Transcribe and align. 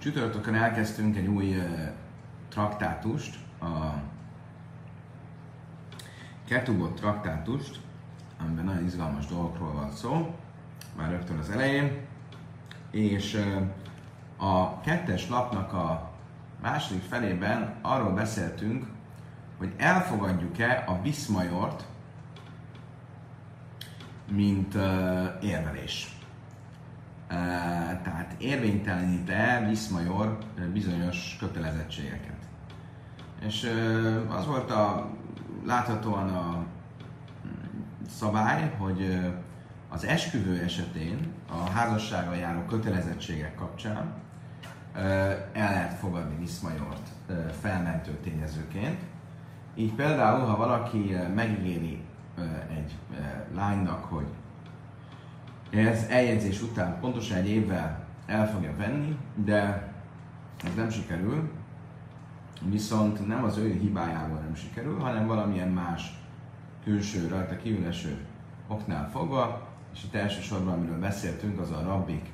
Csütörtökön 0.00 0.54
elkezdtünk 0.54 1.16
egy 1.16 1.26
új 1.26 1.56
traktátust, 2.48 3.38
a 3.60 3.66
Ketubot 6.44 6.94
traktátust, 6.94 7.80
amiben 8.38 8.64
nagyon 8.64 8.84
izgalmas 8.84 9.26
dolgokról 9.26 9.72
van 9.72 9.92
szó, 9.92 10.34
már 10.96 11.10
rögtön 11.10 11.38
az 11.38 11.50
elején, 11.50 12.06
és 12.90 13.44
a 14.36 14.80
kettes 14.80 15.28
lapnak 15.28 15.72
a 15.72 16.10
második 16.62 17.02
felében 17.02 17.74
arról 17.82 18.12
beszéltünk, 18.12 18.86
hogy 19.58 19.72
elfogadjuk-e 19.76 20.84
a 20.86 21.02
Viszmajort, 21.02 21.84
mint 24.30 24.74
uh, 24.74 24.82
érvelés. 25.42 26.19
Tehát 28.02 28.34
érvénytelenít-e 28.38 29.64
Viszmajor 29.68 30.38
bizonyos 30.72 31.36
kötelezettségeket. 31.40 32.38
És 33.46 33.70
az 34.28 34.46
volt 34.46 34.70
a 34.70 35.10
láthatóan 35.66 36.28
a 36.28 36.64
szabály, 38.08 38.74
hogy 38.78 39.20
az 39.88 40.04
esküvő 40.04 40.62
esetén 40.62 41.32
a 41.50 41.70
házassága 41.70 42.34
járó 42.34 42.60
kötelezettségek 42.60 43.54
kapcsán 43.54 44.14
el 45.52 45.72
lehet 45.72 45.98
fogadni 45.98 46.36
Viszmajort 46.38 47.08
felmentő 47.60 48.18
tényezőként. 48.22 49.00
Így 49.74 49.92
például, 49.92 50.46
ha 50.46 50.56
valaki 50.56 51.16
megígéri 51.34 52.02
egy 52.76 52.96
lánynak, 53.54 54.04
hogy 54.04 54.26
ez 55.70 56.06
eljegyzés 56.08 56.62
után 56.62 57.00
pontosan 57.00 57.36
egy 57.36 57.48
évvel 57.48 58.04
el 58.26 58.50
fogja 58.50 58.76
venni, 58.76 59.16
de 59.34 59.92
ez 60.64 60.74
nem 60.76 60.90
sikerül, 60.90 61.50
viszont 62.62 63.26
nem 63.26 63.44
az 63.44 63.56
ő 63.56 63.78
hibájából 63.80 64.38
nem 64.38 64.54
sikerül, 64.54 64.98
hanem 64.98 65.26
valamilyen 65.26 65.68
más 65.68 66.18
külső, 66.84 67.28
rajta 67.28 67.56
kívüleső 67.56 68.26
oknál 68.68 69.10
fogva, 69.10 69.68
és 69.94 70.04
itt 70.04 70.14
elsősorban, 70.14 70.72
amiről 70.72 70.98
beszéltünk, 70.98 71.60
az 71.60 71.70
a 71.70 71.82
rabbik 71.82 72.32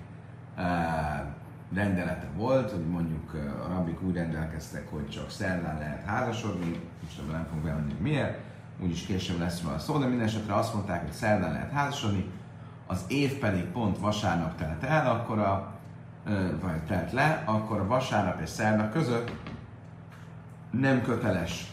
rendelete 1.74 2.26
volt, 2.36 2.70
hogy 2.70 2.86
mondjuk 2.86 3.34
a 3.34 3.68
rabbik 3.68 4.02
úgy 4.02 4.14
rendelkeztek, 4.14 4.90
hogy 4.90 5.08
csak 5.08 5.30
szerdán 5.30 5.78
lehet 5.78 6.04
házasodni, 6.04 6.80
és 7.08 7.18
ebben 7.18 7.34
nem 7.34 7.44
fogunk 7.44 7.64
bemenni, 7.64 7.94
miért, 8.00 8.38
úgyis 8.80 9.06
később 9.06 9.38
lesz 9.38 9.62
róla 9.62 9.78
szó, 9.78 9.98
de 9.98 10.06
minden 10.06 10.26
esetre 10.26 10.54
azt 10.54 10.74
mondták, 10.74 11.02
hogy 11.02 11.12
szerdán 11.12 11.52
lehet 11.52 11.72
házasodni, 11.72 12.30
az 12.86 13.04
év 13.08 13.38
pedig 13.38 13.64
pont 13.64 13.98
vasárnap 13.98 14.56
telt 14.56 14.82
el, 14.82 15.10
akkor 15.10 15.38
a, 15.38 15.74
vagy 16.60 16.82
telt 16.86 17.12
le, 17.12 17.42
akkor 17.46 17.80
a 17.80 17.86
vasárnap 17.86 18.40
és 18.40 18.48
szerda 18.48 18.88
között 18.88 19.32
nem 20.70 21.02
köteles 21.02 21.72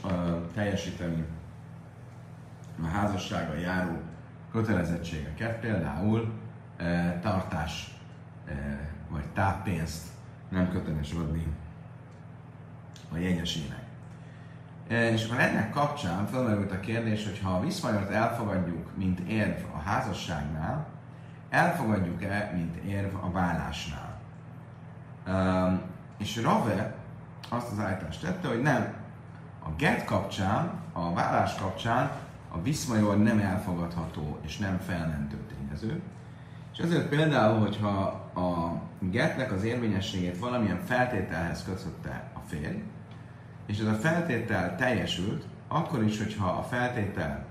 teljesíteni 0.54 1.26
a 2.84 2.86
házassága 2.86 3.54
járó 3.54 4.02
kötelezettségeket, 4.52 5.60
például 5.60 6.20
uh, 6.80 7.20
tartás 7.22 7.94
vagy 9.10 9.26
táppénzt 9.34 10.08
nem 10.50 10.70
köteles 10.70 11.12
adni 11.12 11.48
a 13.14 13.18
jegyesének. 13.18 13.84
És 14.88 15.26
akkor 15.26 15.40
ennek 15.40 15.70
kapcsán 15.70 16.26
felmerült 16.26 16.72
a 16.72 16.80
kérdés, 16.80 17.26
hogy 17.26 17.40
ha 17.44 17.50
a 17.50 17.60
viszmajort 17.60 18.10
elfogadjuk, 18.10 18.98
mint 18.98 19.20
érv 19.20 19.58
a 19.76 19.80
házasságnál, 19.80 20.86
elfogadjuk-e, 21.54 22.52
mint 22.56 22.76
érv 22.76 23.16
a 23.16 23.32
vállásnál. 23.32 24.20
És 26.18 26.42
Rave 26.42 26.96
azt 27.50 27.72
az 27.72 27.80
állítást 27.80 28.22
tette, 28.22 28.48
hogy 28.48 28.62
nem. 28.62 28.94
A 29.66 29.70
get 29.78 30.06
kapcsán, 30.06 30.72
a 30.94 31.14
vállás 31.14 31.56
kapcsán 31.56 32.12
a 32.52 32.62
viszmajor 32.62 33.18
nem 33.18 33.40
elfogadható 33.40 34.38
és 34.42 34.58
nem 34.58 34.80
felmentő 34.80 35.38
tényező. 35.38 36.02
És 36.74 36.80
ezért 36.80 37.10
például, 37.10 37.60
hogyha 37.60 38.00
a 38.36 38.82
getnek 39.00 39.52
az 39.52 39.64
érvényességét 39.64 40.40
valamilyen 40.40 40.80
feltételhez 40.86 41.64
kötötte 41.64 42.24
a 42.34 42.40
férj, 42.48 42.84
és 43.66 43.80
ez 43.80 43.86
a 43.86 43.94
feltétel 43.94 44.76
teljesült, 44.76 45.46
akkor 45.68 46.04
is, 46.04 46.18
hogyha 46.18 46.48
a 46.50 46.64
feltétel 46.64 47.46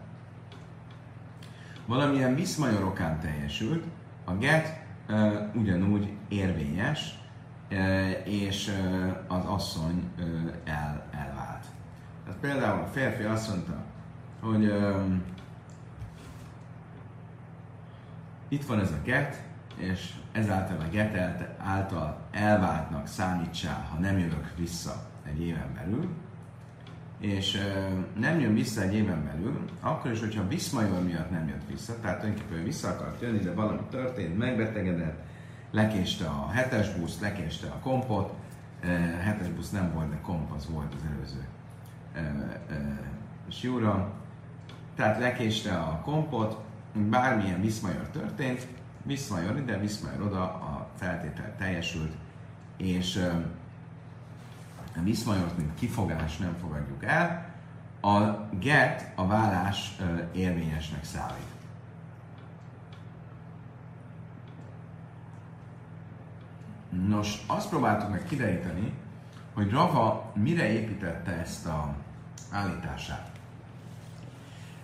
valamilyen 1.87 2.35
viszmajorokán 2.35 3.21
teljesült, 3.21 3.85
a 4.25 4.33
get 4.33 4.81
uh, 5.09 5.33
ugyanúgy 5.55 6.13
érvényes, 6.29 7.19
uh, 7.71 7.79
és 8.25 8.69
uh, 8.69 9.37
az 9.37 9.45
asszony 9.45 10.11
uh, 10.19 10.25
el, 10.65 11.07
elvált. 11.11 11.65
Tehát 12.25 12.41
például 12.41 12.83
a 12.83 12.87
férfi 12.87 13.23
azt 13.23 13.49
mondta, 13.49 13.85
hogy 14.41 14.65
um, 14.65 15.23
itt 18.49 18.65
van 18.65 18.81
ez 18.81 18.91
a 18.91 19.03
get, 19.05 19.43
és 19.77 20.15
ezáltal 20.33 20.81
a 20.81 20.89
get 20.91 21.49
által 21.59 22.21
elváltnak 22.31 23.07
számítsál, 23.07 23.89
ha 23.91 23.99
nem 23.99 24.19
jövök 24.19 24.53
vissza 24.57 25.11
egy 25.27 25.43
éven 25.43 25.75
belül, 25.75 26.09
és 27.23 27.59
nem 28.19 28.41
jön 28.41 28.55
vissza 28.55 28.81
egy 28.83 28.95
éven 28.95 29.25
belül, 29.25 29.59
akkor 29.81 30.11
is, 30.11 30.21
hogyha 30.21 30.49
Viszmajor 30.49 31.03
miatt 31.03 31.31
nem 31.31 31.49
jött 31.49 31.69
vissza, 31.69 32.01
tehát 32.01 32.21
tulajdonképpen 32.21 32.65
vissza 32.65 32.89
akart 32.89 33.21
jönni, 33.21 33.39
de 33.39 33.55
valami 33.55 33.81
történt, 33.91 34.39
megbetegedett, 34.39 35.23
lekéste 35.71 36.27
a 36.27 36.51
hetes 36.51 36.95
busz, 36.95 37.21
lekéste 37.21 37.67
a 37.67 37.79
kompot, 37.79 38.33
hetes 39.21 39.49
busz 39.49 39.71
nem 39.71 39.93
volt, 39.95 40.11
de 40.11 40.21
komp 40.23 40.53
az 40.53 40.69
volt 40.71 40.95
az 40.95 41.01
előző 41.15 41.47
siúra, 43.49 44.13
tehát 44.97 45.19
lekéste 45.19 45.75
a 45.79 46.01
kompot, 46.05 46.61
bármilyen 47.11 47.61
Viszmajor 47.61 48.09
történt, 48.09 48.67
Viszmajor 49.03 49.57
ide, 49.57 49.79
Viszmajor 49.79 50.23
oda, 50.23 50.43
a 50.43 50.89
feltétel 50.97 51.57
teljesült, 51.59 52.13
és 52.77 53.29
a 54.97 55.03
viszmajort, 55.03 55.57
mint 55.57 55.75
kifogás 55.75 56.37
nem 56.37 56.57
fogadjuk 56.61 57.05
el, 57.05 57.51
a 58.01 58.49
get, 58.59 59.13
a 59.15 59.27
vállás 59.27 59.97
érvényesnek 60.33 61.05
számít. 61.05 61.51
Nos, 67.09 67.45
azt 67.47 67.69
próbáltuk 67.69 68.11
meg 68.11 68.25
kideríteni, 68.25 68.93
hogy 69.55 69.71
Rava 69.71 70.33
mire 70.35 70.69
építette 70.73 71.31
ezt 71.31 71.67
a 71.67 71.95
állítását. 72.51 73.31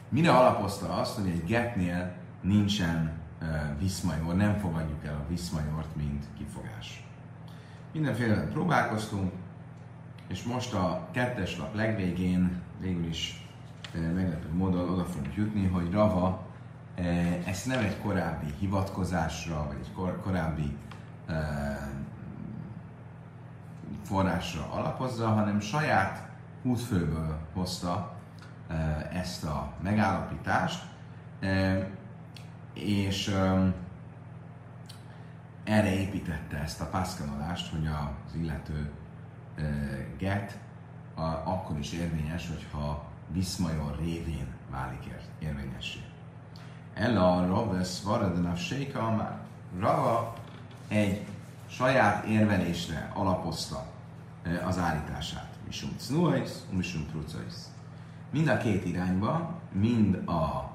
Mire 0.09 0.31
alapozta 0.31 0.95
azt, 0.95 1.19
hogy 1.19 1.29
egy 1.29 1.45
getnél 1.45 2.15
nincsen 2.41 3.13
uh, 3.41 3.49
viszmajor, 3.79 4.35
nem 4.35 4.59
fogadjuk 4.59 5.05
el 5.05 5.15
a 5.15 5.29
viszmajort, 5.29 5.97
mint 5.97 6.25
kifogás. 6.39 7.05
Mindenféle 7.93 8.49
próbálkoztunk, 8.49 9.33
és 10.29 10.43
most 10.43 10.75
a 10.75 11.09
kettes 11.11 11.59
lap 11.59 11.75
legvégén 11.75 12.63
végül 12.81 13.07
is 13.07 13.47
e, 13.95 13.99
meglepő 13.99 14.49
módon 14.53 14.89
oda 14.89 15.05
fogunk 15.05 15.35
jutni, 15.35 15.67
hogy 15.67 15.91
Rava 15.91 16.47
e, 16.95 17.03
ezt 17.47 17.67
nem 17.67 17.79
egy 17.79 18.01
korábbi 18.01 18.55
hivatkozásra, 18.59 19.67
vagy 19.67 19.77
egy 19.81 19.93
kor, 19.93 20.21
korábbi 20.23 20.77
e, 21.27 21.37
forrásra 24.05 24.73
alapozza, 24.73 25.29
hanem 25.29 25.61
saját 25.61 26.29
húzfőből 26.63 27.39
hozta 27.53 28.17
ezt 29.13 29.45
a 29.45 29.73
megállapítást, 29.83 30.85
és 32.75 33.35
erre 35.65 35.95
építette 35.95 36.57
ezt 36.57 36.81
a 36.81 36.87
pászkanolást, 36.87 37.71
hogy 37.71 37.87
az 37.87 38.35
illető 38.35 38.91
get 40.19 40.59
a, 41.15 41.23
akkor 41.23 41.79
is 41.79 41.93
érvényes, 41.93 42.49
hogyha 42.49 43.07
Viszmajor 43.33 43.97
révén 43.99 44.47
válik 44.71 45.05
ér, 45.05 45.21
érvényessé. 45.39 45.99
Ella 46.95 47.47
Raves 47.47 48.03
Varadenav 48.03 48.57
Séka 48.57 49.11
már 49.11 49.39
Rava 49.79 50.35
egy 50.89 51.27
saját 51.69 52.25
érvelésre 52.25 53.11
alapozta 53.15 53.87
az 54.65 54.79
állítását. 54.79 55.49
Misum 55.67 55.91
Cnuais, 55.97 56.51
Misum 56.71 57.07
Trucais. 57.11 57.55
Mind 58.31 58.49
a 58.49 58.57
két 58.57 58.85
irányba, 58.85 59.61
mind 59.73 60.15
a 60.29 60.73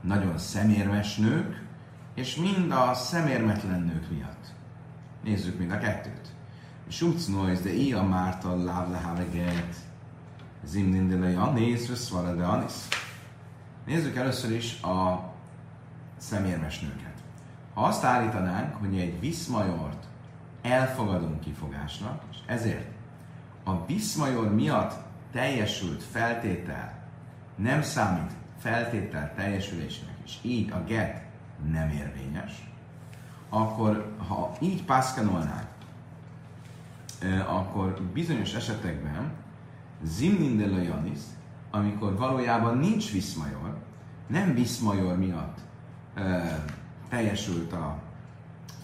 nagyon 0.00 0.38
szemérmes 0.38 1.16
nők, 1.16 1.66
és 2.14 2.36
mind 2.36 2.70
a 2.70 2.94
szemérmetlen 2.94 3.80
nők 3.80 4.10
miatt. 4.10 4.52
Nézzük 5.22 5.58
mind 5.58 5.70
a 5.70 5.78
kettőt. 5.78 6.28
Schutzneues, 6.88 7.60
de 7.60 7.72
ia 7.72 8.02
Márta 8.02 8.64
láv 8.64 8.90
leháveget, 8.90 9.76
zimnin 10.64 11.08
de 11.08 11.16
le 11.16 11.30
Janis, 11.30 11.88
veszvara 11.88 12.34
de 12.34 12.44
Anis. 12.44 12.72
Nézzük 13.86 14.16
először 14.16 14.52
is 14.52 14.82
a 14.82 15.28
szemérmes 16.16 16.80
nőket. 16.80 17.14
Ha 17.74 17.84
azt 17.84 18.04
állítanánk, 18.04 18.74
hogy 18.74 18.98
egy 18.98 19.20
viszmajort 19.20 20.06
elfogadunk 20.62 21.40
kifogásnak, 21.40 22.22
és 22.30 22.36
ezért 22.46 22.88
a 23.64 23.86
viszmajor 23.86 24.54
miatt 24.54 24.94
teljesült 25.32 26.02
feltétel 26.02 26.98
nem 27.56 27.82
számít 27.82 28.32
feltétel 28.58 29.34
teljesülésnek, 29.34 30.14
és 30.24 30.36
így 30.42 30.70
a 30.70 30.84
get 30.86 31.22
nem 31.70 31.88
érvényes, 31.88 32.70
akkor 33.48 34.16
ha 34.28 34.52
így 34.60 34.84
pászkanolnák, 34.84 35.67
akkor 37.46 38.00
bizonyos 38.12 38.54
esetekben 38.54 39.32
zimnin 40.02 40.56
de 40.56 40.82
Janis, 40.82 41.18
amikor 41.70 42.16
valójában 42.16 42.78
nincs 42.78 43.12
viszmajor, 43.12 43.76
nem 44.26 44.54
viszmajor 44.54 45.18
miatt 45.18 45.58
e, 46.14 46.64
teljesült 47.08 47.72
a 47.72 47.98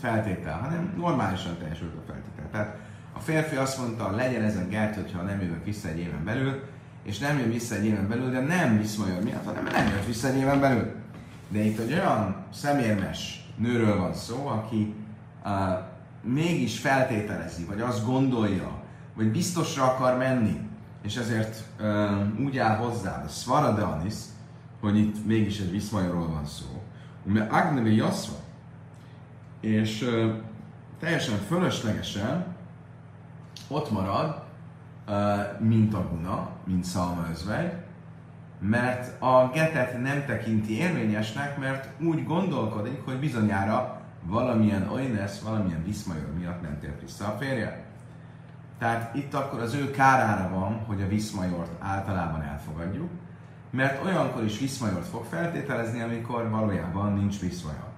feltétel, 0.00 0.58
hanem 0.58 0.94
normálisan 0.96 1.58
teljesült 1.58 1.94
a 1.94 2.02
feltétel. 2.06 2.50
Tehát 2.50 2.76
a 3.12 3.18
férfi 3.18 3.56
azt 3.56 3.78
mondta, 3.78 4.10
legyen 4.10 4.42
ez 4.42 4.56
a 4.56 4.68
gert, 4.68 4.94
hogyha 4.94 5.22
nem 5.22 5.40
jövök 5.40 5.64
vissza 5.64 5.88
egy 5.88 5.98
éven 5.98 6.24
belül, 6.24 6.62
és 7.02 7.18
nem 7.18 7.38
jön 7.38 7.50
vissza 7.50 7.74
egy 7.74 7.84
éven 7.84 8.08
belül, 8.08 8.30
de 8.30 8.40
nem 8.40 8.78
viszmajor 8.78 9.22
miatt, 9.22 9.44
hanem 9.44 9.64
nem 9.64 9.86
jött 9.86 10.06
vissza 10.06 10.28
egy 10.28 10.36
éven 10.36 10.60
belül. 10.60 10.94
De 11.48 11.58
itt 11.58 11.78
egy 11.78 11.92
olyan 11.92 12.36
szemérmes 12.52 13.48
nőről 13.56 13.98
van 13.98 14.14
szó, 14.14 14.46
aki 14.46 14.94
uh, 15.44 15.50
mégis 16.24 16.78
feltételezi, 16.78 17.64
vagy 17.64 17.80
azt 17.80 18.06
gondolja, 18.06 18.82
vagy 19.14 19.30
biztosra 19.30 19.84
akar 19.84 20.16
menni, 20.16 20.60
és 21.02 21.16
ezért 21.16 21.62
uh, 21.80 22.44
úgy 22.44 22.58
áll 22.58 22.76
hozzá, 22.76 23.22
a 23.24 23.28
Svaradanis, 23.28 24.14
hogy 24.80 24.98
itt 24.98 25.26
mégis 25.26 25.58
egy 25.60 25.70
viszmajorról 25.70 26.28
van 26.28 26.46
szó, 26.46 26.82
mert 27.24 27.52
Agnevi 27.52 27.94
Yaszva, 27.94 28.36
és 29.60 30.02
uh, 30.02 30.34
teljesen 30.98 31.38
fölöslegesen 31.38 32.46
ott 33.68 33.90
marad, 33.90 34.42
uh, 35.08 35.60
mint 35.60 35.94
a 35.94 36.08
guna, 36.10 36.50
mint 36.64 36.84
szalma 36.84 37.26
özvegy, 37.30 37.72
mert 38.60 39.22
a 39.22 39.50
getet 39.54 40.02
nem 40.02 40.24
tekinti 40.26 40.78
érvényesnek, 40.78 41.58
mert 41.58 41.88
úgy 42.02 42.24
gondolkodik, 42.24 43.04
hogy 43.04 43.18
bizonyára 43.18 43.93
valamilyen 44.26 44.88
oinesz, 44.88 45.40
valamilyen 45.40 45.84
viszmajor 45.84 46.32
miatt 46.38 46.62
nem 46.62 46.78
tért 46.80 47.00
vissza 47.00 47.26
a 47.26 47.36
férje. 47.38 47.84
Tehát 48.78 49.14
itt 49.14 49.34
akkor 49.34 49.60
az 49.60 49.74
ő 49.74 49.90
kárára 49.90 50.48
van, 50.48 50.84
hogy 50.86 51.02
a 51.02 51.08
viszmajort 51.08 51.70
általában 51.78 52.42
elfogadjuk, 52.42 53.10
mert 53.70 54.04
olyankor 54.04 54.44
is 54.44 54.58
viszmajort 54.58 55.06
fog 55.06 55.24
feltételezni, 55.24 56.00
amikor 56.00 56.50
valójában 56.50 57.12
nincs 57.12 57.40
viszmajor. 57.40 57.92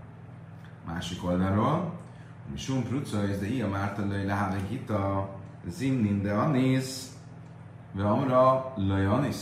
Másik 0.87 1.25
oldalról, 1.25 1.93
mi 2.51 2.57
sum 2.57 2.83
prucajz, 2.83 3.39
de 3.39 3.47
ilyen 3.47 3.69
mártalai 3.69 4.25
lehálik 4.25 4.71
itt 4.71 4.91
a 4.91 5.29
zimnin 5.67 6.23
de 6.23 6.33
anis, 6.33 6.85
ve 7.93 8.09
amra 8.09 8.73
lajanis. 8.77 9.37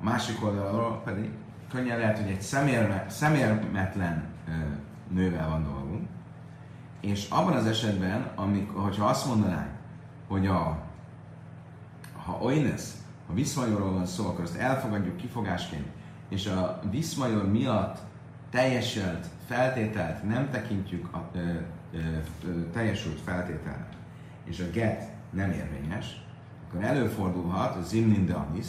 A 0.00 0.04
másik 0.04 0.44
oldalról 0.44 1.02
pedig 1.04 1.30
könnyen 1.70 1.98
lehet, 1.98 2.18
hogy 2.18 2.30
egy 2.30 2.42
szemérme, 2.42 3.06
szemérmetlen 3.08 4.24
nővel 5.08 5.48
van 5.48 5.62
dolgunk, 5.62 6.08
és 7.00 7.28
abban 7.30 7.52
az 7.52 7.66
esetben, 7.66 8.32
amikor, 8.34 8.82
hogyha 8.82 9.04
azt 9.04 9.26
mondanánk, 9.26 9.70
hogy 10.28 10.46
a, 10.46 10.82
ha 12.24 12.38
oines, 12.40 12.82
ha 13.26 13.34
viszmajorról 13.34 13.92
van 13.92 14.06
szó, 14.06 14.26
akkor 14.26 14.44
azt 14.44 14.56
elfogadjuk 14.56 15.16
kifogásként, 15.16 15.86
és 16.28 16.46
a 16.46 16.80
viszmajor 16.90 17.50
miatt 17.50 17.98
teljesült 18.50 19.26
feltételt 19.46 20.28
nem 20.28 20.50
tekintjük 20.50 21.14
a 21.14 21.30
ö, 21.34 21.38
ö, 21.92 21.98
ö, 22.44 22.70
teljesült 22.72 23.20
feltételnek, 23.20 23.92
és 24.44 24.60
a 24.60 24.70
get 24.72 25.10
nem 25.30 25.50
érvényes, 25.50 26.24
akkor 26.68 26.84
előfordulhat 26.84 27.76
a 27.76 27.82
zimnin 27.82 28.26
de 28.26 28.34
anis, 28.34 28.66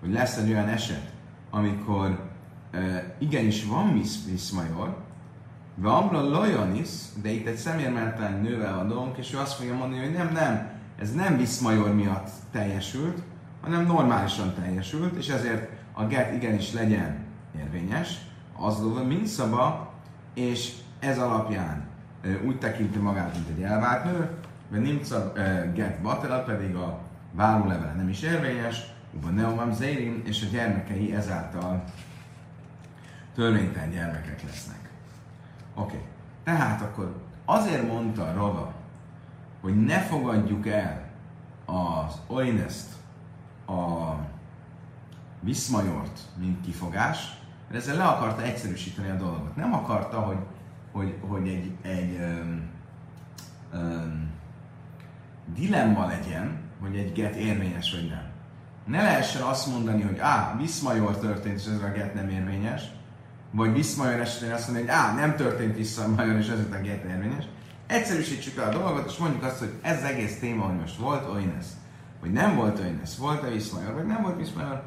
hogy 0.00 0.12
lesz 0.12 0.36
egy 0.36 0.50
olyan 0.50 0.68
eset, 0.68 1.12
amikor 1.50 2.30
uh, 2.74 3.02
igenis 3.18 3.64
van 3.64 3.92
visz, 3.92 4.26
viszmajor, 4.30 4.96
Vamra 5.80 6.28
Lojanis, 6.28 6.88
de 7.22 7.30
itt 7.30 7.46
egy 7.46 7.56
szemérmetlen 7.56 8.40
nővel 8.40 8.76
van 8.76 8.88
dolgunk, 8.88 9.16
és 9.16 9.34
ő 9.34 9.38
azt 9.38 9.54
fogja 9.54 9.74
mondani, 9.74 10.02
hogy 10.02 10.12
nem, 10.12 10.32
nem, 10.32 10.70
ez 10.98 11.12
nem 11.12 11.36
viszmajor 11.36 11.94
miatt 11.94 12.28
teljesült, 12.52 13.22
hanem 13.60 13.86
normálisan 13.86 14.54
teljesült, 14.54 15.16
és 15.16 15.28
ezért 15.28 15.70
a 15.92 16.04
get 16.04 16.34
igenis 16.34 16.72
legyen 16.72 17.18
érvényes, 17.58 18.18
az 18.58 18.78
lóva 18.78 19.04
mint 19.04 19.26
szaba, 19.26 19.92
és 20.34 20.72
ez 20.98 21.18
alapján 21.18 21.88
úgy 22.46 22.58
tekinti 22.58 22.98
magát, 22.98 23.34
mint 23.34 23.48
egy 23.48 23.62
elvált 23.62 24.04
nő, 24.04 24.30
vagy 24.70 24.80
nincs 24.80 25.10
a 25.10 25.32
get 25.74 26.00
batera, 26.02 26.42
pedig 26.42 26.74
a 26.74 26.98
vállólevel 27.32 27.94
nem 27.94 28.08
is 28.08 28.22
érvényes, 28.22 28.82
Uban 29.16 29.34
Neomam 29.34 29.72
Zérim, 29.72 30.22
és 30.24 30.42
a 30.42 30.52
gyermekei 30.52 31.14
ezáltal 31.14 31.84
törvénytelen 33.34 33.90
gyermekek 33.90 34.42
lesznek. 34.42 34.79
Oké. 35.80 35.94
Okay. 35.94 36.06
Tehát 36.44 36.80
akkor 36.80 37.16
azért 37.44 37.86
mondta 37.86 38.32
Rava, 38.32 38.72
hogy 39.60 39.84
ne 39.84 39.98
fogadjuk 40.00 40.66
el 40.66 41.08
az 41.64 42.20
oineszt, 42.26 42.98
a 43.66 44.14
viszmajort, 45.40 46.20
mint 46.36 46.60
kifogás, 46.60 47.38
mert 47.68 47.82
ezzel 47.82 47.96
le 47.96 48.04
akarta 48.04 48.42
egyszerűsíteni 48.42 49.10
a 49.10 49.14
dolgot. 49.14 49.56
Nem 49.56 49.74
akarta, 49.74 50.20
hogy, 50.20 50.38
hogy, 50.92 51.16
hogy 51.28 51.48
egy, 51.48 51.72
egy 51.82 52.18
um, 52.20 52.62
um, 53.74 54.30
dilemma 55.54 56.06
legyen, 56.06 56.60
hogy 56.80 56.96
egy 56.96 57.12
get 57.12 57.34
érvényes 57.34 57.92
vagy 57.92 58.08
nem. 58.08 58.28
Ne 58.84 59.02
lehessen 59.02 59.42
azt 59.42 59.66
mondani, 59.66 60.02
hogy 60.02 60.18
á, 60.18 60.56
Viszmajor 60.56 61.18
történt, 61.18 61.58
és 61.58 61.66
ez 61.66 61.82
a 61.82 61.92
get 61.92 62.14
nem 62.14 62.28
érvényes, 62.28 62.82
vagy 63.50 63.72
Viszmajor 63.72 64.20
esetén 64.20 64.52
azt 64.52 64.66
mondani, 64.66 64.86
hogy 64.86 64.96
á, 64.96 65.14
nem 65.14 65.36
történt 65.36 65.76
Viszmajor, 65.76 66.36
és 66.36 66.48
a 66.48 66.76
get 66.82 67.04
érvényes. 67.04 67.44
Egyszerűsítsük 67.86 68.58
el 68.58 68.68
a 68.68 68.78
dolgot, 68.78 69.10
és 69.10 69.16
mondjuk 69.16 69.42
azt, 69.42 69.58
hogy 69.58 69.72
ez 69.82 70.02
egész 70.02 70.38
téma, 70.38 70.64
hogy 70.64 70.78
most 70.78 70.96
volt 70.96 71.28
Oines, 71.28 71.66
vagy 72.20 72.32
nem 72.32 72.54
volt 72.54 72.78
Oines, 72.78 73.16
volt-e 73.18 73.48
Viszmajor, 73.48 73.94
vagy 73.94 74.06
nem 74.06 74.22
volt 74.22 74.36
Viszmajor, 74.36 74.82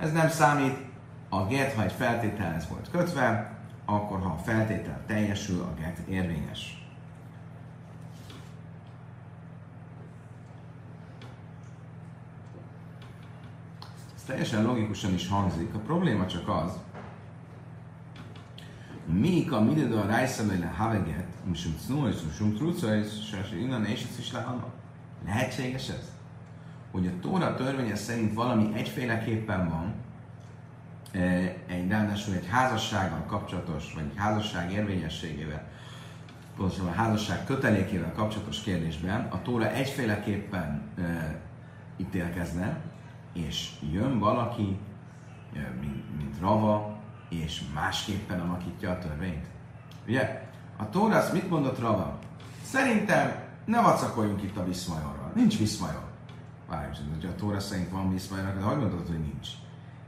ez 0.00 0.12
nem 0.12 0.28
számít. 0.28 0.84
A 1.28 1.46
get, 1.46 1.74
ha 1.74 1.82
egy 1.82 1.92
feltételhez 1.92 2.68
volt 2.68 2.90
kötve, 2.90 3.54
akkor 3.84 4.20
ha 4.20 4.28
a 4.28 4.42
feltétel 4.44 5.00
teljesül, 5.06 5.60
a 5.60 5.80
get 5.80 5.98
érvényes. 6.08 6.86
teljesen 14.26 14.64
logikusan 14.64 15.14
is 15.14 15.28
hangzik. 15.28 15.74
A 15.74 15.78
probléma 15.78 16.26
csak 16.26 16.48
az, 16.48 16.72
Mik 19.12 19.52
a 19.52 19.60
midő 19.60 19.94
a 19.94 20.06
rájszabele 20.06 20.66
haveget, 20.66 21.26
musum 21.44 21.74
cnú 21.86 22.06
és 22.06 22.20
musum 22.20 22.54
truca, 22.54 22.96
és 22.96 23.32
innen 23.60 23.84
és 23.84 24.06
ez 24.10 24.18
is 24.18 24.32
lehanna. 24.32 24.66
Lehetséges 25.24 25.88
ez? 25.88 26.12
Hogy 26.90 27.06
a 27.06 27.20
Tóra 27.20 27.54
törvénye 27.54 27.96
szerint 27.96 28.34
valami 28.34 28.70
egyféleképpen 28.74 29.68
van, 29.68 29.94
e, 31.12 31.56
egy 31.66 31.88
ráadásul 31.88 32.34
egy 32.34 32.46
házassággal 32.46 33.24
kapcsolatos, 33.26 33.92
vagy 33.94 34.04
egy 34.10 34.16
házasság 34.16 34.72
érvényességével, 34.72 35.68
pontosan 36.56 36.86
a 36.86 36.92
házasság 36.92 37.44
kötelékével 37.44 38.12
kapcsolatos 38.12 38.60
kérdésben 38.60 39.26
a 39.30 39.42
Tóra 39.42 39.70
egyféleképpen 39.70 40.82
e, 40.98 41.40
ítélkezne, 41.96 42.80
és 43.32 43.70
jön 43.92 44.18
valaki, 44.18 44.78
mint, 45.80 46.16
mint 46.18 46.40
Rava, 46.40 46.95
és 47.28 47.62
másképpen 47.74 48.40
alakítja 48.40 48.90
a 48.90 48.98
törvényt. 48.98 49.46
Ugye? 50.06 50.42
A 50.76 50.88
Tórász 50.88 51.32
mit 51.32 51.50
mondott 51.50 51.78
Rava? 51.78 52.18
Szerintem 52.64 53.34
ne 53.64 53.80
vacakoljunk 53.80 54.42
itt 54.42 54.56
a 54.56 54.64
viszmajorral. 54.64 55.32
Nincs 55.34 55.58
viszmajor. 55.58 56.04
Várjunk, 56.68 57.14
hogy 57.14 57.26
a 57.26 57.34
Tóra 57.34 57.60
szerint 57.60 57.90
van 57.90 58.12
viszmajor, 58.12 58.54
de 58.54 58.60
hogy 58.60 58.78
mondod, 58.78 59.06
hogy 59.06 59.20
nincs? 59.20 59.48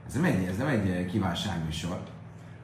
Ez 0.07 0.15
nem 0.15 0.25
egy, 0.25 0.45
ez 0.45 0.57
nem 0.57 0.67
egy 0.67 1.07
kívánságműsor. 1.07 2.01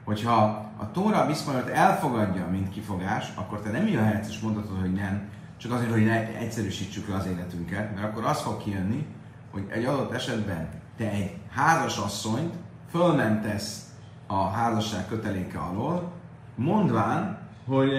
Hogyha 0.03 0.35
a 0.77 0.91
Tóra 0.91 1.25
viszmajort 1.25 1.67
elfogadja, 1.67 2.47
mint 2.47 2.69
kifogás, 2.69 3.31
akkor 3.35 3.61
te 3.61 3.71
nem 3.71 3.87
jöhetsz 3.87 4.29
és 4.29 4.39
mondhatod, 4.39 4.79
hogy 4.79 4.93
nem, 4.93 5.29
csak 5.57 5.71
azért, 5.71 5.91
hogy 5.91 6.05
ne 6.05 6.37
egyszerűsítsük 6.37 7.07
le 7.07 7.15
az 7.15 7.25
életünket, 7.25 7.95
mert 7.95 8.07
akkor 8.07 8.25
az 8.25 8.41
fog 8.41 8.63
kijönni, 8.63 9.07
hogy 9.51 9.65
egy 9.69 9.85
adott 9.85 10.11
esetben 10.11 10.69
te 10.97 11.09
egy 11.09 11.37
házasasszonyt 11.51 12.53
fölmentesz 12.89 13.84
a 14.27 14.49
házasság 14.49 15.07
köteléke 15.07 15.59
alól, 15.59 16.11
mondván, 16.55 17.37
hogy 17.67 17.91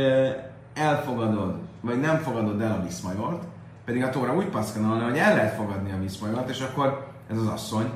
elfogadod, 0.74 1.58
vagy 1.80 2.00
nem 2.00 2.16
fogadod 2.16 2.60
el 2.60 2.72
a 2.72 2.82
viszmajort, 2.82 3.44
pedig 3.84 4.02
a 4.02 4.10
Tóra 4.10 4.34
úgy 4.34 4.48
paszkanolna, 4.48 5.04
hogy 5.04 5.16
el 5.16 5.34
lehet 5.34 5.54
fogadni 5.54 5.92
a 5.92 5.98
viszmajort, 5.98 6.48
és 6.48 6.60
akkor 6.60 7.12
ez 7.30 7.38
az 7.38 7.46
asszony 7.46 7.90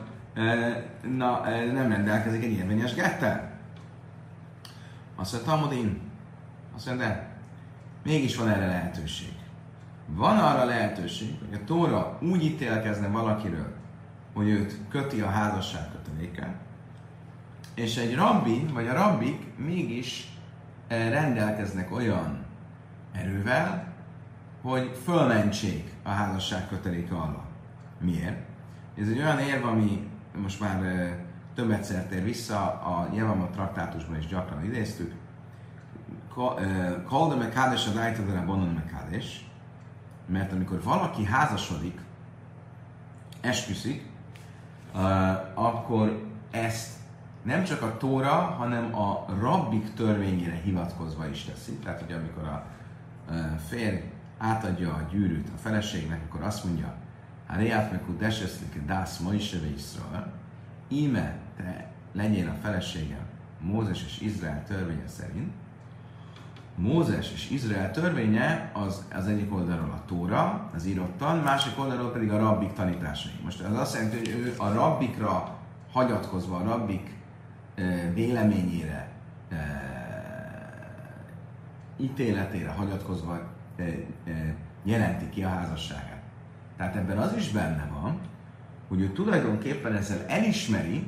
na, 1.16 1.40
nem 1.72 1.88
rendelkezik 1.88 2.44
egy 2.44 2.52
érvényes 2.52 2.94
gettel. 2.94 3.50
Azt 5.16 5.32
mondta, 5.32 5.50
Talmudin, 5.50 6.00
azt 6.76 6.86
mondja, 6.86 7.06
de 7.06 7.28
mégis 8.04 8.36
van 8.36 8.48
erre 8.48 8.66
lehetőség. 8.66 9.32
van 10.06 10.38
arra 10.38 10.64
lehetőség, 10.64 11.38
hogy 11.38 11.58
a 11.60 11.64
Tóra 11.64 12.18
úgy 12.22 12.44
ítélkezne 12.44 13.08
valakiről, 13.08 13.72
hogy 14.34 14.48
őt 14.48 14.78
köti 14.88 15.20
a 15.20 15.28
házasság 15.28 15.88
köteléke, 15.92 16.54
és 17.80 17.96
egy 17.96 18.14
rabbi, 18.14 18.66
vagy 18.72 18.88
a 18.88 18.92
rabbik 18.92 19.56
mégis 19.56 20.32
eh, 20.88 21.10
rendelkeznek 21.10 21.92
olyan 21.92 22.44
erővel, 23.12 23.92
hogy 24.62 24.98
fölmentsék 25.04 25.92
a 26.02 26.08
házasság 26.08 26.68
köteléke 26.68 27.14
alá. 27.14 27.44
Miért? 28.00 28.38
Ez 28.98 29.08
egy 29.08 29.18
olyan 29.18 29.38
érv, 29.38 29.66
ami 29.66 30.08
most 30.42 30.60
már 30.60 30.82
eh, 30.82 31.14
többetszer 31.54 32.06
tér 32.06 32.24
vissza, 32.24 32.58
a 32.66 33.08
Jevamot 33.14 33.50
traktátusban 33.50 34.18
is 34.18 34.26
gyakran 34.26 34.64
idéztük. 34.64 35.14
Kalda 37.06 37.36
me 37.36 37.48
kádes 37.48 37.86
a 37.86 37.90
dájtadere 37.90 38.40
bonon 38.40 38.68
me 38.68 38.84
kádes, 38.84 39.50
mert 40.26 40.52
amikor 40.52 40.82
valaki 40.82 41.24
házasodik, 41.24 42.00
esküszik, 43.40 44.08
akkor 45.54 46.28
ezt 46.50 46.99
nem 47.42 47.64
csak 47.64 47.82
a 47.82 47.96
Tóra, 47.96 48.34
hanem 48.34 48.94
a 48.94 49.24
rabbik 49.40 49.94
törvényére 49.94 50.60
hivatkozva 50.64 51.26
is 51.26 51.44
teszi. 51.44 51.72
Tehát, 51.72 52.00
hogy 52.00 52.12
amikor 52.12 52.44
a 52.44 52.66
férj 53.68 54.02
átadja 54.38 54.92
a 54.92 55.06
gyűrűt 55.10 55.48
a 55.54 55.58
feleségnek, 55.58 56.20
akkor 56.28 56.42
azt 56.42 56.64
mondja, 56.64 56.94
Háriát 57.46 57.90
meg 57.90 58.16
deseszlik 58.18 58.82
dász 58.86 59.18
Moiseve 59.18 59.66
Iszrael, 59.66 60.32
íme 60.88 61.38
te 61.56 61.90
legyél 62.12 62.48
a 62.48 62.58
feleségem 62.62 63.26
Mózes 63.60 64.04
és 64.04 64.20
Izrael 64.20 64.64
törvénye 64.64 65.08
szerint, 65.08 65.52
Mózes 66.74 67.32
és 67.32 67.50
Izrael 67.50 67.90
törvénye 67.90 68.70
az, 68.74 69.04
az 69.14 69.26
egyik 69.26 69.54
oldalról 69.54 69.90
a 69.90 70.04
Tóra, 70.06 70.70
az 70.74 70.86
írottan, 70.86 71.38
másik 71.38 71.78
oldalról 71.78 72.10
pedig 72.10 72.30
a 72.32 72.38
rabbik 72.38 72.72
tanításai. 72.72 73.32
Most 73.44 73.60
ez 73.60 73.78
azt 73.78 73.94
jelenti, 73.94 74.16
hogy 74.16 74.28
ő 74.28 74.54
a 74.56 74.72
rabbikra 74.72 75.56
hagyatkozva, 75.92 76.56
a 76.56 76.64
rabbik 76.64 77.14
véleményére, 78.14 79.08
ítéletére 81.96 82.70
hagyatkozva 82.70 83.40
jelenti 84.82 85.28
ki 85.28 85.42
a 85.42 85.48
házasságát. 85.48 86.22
Tehát 86.76 86.96
ebben 86.96 87.18
az 87.18 87.36
is 87.36 87.50
benne 87.50 87.88
van, 87.92 88.20
hogy 88.88 89.00
ő 89.00 89.12
tulajdonképpen 89.12 89.94
ezzel 89.94 90.24
elismeri, 90.28 91.06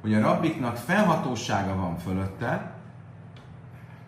hogy 0.00 0.14
a 0.14 0.20
rabbiknak 0.20 0.76
felhatósága 0.76 1.76
van 1.76 1.98
fölötte, 1.98 2.72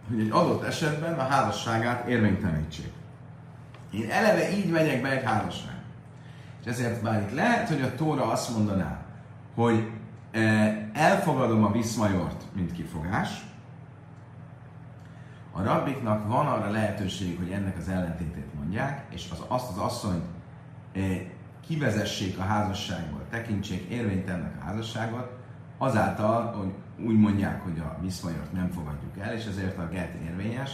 hogy 0.09 0.21
egy 0.21 0.31
adott 0.31 0.63
esetben 0.63 1.19
a 1.19 1.23
házasságát 1.23 2.07
érvénytelenítsék. 2.09 2.93
Én 3.91 4.11
eleve 4.11 4.57
így 4.57 4.71
megyek 4.71 5.03
be 5.03 5.11
egy 5.11 5.25
házasság. 5.25 5.75
És 6.61 6.67
ezért 6.71 7.03
bár 7.03 7.23
itt 7.23 7.35
lehet, 7.35 7.69
hogy 7.69 7.81
a 7.81 7.95
Tóra 7.95 8.31
azt 8.31 8.57
mondaná, 8.57 8.99
hogy 9.55 9.91
elfogadom 10.93 11.65
a 11.65 11.73
viszmajort, 11.73 12.45
mint 12.55 12.73
kifogás, 12.73 13.45
a 15.53 15.63
rabbiknak 15.63 16.29
van 16.29 16.47
arra 16.47 16.71
lehetőség, 16.71 17.39
hogy 17.39 17.51
ennek 17.51 17.77
az 17.79 17.89
ellentétét 17.89 18.55
mondják, 18.55 19.05
és 19.11 19.29
az, 19.33 19.43
azt 19.49 19.71
az 19.71 19.79
asszonyt 19.79 20.25
kivezessék 21.67 22.39
a 22.39 22.43
házasságból, 22.43 23.21
tekintsék 23.31 23.91
érvénytelennek 23.91 24.57
a 24.61 24.65
házasságot, 24.65 25.31
azáltal, 25.79 26.53
hogy 26.53 26.73
úgy 27.07 27.19
mondják, 27.19 27.63
hogy 27.63 27.79
a 27.79 27.99
viszmajort 28.01 28.53
nem 28.53 28.71
fogadjuk 28.71 29.19
el, 29.19 29.35
és 29.35 29.47
ezért 29.47 29.79
a 29.79 29.89
get 29.89 30.15
érvényes, 30.15 30.71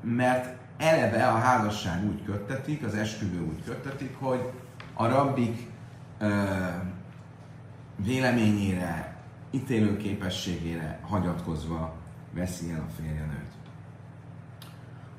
mert 0.00 0.56
eleve 0.76 1.26
a 1.26 1.38
házasság 1.38 2.04
úgy 2.04 2.24
köttetik, 2.24 2.84
az 2.84 2.94
esküvő 2.94 3.40
úgy 3.40 3.64
köttetik, 3.64 4.16
hogy 4.18 4.50
a 4.94 5.06
rabbik 5.06 5.66
véleményére, 8.04 9.16
ítélőképességére 9.50 11.00
hagyatkozva 11.02 11.96
veszi 12.34 12.70
el 12.70 12.86
a 12.88 12.92
férje 13.00 13.26
nőt. 13.26 13.56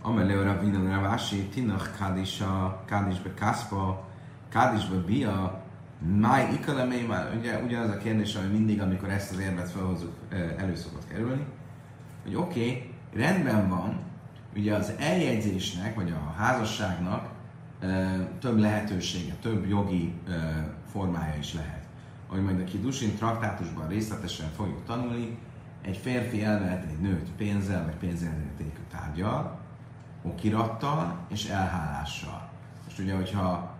A 0.01 0.43
Rabbin 0.43 0.89
Ravási, 0.89 1.43
Tinach 1.43 1.97
Kádisa, 1.97 2.83
Kádisbe 2.85 3.33
Kászpa, 3.33 4.07
Kádisbe 4.49 4.97
Bia, 4.97 5.63
Máj 6.19 6.53
ikalemé, 6.53 7.05
már 7.05 7.35
ugye 7.39 7.59
ugyanaz 7.63 7.89
a 7.89 7.97
kérdés, 7.97 8.35
ami 8.35 8.47
mindig, 8.47 8.81
amikor 8.81 9.09
ezt 9.09 9.31
az 9.31 9.39
érvet 9.39 9.69
felhozzuk, 9.69 10.13
elő 10.57 10.75
szokott 10.75 11.07
kerülni, 11.07 11.45
hogy 12.23 12.35
oké, 12.35 12.59
okay, 12.59 12.93
rendben 13.13 13.69
van, 13.69 13.99
ugye 14.55 14.75
az 14.75 14.93
eljegyzésnek, 14.99 15.95
vagy 15.95 16.11
a 16.11 16.33
házasságnak 16.37 17.29
több 18.39 18.57
lehetősége, 18.57 19.33
több 19.33 19.67
jogi 19.67 20.13
formája 20.91 21.35
is 21.39 21.53
lehet. 21.53 21.78
Ahogy 22.29 22.43
majd 22.43 22.59
a 22.59 22.63
Kidusin 22.63 23.15
traktátusban 23.15 23.87
részletesen 23.87 24.49
fogjuk 24.55 24.85
tanulni, 24.85 25.37
egy 25.81 25.97
férfi 25.97 26.43
elvehet 26.43 26.83
egy 26.83 26.99
nőt 26.99 27.29
pénzzel, 27.37 27.83
vagy 27.85 27.95
pénzértékű 27.95 28.81
tárgyal, 28.91 29.59
okirattal 30.21 31.17
és 31.27 31.45
elhálással. 31.45 32.49
Most 32.85 32.99
ugye, 32.99 33.15
hogyha 33.15 33.75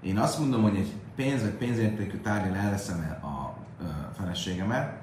én 0.00 0.18
azt 0.18 0.38
mondom, 0.38 0.62
hogy 0.62 0.76
egy 0.76 0.92
pénz 1.14 1.42
vagy 1.42 1.54
pénzértékű 1.54 2.16
tárgyal 2.16 2.56
elveszem 2.56 3.18
a 3.22 3.56
feleségemet, 4.16 5.00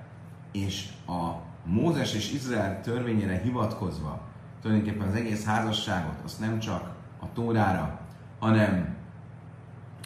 és 0.51 0.89
a 1.07 1.31
Mózes 1.65 2.13
és 2.13 2.31
Izrael 2.33 2.81
törvényére 2.81 3.39
hivatkozva 3.39 4.21
tulajdonképpen 4.61 5.07
az 5.07 5.15
egész 5.15 5.45
házasságot, 5.45 6.19
azt 6.23 6.39
nem 6.39 6.59
csak 6.59 6.91
a 7.19 7.25
Tórára, 7.33 7.99
hanem 8.39 8.95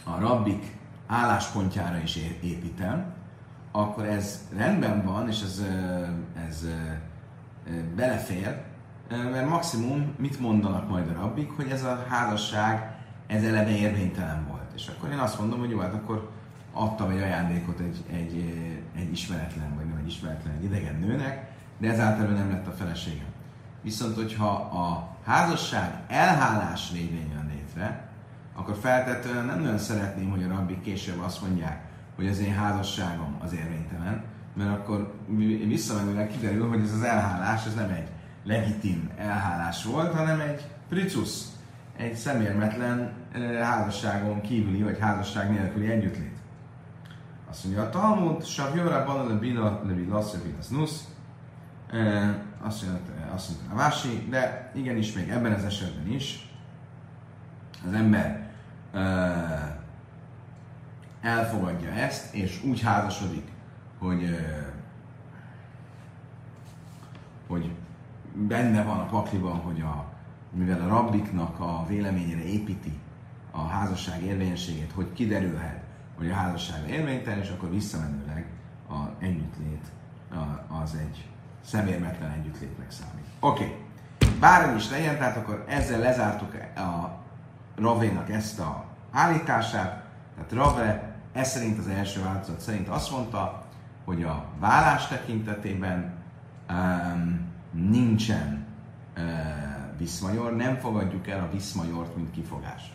a 0.03 0.19
rabbik 0.19 0.77
álláspontjára 1.07 1.97
is 1.97 2.15
építem, 2.41 3.13
akkor 3.71 4.05
ez 4.05 4.47
rendben 4.55 5.05
van, 5.05 5.27
és 5.27 5.41
ez, 5.41 5.63
ez 6.47 6.65
belefér, 7.95 8.61
mert 9.09 9.49
maximum 9.49 10.13
mit 10.17 10.39
mondanak 10.39 10.89
majd 10.89 11.09
a 11.09 11.13
rabbik, 11.13 11.51
hogy 11.51 11.69
ez 11.69 11.83
a 11.83 12.05
házasság 12.09 12.95
ez 13.27 13.43
eleve 13.43 13.77
érvénytelen 13.77 14.45
volt. 14.47 14.71
És 14.75 14.87
akkor 14.87 15.09
én 15.09 15.17
azt 15.17 15.39
mondom, 15.39 15.59
hogy 15.59 15.69
jó, 15.69 15.79
hát 15.79 15.93
akkor 15.93 16.31
adtam 16.73 17.09
egy 17.09 17.21
ajándékot 17.21 17.79
egy, 17.79 18.03
egy, 18.11 18.35
egy 18.95 19.11
ismeretlen, 19.11 19.75
vagy 19.75 19.85
nem 19.85 19.97
egy 19.97 20.07
ismeretlen, 20.07 20.53
egy 20.53 20.63
idegen 20.63 20.99
nőnek, 20.99 21.51
de 21.77 21.89
ezáltal 21.89 22.27
nem 22.27 22.49
lett 22.49 22.67
a 22.67 22.71
feleségem. 22.71 23.33
Viszont, 23.81 24.15
hogyha 24.15 24.49
a 24.55 25.15
házasság 25.25 26.03
elhálás 26.07 26.91
révén 26.91 27.29
jön 27.33 27.51
létre, 27.53 28.04
akkor 28.55 28.75
feltétlenül 28.81 29.41
nem 29.41 29.59
nagyon 29.59 29.77
szeretném, 29.77 30.29
hogy 30.29 30.43
a 30.43 30.47
rabbi 30.47 30.79
később 30.81 31.21
azt 31.21 31.41
mondják, 31.41 31.83
hogy 32.15 32.27
az 32.27 32.39
én 32.39 32.53
házasságom 32.53 33.37
az 33.43 33.53
érvénytelen, 33.53 34.23
mert 34.53 34.69
akkor 34.69 35.13
visszamenőleg 35.67 36.27
kiderül, 36.27 36.69
hogy 36.69 36.81
ez 36.81 36.93
az 36.93 37.03
elhálás, 37.03 37.65
ez 37.65 37.75
nem 37.75 37.89
egy 37.89 38.07
legitim 38.43 39.09
elhálás 39.17 39.83
volt, 39.83 40.13
hanem 40.13 40.39
egy 40.39 40.67
pricus, 40.89 41.29
egy 41.97 42.15
szemérmetlen 42.15 43.13
házasságon 43.61 44.41
kívüli, 44.41 44.83
vagy 44.83 44.99
házasság 44.99 45.51
nélküli 45.51 45.91
együttlét. 45.91 46.37
Azt 47.49 47.63
mondja 47.63 47.83
a 47.83 47.89
Talmud, 47.89 48.43
Savjora 48.43 49.05
Bana 49.05 49.27
le 49.27 49.33
Bina 49.33 49.81
le 49.85 49.93
Vilasz 49.93 50.37
Nusz, 50.69 51.03
azt 52.61 52.83
mondja, 52.83 53.01
azt 53.33 53.49
mondja 53.49 53.71
a 53.71 53.75
Vási, 53.75 54.27
de 54.29 54.71
igenis 54.75 55.13
még 55.13 55.29
ebben 55.29 55.53
az 55.53 55.63
esetben 55.63 56.13
is 56.13 56.49
az 57.87 57.93
ember 57.93 58.44
elfogadja 61.21 61.89
ezt, 61.89 62.33
és 62.33 62.63
úgy 62.63 62.81
házasodik, 62.81 63.47
hogy 63.99 64.35
hogy 67.47 67.71
benne 68.33 68.83
van 68.83 68.99
a 68.99 69.05
pakliban, 69.05 69.57
hogy 69.57 69.81
a 69.81 70.13
mivel 70.51 70.81
a 70.81 70.87
rabbiknak 70.87 71.59
a 71.59 71.85
véleményére 71.87 72.43
építi 72.43 72.99
a 73.51 73.65
házasság 73.67 74.23
érvényességét, 74.23 74.91
hogy 74.91 75.13
kiderülhet, 75.13 75.83
hogy 76.17 76.29
a 76.29 76.33
házasság 76.33 76.89
érvénytelen, 76.89 77.39
és 77.39 77.49
akkor 77.49 77.69
visszamenőleg 77.69 78.45
a 78.89 79.23
együttlét 79.23 79.91
az 80.81 80.95
egy 80.95 81.25
szemérmetlen 81.65 82.31
együttlétnek 82.31 82.91
számít. 82.91 83.25
Oké. 83.39 83.63
Okay. 83.63 83.83
Bármi 84.39 84.75
is 84.75 84.89
legyen, 84.89 85.17
tehát 85.17 85.37
akkor 85.37 85.65
ezzel 85.67 85.99
lezártuk 85.99 86.53
a 86.75 87.23
Ravénak 87.75 88.29
ezt 88.29 88.59
a 88.59 88.85
állítását. 89.11 90.03
Tehát 90.35 90.51
Rave 90.51 91.15
ez 91.31 91.49
szerint 91.49 91.77
az 91.77 91.87
első 91.87 92.23
változat 92.23 92.59
szerint 92.59 92.87
azt 92.87 93.11
mondta, 93.11 93.63
hogy 94.05 94.23
a 94.23 94.45
vállás 94.59 95.07
tekintetében 95.07 96.13
um, 96.69 97.53
nincsen 97.71 98.65
uh, 99.17 99.23
viszmajor, 99.97 100.55
nem 100.55 100.77
fogadjuk 100.77 101.27
el 101.27 101.39
a 101.39 101.49
viszmajort, 101.51 102.15
mint 102.15 102.31
kifogás. 102.31 102.93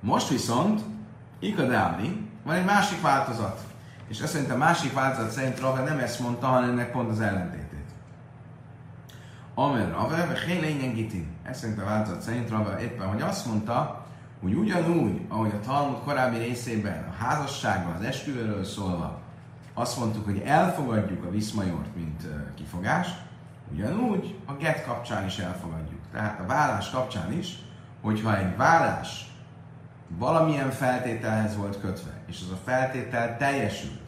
Most 0.00 0.28
viszont, 0.28 0.80
ikadáli, 1.38 2.30
van 2.42 2.54
egy 2.54 2.64
másik 2.64 3.00
változat. 3.02 3.64
És 4.08 4.20
azt 4.20 4.32
szerint 4.32 4.50
a 4.50 4.56
másik 4.56 4.92
változat 4.92 5.30
szerint 5.30 5.60
Rave 5.60 5.82
nem 5.82 5.98
ezt 5.98 6.20
mondta, 6.20 6.46
hanem 6.46 6.70
ennek 6.70 6.90
pont 6.90 7.10
az 7.10 7.20
ellentétét. 7.20 7.65
Amer 9.58 9.90
Rave, 9.90 10.26
vagy 10.26 10.38
Hé 10.38 10.58
lényen 10.58 10.94
gitin. 10.94 11.26
Ez 11.42 11.58
szerint 11.58 11.80
a 11.80 11.84
változat 11.84 12.20
szerint 12.20 12.50
Rave 12.50 12.80
éppen, 12.80 13.06
hogy 13.06 13.22
azt 13.22 13.46
mondta, 13.46 14.04
hogy 14.40 14.54
ugyanúgy, 14.54 15.20
ahogy 15.28 15.50
a 15.50 15.60
Talmud 15.60 15.98
korábbi 16.04 16.36
részében 16.38 17.08
a 17.08 17.24
házasságban, 17.24 17.94
az 17.94 18.04
esküvőről 18.04 18.64
szólva, 18.64 19.20
azt 19.74 19.98
mondtuk, 19.98 20.24
hogy 20.24 20.42
elfogadjuk 20.44 21.24
a 21.24 21.30
viszmajort, 21.30 21.94
mint 21.94 22.26
kifogást, 22.54 23.16
ugyanúgy 23.72 24.34
a 24.46 24.52
get 24.52 24.84
kapcsán 24.84 25.26
is 25.26 25.38
elfogadjuk. 25.38 26.00
Tehát 26.12 26.40
a 26.40 26.46
vállás 26.46 26.90
kapcsán 26.90 27.32
is, 27.32 27.58
hogyha 28.02 28.38
egy 28.38 28.56
vállás 28.56 29.30
valamilyen 30.08 30.70
feltételhez 30.70 31.56
volt 31.56 31.80
kötve, 31.80 32.10
és 32.26 32.40
az 32.42 32.52
a 32.52 32.70
feltétel 32.70 33.36
teljesült, 33.36 34.00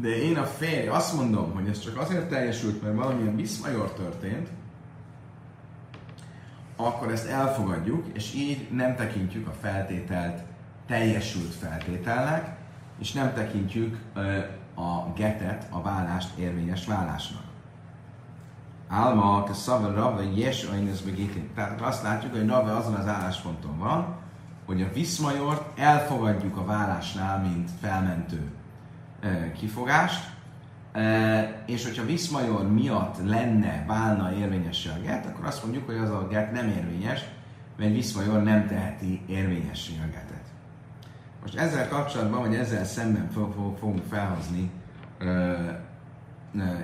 de 0.00 0.22
én 0.22 0.36
a 0.36 0.44
férj 0.44 0.86
azt 0.86 1.14
mondom, 1.14 1.52
hogy 1.52 1.68
ez 1.68 1.80
csak 1.80 1.98
azért 1.98 2.28
teljesült, 2.28 2.82
mert 2.82 2.96
valamilyen 2.96 3.36
viszmajor 3.36 3.92
történt, 3.92 4.48
akkor 6.76 7.12
ezt 7.12 7.28
elfogadjuk, 7.28 8.06
és 8.12 8.34
így 8.34 8.68
nem 8.70 8.96
tekintjük 8.96 9.48
a 9.48 9.54
feltételt 9.60 10.44
teljesült 10.86 11.54
feltételnek, 11.54 12.56
és 12.98 13.12
nem 13.12 13.32
tekintjük 13.34 13.98
a 14.74 15.12
getet, 15.16 15.66
a 15.70 15.82
vállást 15.82 16.38
érvényes 16.38 16.86
vállásnak. 16.86 17.42
Álma, 18.88 19.42
a 19.42 19.52
szava 19.52 19.92
rava, 19.92 20.20
yes, 20.34 20.66
begitin. 21.04 21.50
Tehát 21.54 21.80
azt 21.80 22.02
látjuk, 22.02 22.32
hogy 22.32 22.48
rava 22.48 22.76
azon 22.76 22.94
az 22.94 23.06
állásponton 23.06 23.78
van, 23.78 24.16
hogy 24.66 24.82
a 24.82 24.92
viszmajort 24.92 25.78
elfogadjuk 25.78 26.56
a 26.56 26.64
vállásnál, 26.64 27.40
mint 27.40 27.70
felmentő 27.80 28.50
kifogást, 29.58 30.34
és 31.66 31.84
hogyha 31.84 32.04
Viszmajor 32.04 32.72
miatt 32.72 33.16
lenne, 33.24 33.84
válna 33.86 34.32
érvényessé 34.34 34.88
a 34.88 35.00
get, 35.02 35.26
akkor 35.26 35.44
azt 35.44 35.62
mondjuk, 35.62 35.86
hogy 35.86 35.96
az 35.96 36.10
a 36.10 36.26
get 36.30 36.52
nem 36.52 36.68
érvényes, 36.68 37.24
mert 37.78 37.92
Viszmajor 37.92 38.42
nem 38.42 38.66
teheti 38.66 39.22
érvényessé 39.26 39.92
a 40.02 40.06
getet. 40.06 40.44
Most 41.42 41.54
ezzel 41.54 41.88
kapcsolatban, 41.88 42.40
vagy 42.40 42.54
ezzel 42.54 42.84
szemben 42.84 43.30
fogunk 43.78 44.02
felhozni 44.08 44.70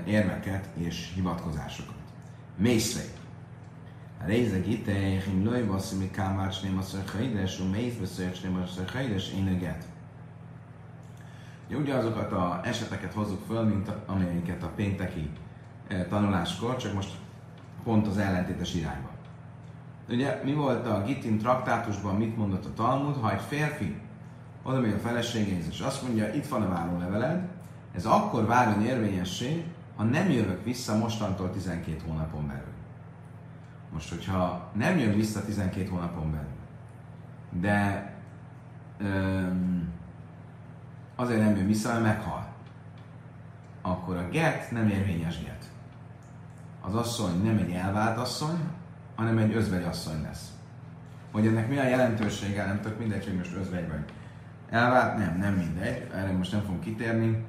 érveket 0.05 0.69
és 0.75 1.13
hivatkozásokat. 1.15 1.95
Mészvei. 2.57 3.11
A 4.23 4.27
rézeg 4.27 4.69
itt, 4.69 4.87
én 4.87 5.43
lőj 5.43 5.63
basszimi 5.63 6.11
kámács 6.11 6.63
nem 6.63 6.79
a 6.79 6.83
szörkhaides, 6.83 7.59
és 7.59 7.65
mész 7.73 8.21
nem 8.43 8.61
a 8.63 8.67
szörkhaides, 8.67 9.33
én 9.33 9.47
a 9.47 9.59
get. 9.59 9.85
Ugye 11.71 11.95
azokat 11.95 12.33
a 12.33 12.61
eseteket 12.65 13.13
hozzuk 13.13 13.41
föl, 13.47 13.63
mint 13.63 13.93
amelyeket 14.07 14.63
a 14.63 14.71
pénteki 14.77 15.31
eh, 15.89 16.07
tanuláskor, 16.09 16.77
csak 16.77 16.93
most 16.95 17.13
pont 17.85 18.07
az 18.07 18.19
ellentétes 18.19 18.75
irányba. 18.75 19.11
Ugye 20.09 20.41
mi 20.45 20.53
volt 20.53 20.87
a 20.87 21.03
Gittin 21.03 21.39
traktátusban, 21.39 22.17
mit 22.17 22.37
mondott 22.37 22.65
a 22.65 22.75
Talmud, 22.75 23.17
ha 23.21 23.33
egy 23.33 23.41
férfi 23.41 24.01
oda 24.63 24.81
megy 24.81 24.93
a 24.93 24.99
feleségéhez, 24.99 25.67
és 25.69 25.81
azt 25.81 26.03
mondja, 26.03 26.35
itt 26.35 26.47
van 26.47 26.63
a 26.63 26.69
váróleveled, 26.69 27.49
ez 27.95 28.07
akkor 28.07 28.47
váljon 28.47 28.83
érvényessé, 28.83 29.65
ha 29.97 30.03
nem 30.03 30.31
jövök 30.31 30.65
vissza 30.65 30.97
mostantól 30.97 31.51
12 31.51 32.01
hónapon 32.07 32.47
belül. 32.47 32.73
Most, 33.93 34.09
hogyha 34.09 34.71
nem 34.73 34.99
jön 34.99 35.15
vissza 35.15 35.45
12 35.45 35.89
hónapon 35.89 36.31
belül, 36.31 36.47
de 37.61 38.13
öm, 38.99 39.72
azért 41.23 41.41
nem 41.41 41.57
jön 41.57 41.67
vissza, 41.67 41.89
mert 41.93 42.03
meghal. 42.03 42.47
Akkor 43.83 44.17
a 44.17 44.29
get 44.29 44.71
nem 44.71 44.89
érvényes 44.89 45.43
get. 45.43 45.71
Az 46.81 46.95
asszony 46.95 47.43
nem 47.43 47.57
egy 47.57 47.71
elvált 47.71 48.19
asszony, 48.19 48.59
hanem 49.15 49.39
egy 49.39 49.55
özvegy 49.55 49.85
asszony 49.85 50.23
lesz. 50.23 50.51
Hogy 51.33 51.47
ennek 51.47 51.69
mi 51.69 51.79
a 51.79 51.89
jelentősége, 51.89 52.67
nem 52.67 52.81
tök 52.81 52.99
mindegy, 52.99 53.25
hogy 53.25 53.37
most 53.37 53.55
özvegy 53.55 53.89
vagy. 53.89 54.05
Elvált? 54.71 55.17
Nem, 55.19 55.37
nem 55.39 55.55
mindegy. 55.55 56.11
Erre 56.15 56.33
most 56.33 56.53
nem 56.53 56.61
fogunk 56.61 56.81
kitérni. 56.81 57.45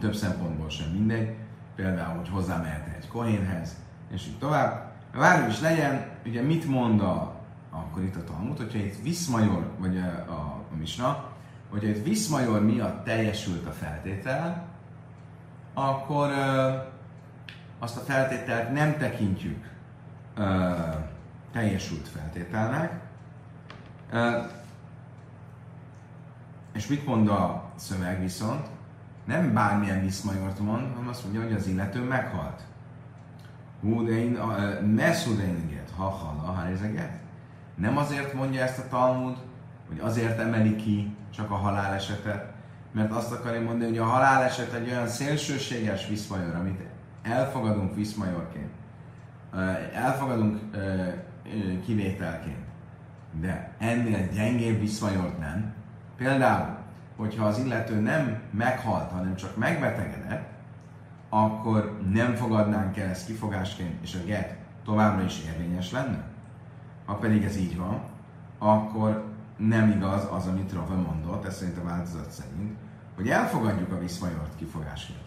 Több 0.00 0.14
szempontból 0.14 0.70
sem 0.70 0.90
mindegy. 0.90 1.36
Például, 1.74 2.16
hogy 2.16 2.28
hozzá 2.28 2.56
mehet 2.56 2.96
egy 2.96 3.08
kohénhez, 3.08 3.76
és 4.12 4.26
így 4.26 4.38
tovább. 4.38 4.92
Várjuk 5.14 5.50
is 5.50 5.60
legyen, 5.60 6.06
ugye 6.26 6.42
mit 6.42 6.68
mond 6.68 7.00
a, 7.00 7.40
akkor 7.70 8.02
itt 8.02 8.16
a 8.16 8.24
Talmud, 8.24 8.56
hogyha 8.56 8.78
itt 8.78 9.02
Viszmajor, 9.02 9.70
vagy 9.78 9.96
a, 9.96 10.32
a, 10.32 10.64
a 10.72 10.76
Misna, 10.76 11.35
hogyha 11.70 11.88
egy 11.88 12.02
Viszmajor 12.02 12.64
miatt 12.64 13.04
teljesült 13.04 13.66
a 13.66 13.70
feltétel, 13.70 14.66
akkor 15.74 16.30
ö, 16.30 16.74
azt 17.78 17.96
a 17.96 18.00
feltételt 18.00 18.72
nem 18.72 18.96
tekintjük 18.96 19.70
ö, 20.34 20.74
teljesült 21.52 22.08
feltételnek. 22.08 23.00
Ö, 24.12 24.38
és 26.72 26.86
mit 26.86 27.06
mond 27.06 27.28
a 27.28 27.70
szöveg 27.76 28.20
viszont? 28.20 28.66
Nem 29.24 29.52
bármilyen 29.52 30.00
viszmajort 30.00 30.58
mond, 30.58 30.92
hanem 30.92 31.08
azt 31.08 31.22
mondja, 31.22 31.42
hogy 31.42 31.52
az 31.52 31.66
illető 31.66 32.02
meghalt. 32.02 32.62
Húdein, 33.80 34.38
messzudeiniget, 34.94 35.90
ha 35.96 36.08
hala, 36.08 36.40
ha 36.40 36.68
Nem 37.74 37.96
azért 37.96 38.32
mondja 38.32 38.62
ezt 38.62 38.78
a 38.78 38.88
Talmud, 38.88 39.36
hogy 39.88 39.98
azért 39.98 40.38
emeli 40.38 40.76
ki 40.76 41.16
csak 41.34 41.50
a 41.50 41.54
halálesetet, 41.54 42.52
mert 42.92 43.12
azt 43.12 43.32
akarja 43.32 43.60
mondani, 43.60 43.88
hogy 43.88 43.98
a 43.98 44.04
haláleset 44.04 44.72
egy 44.72 44.88
olyan 44.90 45.06
szélsőséges 45.08 46.08
viszmajor, 46.08 46.54
amit 46.54 46.80
elfogadunk 47.22 47.94
viszmajorként, 47.94 48.70
elfogadunk 49.94 50.60
kivételként, 51.84 52.64
de 53.40 53.70
ennél 53.78 54.28
gyengébb 54.34 54.80
viszmajort 54.80 55.38
nem. 55.38 55.74
Például, 56.16 56.76
hogyha 57.16 57.46
az 57.46 57.58
illető 57.58 58.00
nem 58.00 58.40
meghalt, 58.50 59.10
hanem 59.10 59.36
csak 59.36 59.56
megbetegedett, 59.56 60.48
akkor 61.28 61.98
nem 62.12 62.34
fogadnánk 62.34 62.96
el 62.96 63.08
ezt 63.08 63.26
kifogásként, 63.26 64.02
és 64.02 64.14
a 64.14 64.26
get 64.26 64.56
továbbra 64.84 65.24
is 65.24 65.44
érvényes 65.44 65.90
lenne. 65.90 66.24
Ha 67.06 67.14
pedig 67.14 67.44
ez 67.44 67.56
így 67.56 67.76
van, 67.76 68.00
akkor 68.58 69.24
nem 69.56 69.90
igaz 69.90 70.28
az, 70.30 70.46
amit 70.46 70.72
Rava 70.72 70.94
mondott, 70.94 71.44
ez 71.44 71.56
szerint 71.56 71.78
a 71.78 71.84
változat 71.84 72.30
szerint, 72.30 72.76
hogy 73.16 73.28
elfogadjuk 73.28 73.92
a 73.92 73.98
viszmajort 73.98 74.56
kifogásként. 74.56 75.18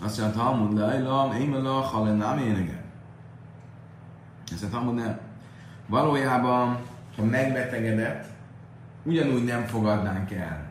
Azt 0.00 0.20
mondja, 0.20 0.42
Talmud 0.42 0.76
lejlam, 0.78 1.32
émela, 1.32 1.72
halenem 1.72 2.38
énege. 2.38 2.82
Ezt 4.52 4.64
a 4.64 4.68
Talmud 4.68 4.94
nem. 4.94 5.18
Valójában, 5.86 6.78
ha 7.16 7.24
megbetegedett, 7.24 8.26
ugyanúgy 9.02 9.44
nem 9.44 9.66
fogadnánk 9.66 10.32
el, 10.32 10.66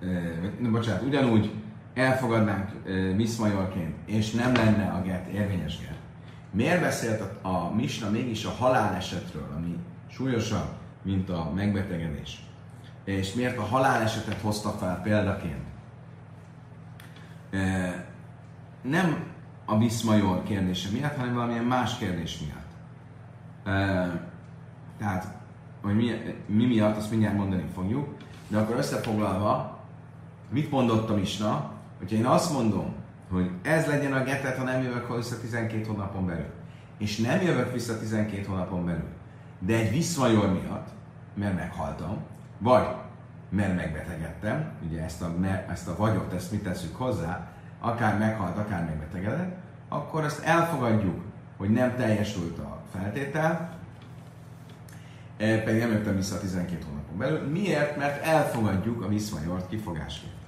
eh, 0.00 0.70
bocsánat, 0.70 1.02
ugyanúgy 1.02 1.61
elfogadnánk 1.94 2.70
uh, 2.84 3.14
miszmajorként, 3.14 3.94
és 4.06 4.30
nem 4.30 4.54
lenne 4.54 4.90
a 4.90 5.02
get 5.02 5.26
érvényes 5.26 5.78
get, 5.78 5.98
miért 6.52 6.80
beszélt 6.80 7.20
a, 7.20 7.48
a 7.48 7.74
Misna 7.74 8.10
mégis 8.10 8.44
a 8.44 8.50
halálesetről, 8.50 9.48
ami 9.56 9.76
súlyosabb, 10.08 10.68
mint 11.02 11.30
a 11.30 11.52
megbetegedés? 11.54 12.44
És 13.04 13.34
miért 13.34 13.58
a 13.58 13.62
halálesetet 13.62 14.40
hozta 14.40 14.70
fel 14.70 15.00
példaként? 15.02 15.64
E, 17.50 18.06
nem 18.82 19.24
a 19.64 19.78
Viszmajor 19.78 20.42
kérdése 20.42 20.88
miatt, 20.92 21.16
hanem 21.16 21.34
valamilyen 21.34 21.64
más 21.64 21.98
kérdés 21.98 22.38
miatt. 22.38 22.70
E, 23.64 24.30
tehát, 24.98 25.34
hogy 25.82 25.96
mi, 25.96 26.10
mi 26.46 26.66
miatt, 26.66 26.96
azt 26.96 27.10
mindjárt 27.10 27.36
mondani 27.36 27.64
fogjuk, 27.74 28.14
de 28.48 28.58
akkor 28.58 28.76
összefoglalva, 28.76 29.80
mit 30.48 30.70
mondott 30.70 31.10
a 31.10 31.14
Misna? 31.14 31.71
Hogyha 32.02 32.16
én 32.16 32.26
azt 32.26 32.52
mondom, 32.52 32.94
hogy 33.30 33.50
ez 33.62 33.86
legyen 33.86 34.12
a 34.12 34.22
getet, 34.22 34.56
ha 34.56 34.64
nem 34.64 34.82
jövök 34.82 35.16
vissza 35.16 35.40
12 35.40 35.84
hónapon 35.86 36.26
belül, 36.26 36.50
és 36.98 37.16
nem 37.16 37.40
jövök 37.40 37.72
vissza 37.72 37.98
12 37.98 38.44
hónapon 38.48 38.84
belül, 38.84 39.08
de 39.58 39.74
egy 39.74 39.90
viszmajor 39.90 40.52
miatt, 40.52 40.88
mert 41.34 41.54
meghaltam, 41.54 42.16
vagy 42.58 42.86
mert 43.48 43.76
megbetegedtem, 43.76 44.72
ugye 44.88 45.02
ezt 45.02 45.22
a, 45.22 45.34
ezt 45.70 45.88
a 45.88 45.96
vagyot, 45.96 46.32
ezt 46.32 46.50
mit 46.52 46.62
teszünk 46.62 46.96
hozzá, 46.96 47.50
akár 47.80 48.18
meghalt, 48.18 48.58
akár 48.58 48.84
megbetegedett, 48.84 49.56
akkor 49.88 50.24
ezt 50.24 50.44
elfogadjuk, 50.44 51.20
hogy 51.56 51.70
nem 51.70 51.96
teljesült 51.96 52.58
a 52.58 52.82
feltétel, 52.92 53.78
eh, 55.36 55.62
pedig 55.62 55.80
nem 55.80 55.90
jöttem 55.90 56.16
vissza 56.16 56.40
12 56.40 56.84
hónapon 56.88 57.18
belül. 57.18 57.48
Miért? 57.50 57.96
Mert 57.96 58.24
elfogadjuk 58.24 59.02
a 59.02 59.08
viszmajort 59.08 59.68
kifogásként 59.68 60.41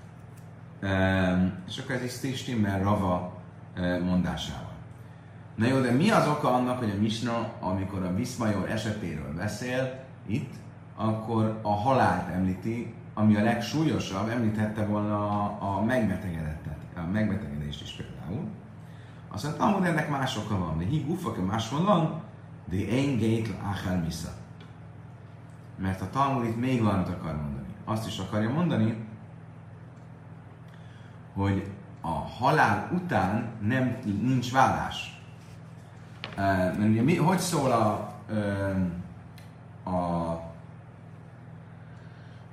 és 1.66 1.78
akkor 1.78 1.94
ez 1.94 2.24
is 2.24 2.38
stimmel 2.38 2.82
Rava 2.82 3.32
mondásával. 4.04 4.72
Na 5.54 5.66
jó, 5.66 5.80
de 5.80 5.90
mi 5.90 6.10
az 6.10 6.28
oka 6.28 6.54
annak, 6.54 6.78
hogy 6.78 6.90
a 6.90 7.00
Misna, 7.00 7.52
amikor 7.60 8.02
a 8.02 8.14
Viszmajor 8.14 8.70
esetéről 8.70 9.34
beszél, 9.34 10.04
itt, 10.26 10.52
akkor 10.96 11.58
a 11.62 11.72
halált 11.72 12.28
említi, 12.28 12.94
ami 13.14 13.36
a 13.36 13.42
legsúlyosabb, 13.42 14.28
említhette 14.28 14.86
volna 14.86 15.44
a, 15.58 15.82
megbetegedettet, 15.84 16.78
a 16.96 17.00
megbetegedést 17.12 17.82
is 17.82 17.92
például. 17.92 18.48
Azt 19.28 19.44
mondta, 19.44 19.64
hogy 19.64 19.86
ennek 19.86 20.10
más 20.10 20.36
oka 20.36 20.58
van, 20.58 20.78
de 20.78 20.84
híg 20.84 21.06
más 21.46 21.68
van, 21.68 22.22
de 22.64 22.76
én 22.76 23.18
gate 23.18 23.68
achel 23.70 24.00
misa. 24.04 24.28
Mert 25.78 26.00
a 26.00 26.10
Talmud 26.10 26.44
itt 26.44 26.60
még 26.60 26.82
valamit 26.82 27.08
akar 27.08 27.36
mondani. 27.36 27.66
Azt 27.84 28.06
is 28.06 28.18
akarja 28.18 28.50
mondani, 28.50 28.96
hogy 31.34 31.70
a 32.00 32.08
halál 32.08 32.90
után 32.92 33.50
nem, 33.60 33.96
nincs 34.04 34.52
vállás. 34.52 35.22
Mert 36.36 36.88
ugye 36.88 37.02
mi, 37.02 37.16
hogy 37.16 37.38
szól 37.38 37.70
a, 37.70 37.90
a 39.90 40.40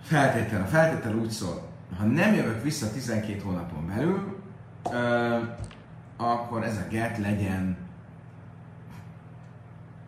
feltétel? 0.01 0.61
A 0.61 0.65
feltétel 0.65 1.15
úgy 1.15 1.29
szól, 1.29 1.69
ha 1.97 2.03
nem 2.03 2.33
jövök 2.33 2.63
vissza 2.63 2.91
12 2.91 3.41
hónapon 3.41 3.87
belül, 3.87 4.41
akkor 6.17 6.63
ez 6.63 6.77
a 6.77 6.87
get 6.89 7.17
legyen 7.17 7.77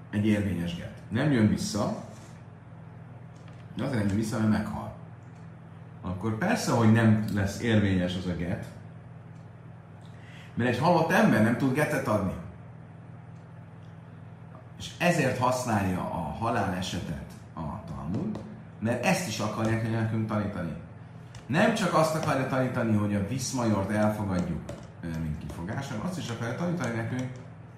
egy 0.10 0.26
érvényes 0.26 0.76
get. 0.76 1.02
Nem 1.10 1.32
jön 1.32 1.48
vissza, 1.48 2.04
de 3.76 3.84
azért 3.84 4.00
nem 4.00 4.08
jön 4.08 4.18
vissza, 4.18 4.38
mert 4.38 4.50
meghal. 4.50 4.93
Akkor 6.04 6.38
persze, 6.38 6.72
hogy 6.72 6.92
nem 6.92 7.26
lesz 7.34 7.60
érvényes 7.60 8.16
az 8.16 8.26
a 8.26 8.36
get, 8.36 8.66
mert 10.54 10.70
egy 10.70 10.80
halott 10.80 11.12
ember 11.12 11.44
nem 11.44 11.58
tud 11.58 11.74
getet 11.74 12.08
adni. 12.08 12.34
És 14.78 14.90
ezért 14.98 15.38
használja 15.38 16.00
a 16.00 16.36
halál 16.40 16.74
esetet 16.74 17.32
a 17.56 17.62
Talmud, 17.88 18.40
mert 18.80 19.06
ezt 19.06 19.28
is 19.28 19.40
akarják 19.40 19.92
nekünk 19.92 20.28
tanítani. 20.28 20.74
Nem 21.46 21.74
csak 21.74 21.94
azt 21.94 22.16
akarja 22.16 22.48
tanítani, 22.48 22.96
hogy 22.96 23.16
a 23.16 23.28
viszmajort 23.28 23.92
elfogadjuk, 23.92 24.62
mint 25.02 25.38
kifogás, 25.48 25.88
hanem 25.88 26.06
azt 26.06 26.18
is 26.18 26.30
akarja 26.30 26.56
tanítani 26.56 26.96
nekünk, 26.96 27.30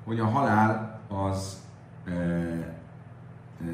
hogy 0.05 0.19
a 0.19 0.25
halál 0.25 0.99
az 1.07 1.57
ö, 2.05 2.11
ö, 2.11 3.71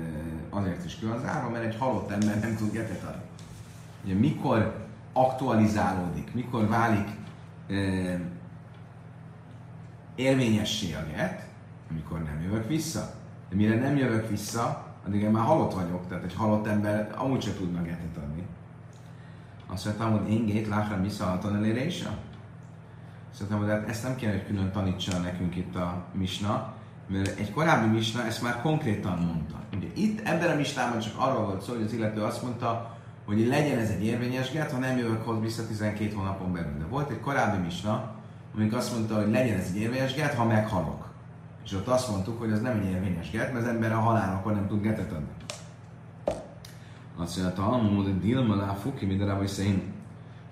azért 0.49 0.85
is 0.85 0.99
külön 0.99 1.19
zárva, 1.19 1.49
mert 1.49 1.65
egy 1.65 1.77
halott 1.77 2.11
ember 2.11 2.39
nem 2.39 2.55
tud 2.55 2.71
getet 2.71 3.03
adni. 3.03 3.30
Ugye 4.03 4.13
mikor 4.13 4.87
aktualizálódik, 5.13 6.33
mikor 6.33 6.67
válik 6.67 7.07
ö, 7.67 8.13
érvényessé 10.15 10.93
a 10.93 11.05
get, 11.15 11.47
amikor 11.89 12.23
nem 12.23 12.41
jövök 12.41 12.67
vissza. 12.67 13.13
De 13.49 13.55
mire 13.55 13.75
nem 13.75 13.97
jövök 13.97 14.29
vissza, 14.29 14.87
addig 15.07 15.21
én 15.21 15.31
már 15.31 15.45
halott 15.45 15.73
vagyok, 15.73 16.07
tehát 16.07 16.23
egy 16.23 16.33
halott 16.33 16.67
ember 16.67 17.13
amúgy 17.17 17.41
sem 17.41 17.55
tudna 17.55 17.81
getet 17.81 18.17
adni. 18.17 18.43
Azt 19.67 19.85
mondtam, 19.85 20.11
hogy 20.11 20.31
én 20.31 20.45
gét 20.45 20.67
láhra 20.67 21.01
visszahaltan 21.01 21.55
elérése. 21.55 22.17
Szerintem, 23.33 23.59
hogy 23.59 23.69
hát 23.69 23.89
ezt 23.89 24.03
nem 24.03 24.15
kéne, 24.15 24.31
hogy 24.31 24.45
külön 24.45 24.71
tanítsa 24.71 25.19
nekünk 25.19 25.55
itt 25.55 25.75
a 25.75 26.05
misna, 26.13 26.73
mert 27.07 27.39
egy 27.39 27.51
korábbi 27.51 27.87
misna 27.87 28.25
ezt 28.25 28.41
már 28.41 28.61
konkrétan 28.61 29.17
mondta. 29.17 29.55
Ugye 29.77 29.87
itt 29.95 30.27
ebben 30.27 30.51
a 30.51 30.55
misnában 30.55 30.99
csak 30.99 31.13
arról 31.17 31.45
volt 31.45 31.61
szó, 31.61 31.73
hogy 31.73 31.83
az 31.83 31.93
illető 31.93 32.21
azt 32.21 32.41
mondta, 32.41 32.97
hogy 33.31 33.47
legyen 33.47 33.79
ez 33.79 33.89
egy 33.89 34.05
érvényes 34.05 34.51
get, 34.51 34.71
ha 34.71 34.77
nem 34.77 34.97
jövök 34.97 35.25
hozzá 35.25 35.39
vissza 35.39 35.67
12 35.67 36.15
hónapon 36.15 36.53
belül. 36.53 36.77
De 36.77 36.85
volt 36.85 37.09
egy 37.09 37.19
korábbi 37.19 37.57
misna, 37.57 38.15
amikor 38.55 38.77
azt 38.77 38.93
mondta, 38.93 39.15
hogy 39.15 39.31
legyen 39.31 39.59
ez 39.59 39.67
egy 39.73 39.81
érvényes 39.81 40.13
get, 40.13 40.33
ha 40.33 40.45
meghalok. 40.45 41.09
És 41.65 41.73
ott 41.73 41.87
azt 41.87 42.09
mondtuk, 42.09 42.39
hogy 42.39 42.51
ez 42.51 42.61
nem 42.61 42.79
egy 42.79 42.89
érvényes 42.89 43.31
get, 43.31 43.53
mert 43.53 43.65
az 43.65 43.71
ember 43.71 43.91
a 43.91 43.99
halálakor 43.99 44.53
nem 44.53 44.67
tud 44.67 44.81
getet 44.81 45.11
adni. 45.11 45.27
Azt 47.17 47.37
mondta, 47.37 47.61
hogy 47.61 48.19
dilma 48.19 48.55
lá 48.55 48.73
fuki, 48.73 49.05
mint 49.05 49.21
a 49.21 49.47
szén. 49.47 49.93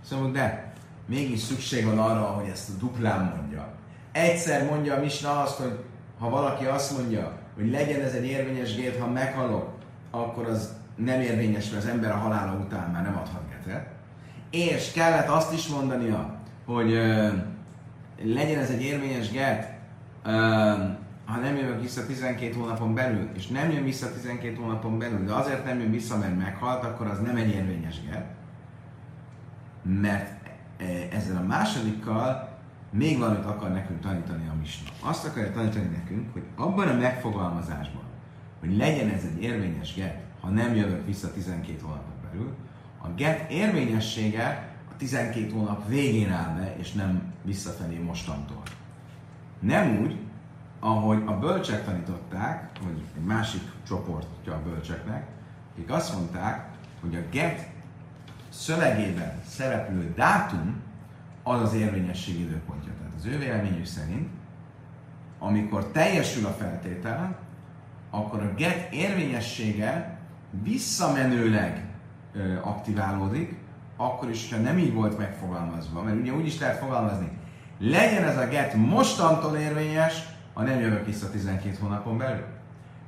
Szóval, 0.03 0.31
de 0.31 0.73
mégis 1.05 1.39
szükség 1.39 1.85
van 1.85 1.99
arra, 1.99 2.21
hogy 2.21 2.49
ezt 2.49 2.69
a 2.69 2.79
duplán 2.79 3.35
mondja. 3.35 3.73
Egyszer 4.11 4.69
mondja 4.69 4.95
a 4.95 4.99
Misna 4.99 5.41
azt, 5.41 5.57
hogy 5.57 5.79
ha 6.19 6.29
valaki 6.29 6.65
azt 6.65 6.97
mondja, 6.97 7.37
hogy 7.55 7.71
legyen 7.71 8.01
ez 8.01 8.13
egy 8.13 8.25
érvényes 8.25 8.75
gét, 8.75 8.99
ha 8.99 9.07
meghalok, 9.07 9.69
akkor 10.11 10.47
az 10.47 10.78
nem 11.03 11.21
érvényes, 11.21 11.69
mert 11.69 11.83
az 11.83 11.89
ember 11.89 12.11
a 12.11 12.15
halála 12.15 12.53
után 12.53 12.89
már 12.89 13.03
nem 13.03 13.17
adhat 13.17 13.41
getet. 13.49 13.87
És 14.51 14.91
kellett 14.91 15.27
azt 15.27 15.53
is 15.53 15.67
mondania, 15.67 16.35
hogy 16.65 16.91
legyen 18.23 18.59
ez 18.59 18.69
egy 18.69 18.81
érvényes 18.81 19.31
get, 19.31 19.77
ha 21.25 21.37
nem 21.41 21.55
jövök 21.55 21.81
vissza 21.81 22.05
12 22.05 22.53
hónapon 22.53 22.93
belül, 22.93 23.29
és 23.33 23.47
nem 23.47 23.71
jön 23.71 23.83
vissza 23.83 24.13
12 24.13 24.55
hónapon 24.55 24.97
belül, 24.97 25.25
de 25.25 25.33
azért 25.33 25.65
nem 25.65 25.79
jön 25.79 25.91
vissza, 25.91 26.17
mert 26.17 26.37
meghalt, 26.37 26.83
akkor 26.83 27.07
az 27.07 27.19
nem 27.19 27.35
egy 27.35 27.49
érvényes 27.49 27.95
get. 28.09 28.25
Mert 29.81 30.49
ezzel 31.11 31.37
a 31.37 31.47
másodikkal 31.47 32.57
még 32.91 33.17
valamit 33.19 33.45
akar 33.45 33.71
nekünk 33.71 33.99
tanítani 33.99 34.47
a 34.47 34.53
Misna. 34.59 34.89
Azt 35.03 35.25
akarja 35.25 35.51
tanítani 35.51 35.89
nekünk, 35.95 36.33
hogy 36.33 36.43
abban 36.55 36.87
a 36.87 36.93
megfogalmazásban, 36.93 38.03
hogy 38.59 38.77
legyen 38.77 39.09
ez 39.09 39.23
egy 39.23 39.43
érvényes 39.43 39.95
get, 39.95 40.27
ha 40.41 40.49
nem 40.49 40.75
jövök 40.75 41.05
vissza 41.05 41.31
12 41.33 41.79
hónapon 41.81 42.13
belül, 42.31 42.55
a 43.01 43.07
get 43.07 43.51
érvényessége 43.51 44.69
12 44.99 45.51
hónap 45.51 45.87
végén 45.87 46.31
áll 46.31 46.55
be, 46.55 46.75
és 46.77 46.91
nem 46.91 47.33
visszafelé 47.43 47.97
mostantól. 47.97 48.61
Nem 49.59 49.97
úgy, 49.97 50.17
ahogy 50.79 51.23
a 51.25 51.39
bölcsek 51.39 51.85
tanították, 51.85 52.69
vagy 52.83 53.03
egy 53.17 53.23
másik 53.23 53.61
csoportja 53.87 54.53
a 54.53 54.61
bölcseknek, 54.63 55.27
akik 55.71 55.91
azt 55.91 56.15
mondták, 56.15 56.69
hogy 57.01 57.15
a 57.15 57.21
get 57.31 57.69
szövegében 58.49 59.41
szereplő 59.47 60.13
dátum 60.15 60.81
az 61.43 61.61
az 61.61 61.73
érvényesség 61.73 62.39
időpontja. 62.39 62.91
Tehát 62.97 63.13
az 63.17 63.25
ő 63.25 63.37
véleményük 63.37 63.85
szerint, 63.85 64.29
amikor 65.39 65.91
teljesül 65.91 66.45
a 66.45 66.51
feltétel, 66.51 67.37
akkor 68.09 68.39
a 68.41 68.53
get 68.53 68.93
érvényessége 68.93 70.18
visszamenőleg 70.63 71.85
aktiválódik, 72.61 73.57
akkor 73.97 74.29
is, 74.29 74.53
ha 74.53 74.57
nem 74.57 74.77
így 74.77 74.93
volt 74.93 75.17
megfogalmazva, 75.17 76.01
mert 76.01 76.19
ugye 76.19 76.33
úgy 76.33 76.45
is 76.45 76.59
lehet 76.59 76.77
fogalmazni, 76.77 77.31
legyen 77.79 78.23
ez 78.23 78.37
a 78.37 78.47
get 78.47 78.73
mostantól 78.73 79.57
érvényes, 79.57 80.23
ha 80.53 80.63
nem 80.63 80.79
jövök 80.79 81.05
vissza 81.05 81.29
12 81.29 81.77
hónapon 81.81 82.17
belül. 82.17 82.45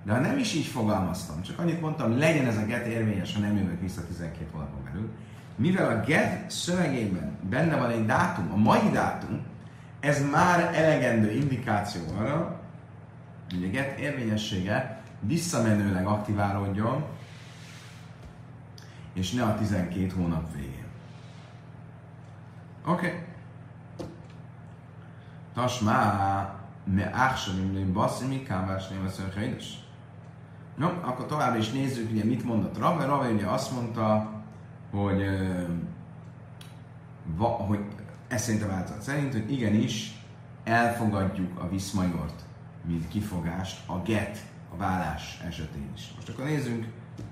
De 0.06 0.14
ha 0.14 0.20
nem 0.20 0.38
is 0.38 0.54
így 0.54 0.66
fogalmaztam, 0.66 1.42
csak 1.42 1.60
annyit 1.60 1.82
mondtam, 1.82 2.18
legyen 2.18 2.46
ez 2.46 2.58
a 2.58 2.66
get 2.66 2.86
érvényes, 2.86 3.34
ha 3.34 3.40
nem 3.40 3.58
jövök 3.58 3.82
vissza 3.82 4.06
12 4.08 4.48
hónapon 4.52 4.84
belül, 4.84 5.10
mivel 5.56 5.98
a 5.98 6.06
get 6.06 6.52
szövegében 6.52 7.38
benne 7.50 7.76
van 7.76 7.90
egy 7.90 8.06
dátum, 8.06 8.52
a 8.52 8.56
mai 8.56 8.90
dátum, 8.94 9.42
ez 10.00 10.30
már 10.32 10.72
elegendő 10.74 11.32
indikáció 11.32 12.02
arra, 12.20 12.60
hogy 13.50 13.64
a 13.64 13.70
get 13.70 14.00
érvényessége 14.00 15.02
visszamenőleg 15.20 16.06
aktiválódjon, 16.06 17.04
és 19.14 19.32
ne 19.32 19.44
a 19.44 19.58
12 19.58 20.14
hónap 20.16 20.54
végén. 20.56 20.86
Oké. 22.86 23.08
Okay. 23.08 23.20
Tasmá, 25.54 26.60
me 26.84 27.10
áhsanim 27.14 27.74
lőn 27.74 27.94
basszimi, 27.94 28.44
kámás 28.44 28.88
nem 28.88 29.04
veszünk 29.04 29.34
helyes. 29.34 29.80
No, 30.76 30.88
akkor 30.88 31.26
tovább 31.26 31.58
is 31.58 31.72
nézzük, 31.72 32.12
ugye 32.12 32.24
mit 32.24 32.44
mondott 32.44 32.78
Rave. 32.78 33.06
Rave 33.06 33.30
ugye 33.30 33.46
azt 33.46 33.72
mondta, 33.72 34.32
hogy, 34.92 35.24
va, 37.26 37.48
hogy 37.48 37.80
ez 38.28 38.42
szerint 38.42 38.64
a 38.64 38.68
változat 38.68 39.02
szerint, 39.02 39.34
hogy 39.34 39.52
igenis 39.52 40.24
elfogadjuk 40.64 41.60
a 41.60 41.70
viszmajort, 41.70 42.42
mint 42.88 43.08
kifogást 43.08 43.90
a 43.90 43.98
get, 43.98 44.38
a 44.74 44.78
vállás 44.78 45.42
esetén 45.48 45.92
is. 45.96 46.12
Most 46.16 46.30
akkor 46.30 46.46
nézzünk 46.46 46.86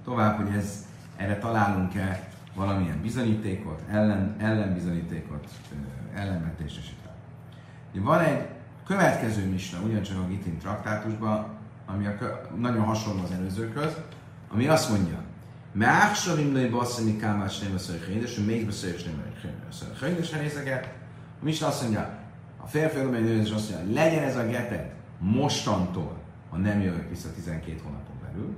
tovább, 0.03 0.37
hogy 0.37 0.55
ez 0.55 0.87
erre 1.19 1.38
találunk-e 1.38 2.27
valamilyen 2.55 3.01
bizonyítékot, 3.01 3.82
ellen, 3.89 4.36
ellenbizonyítékot, 4.39 5.47
ellenvetés 6.15 6.77
esetén. 6.77 8.03
Van 8.03 8.19
egy 8.19 8.47
következő 8.86 9.49
misna, 9.49 9.79
ugyancsak 9.82 10.17
a 10.17 10.27
Gitin 10.27 10.58
traktátusban, 10.58 11.47
ami 11.86 12.05
a, 12.05 12.15
nagyon 12.58 12.84
hasonló 12.84 13.23
az 13.23 13.32
előzőkhöz, 13.32 13.97
ami 14.49 14.67
azt 14.67 14.89
mondja, 14.89 15.23
Máxavim 15.71 16.51
női 16.51 16.69
basszami 16.69 17.17
kámás 17.17 17.60
nem 17.60 17.75
a 17.75 18.08
és 18.08 18.38
ő 18.38 18.45
még 18.45 18.65
beszélés 18.65 19.03
nem 19.03 19.23
a 19.69 19.73
szörjédes 19.99 20.32
herészeket. 20.32 20.86
A 21.41 21.45
misna 21.45 21.67
azt 21.67 21.82
mondja, 21.82 22.17
a 22.58 22.67
férfi 22.67 22.99
a 22.99 23.03
nő 23.03 23.41
is 23.41 23.51
azt 23.51 23.71
mondja, 23.71 24.01
legyen 24.01 24.23
ez 24.23 24.36
a 24.36 24.45
geted 24.45 24.91
mostantól, 25.19 26.17
ha 26.49 26.58
nem 26.58 26.82
jövök 26.82 27.10
vissza 27.10 27.34
12 27.34 27.79
hónapon 27.84 28.15
belül, 28.21 28.55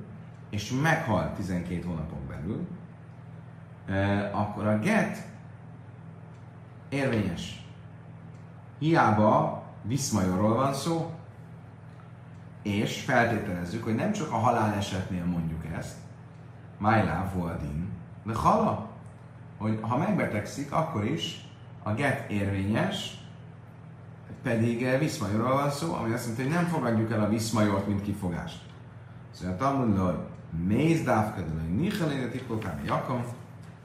és 0.51 0.71
meghal 0.81 1.33
12 1.35 1.83
hónapon 1.87 2.27
belül, 2.27 2.67
akkor 4.31 4.67
a 4.67 4.79
get 4.79 5.17
érvényes. 6.89 7.65
Hiába 8.79 9.63
viszmajorról 9.81 10.55
van 10.55 10.73
szó, 10.73 11.13
és 12.61 13.01
feltételezzük, 13.01 13.83
hogy 13.83 13.95
nem 13.95 14.11
csak 14.11 14.31
a 14.31 14.35
halálesetnél 14.35 15.25
mondjuk 15.25 15.65
ezt, 15.77 15.95
Májlá 16.77 17.31
Voadin, 17.33 17.89
de 18.23 18.35
hala, 18.35 18.89
hogy 19.57 19.79
ha 19.81 19.97
megbetegszik, 19.97 20.71
akkor 20.71 21.05
is 21.05 21.45
a 21.83 21.93
get 21.93 22.29
érvényes, 22.29 23.19
pedig 24.43 24.99
viszmajorról 24.99 25.53
van 25.53 25.69
szó, 25.69 25.93
ami 25.93 26.13
azt 26.13 26.21
jelenti, 26.21 26.43
hogy 26.43 26.51
nem 26.51 26.65
fogadjuk 26.65 27.11
el 27.11 27.23
a 27.23 27.29
viszmajort, 27.29 27.87
mint 27.87 28.01
kifogást. 28.01 28.61
Szóval 29.31 29.53
a 29.53 29.57
Talmud 29.57 29.97
hogy 29.97 30.17
méz 30.67 31.03
dávkedő, 31.03 31.59
hogy 31.59 31.75
nicheléne 31.75 32.27
titkokán 32.27 32.81
jakom, 32.85 33.23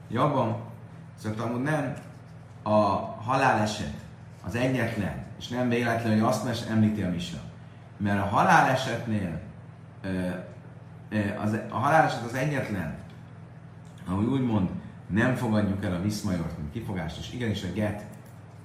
jabban, 0.09 0.57
szóval 1.15 1.37
a 1.37 1.41
Talmud 1.41 1.61
nem 1.61 1.93
a 2.63 2.75
haláleset 3.21 3.93
az 4.45 4.55
egyetlen, 4.55 5.25
és 5.39 5.47
nem 5.47 5.69
véletlen, 5.69 6.13
hogy 6.13 6.27
azt 6.27 6.45
mes 6.45 6.61
említi 6.69 7.01
a 7.01 7.09
Misna. 7.09 7.39
Mert 7.97 8.21
a 8.21 8.25
halálesetnél 8.25 9.39
az, 11.43 11.57
a 11.69 11.77
haláleset 11.77 12.23
az 12.23 12.33
egyetlen, 12.33 12.95
ahogy 14.07 14.25
úgymond 14.25 14.69
nem 15.07 15.35
fogadjuk 15.35 15.85
el 15.85 15.93
a 15.93 16.01
viszmajort, 16.01 16.57
mint 16.57 16.71
kifogást, 16.71 17.17
és 17.19 17.33
igenis 17.33 17.63
a 17.63 17.71
get 17.73 18.03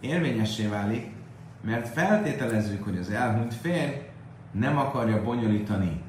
érvényessé 0.00 0.66
válik, 0.66 1.12
mert 1.60 1.88
feltételezzük, 1.88 2.84
hogy 2.84 2.98
az 2.98 3.10
elhunyt 3.10 3.54
férj 3.54 4.10
nem 4.50 4.78
akarja 4.78 5.22
bonyolítani 5.22 6.02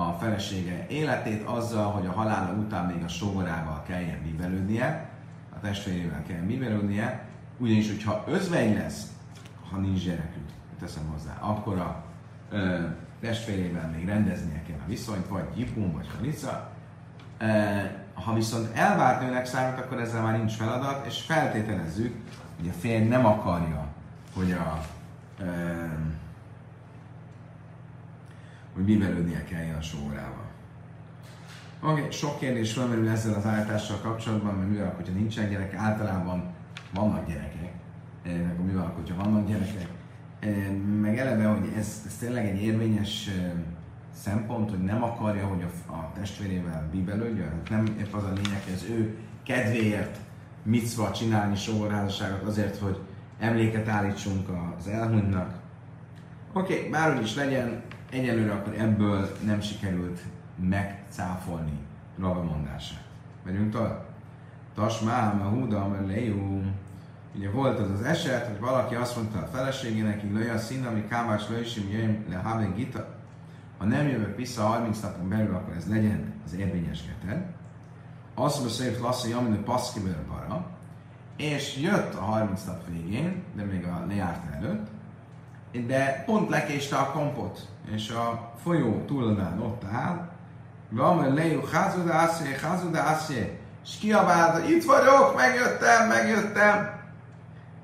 a 0.00 0.16
felesége 0.20 0.86
életét 0.88 1.42
azzal, 1.42 1.90
hogy 1.90 2.06
a 2.06 2.12
halála 2.12 2.52
után 2.52 2.84
még 2.84 3.04
a 3.04 3.08
sógorával 3.08 3.82
kelljen 3.82 4.22
bíbelődnie, 4.22 5.10
a 5.56 5.60
testvérével 5.60 6.22
kell 6.28 6.40
bíbelődnie, 6.40 7.26
ugyanis, 7.56 7.88
hogyha 7.88 8.24
özvegy 8.26 8.74
lesz, 8.74 9.06
ha 9.70 9.76
nincs 9.76 10.04
gyerekük, 10.04 10.46
teszem 10.80 11.02
hozzá, 11.12 11.38
akkor 11.40 11.78
a 11.78 12.04
ö, 12.50 12.78
testvérével 13.20 13.90
még 13.96 14.06
rendeznie 14.06 14.62
kell 14.62 14.78
a 14.84 14.88
viszonyt, 14.88 15.28
vagy 15.28 15.44
jipum, 15.56 15.92
vagy 15.92 16.08
halica. 16.16 16.70
Ha 18.14 18.34
viszont 18.34 18.76
elvárt 18.76 19.20
nőnek 19.20 19.46
számít, 19.46 19.78
akkor 19.78 20.00
ezzel 20.00 20.22
már 20.22 20.36
nincs 20.38 20.52
feladat, 20.52 21.06
és 21.06 21.20
feltételezzük, 21.20 22.14
hogy 22.58 22.68
a 22.68 22.72
férj 22.72 23.04
nem 23.04 23.26
akarja, 23.26 23.86
hogy 24.34 24.52
a 24.52 24.80
hogy 28.78 28.86
bíbelődnie 28.86 29.44
kelljen 29.44 29.76
a 29.76 29.80
sórával. 29.80 30.46
Oké, 31.82 31.90
okay, 32.00 32.10
sok 32.10 32.38
kérdés 32.38 32.72
felmerül 32.72 33.08
ezzel 33.08 33.34
az 33.34 33.46
állítással 33.46 33.98
kapcsolatban, 34.02 34.54
mert 34.54 34.70
mivel, 34.70 34.92
hogyha 34.96 35.12
nincsen 35.12 35.48
gyerek, 35.48 35.74
általában 35.74 36.54
vannak 36.94 37.26
gyerekek, 37.26 37.72
meg 38.24 38.64
mivel, 38.66 38.92
hogyha 38.96 39.22
vannak 39.22 39.48
gyerekek, 39.48 39.88
meg 41.00 41.18
eleve, 41.18 41.44
hogy 41.46 41.72
ez, 41.76 42.02
ez 42.06 42.16
tényleg 42.16 42.46
egy 42.46 42.62
érvényes 42.62 43.30
szempont, 44.14 44.70
hogy 44.70 44.82
nem 44.82 45.02
akarja, 45.02 45.46
hogy 45.46 45.62
a, 45.62 45.92
a 45.92 46.12
testvérével 46.14 46.88
bíbelődjön, 46.92 47.48
hát 47.48 47.68
nem 47.68 47.96
épp 47.98 48.14
az 48.14 48.24
a 48.24 48.32
lényeg, 48.32 48.62
hogy 48.64 48.90
ő 48.90 49.16
kedvéért 49.44 50.18
micva 50.62 51.10
csinálni 51.10 51.56
sógorházasságot 51.56 52.42
azért, 52.42 52.76
hogy 52.76 52.98
emléket 53.38 53.88
állítsunk 53.88 54.48
az 54.78 54.88
elhunytnak. 54.88 55.54
Oké, 56.52 56.76
okay, 56.76 56.90
bárhogy 56.90 57.24
is 57.24 57.34
legyen, 57.34 57.82
egyelőre 58.10 58.52
akkor 58.52 58.74
ebből 58.78 59.36
nem 59.44 59.60
sikerült 59.60 60.20
megcáfolni 60.68 61.78
Rava 62.18 62.42
mondását. 62.42 63.04
Megyünk 63.44 63.72
tovább. 63.72 64.04
Tasmám, 64.74 65.40
a 65.40 65.48
húda, 65.48 65.80
lejú. 66.06 66.62
Ugye 67.34 67.50
volt 67.50 67.78
az 67.78 67.90
az 67.90 68.02
eset, 68.02 68.46
hogy 68.46 68.60
valaki 68.60 68.94
azt 68.94 69.16
mondta 69.16 69.38
a 69.38 69.46
feleségének, 69.46 70.20
hogy 70.20 70.32
lőj 70.32 70.48
a 70.48 70.58
szín, 70.58 70.84
ami 70.84 71.06
kámás 71.08 71.48
lősim, 71.48 71.90
jöjjön 71.90 72.24
le 72.28 72.36
havén 72.36 72.74
gita. 72.74 73.16
Ha 73.78 73.84
nem 73.84 74.08
jövök 74.08 74.36
vissza 74.36 74.62
30 74.62 75.00
napon 75.00 75.28
belül, 75.28 75.54
akkor 75.54 75.74
ez 75.76 75.88
legyen 75.88 76.32
az 76.44 76.54
érvényes 76.54 77.00
keted. 77.02 77.46
Azt 78.34 78.78
hogy 78.78 78.98
lassza, 79.00 79.28
jamin, 79.28 79.64
paszkiből 79.64 80.24
para 80.28 80.66
és 81.38 81.76
jött 81.76 82.14
a 82.14 82.20
30 82.20 82.64
nap 82.64 82.82
végén, 82.88 83.42
de 83.56 83.62
még 83.62 83.84
a 83.84 84.04
lejárt 84.06 84.54
előtt, 84.54 84.86
de 85.72 86.22
pont 86.26 86.48
lekéste 86.48 86.96
a 86.96 87.10
kompot, 87.10 87.68
és 87.94 88.10
a 88.10 88.52
folyó 88.62 89.04
túloldán 89.06 89.60
ott 89.60 89.84
áll, 89.92 90.28
van, 90.90 91.34
lejú, 91.34 91.60
házudászé, 91.72 92.56
házudászé, 92.62 93.58
és 93.84 93.98
kiabált, 93.98 94.68
itt 94.68 94.84
vagyok, 94.84 95.36
megjöttem, 95.36 96.08
megjöttem. 96.08 96.96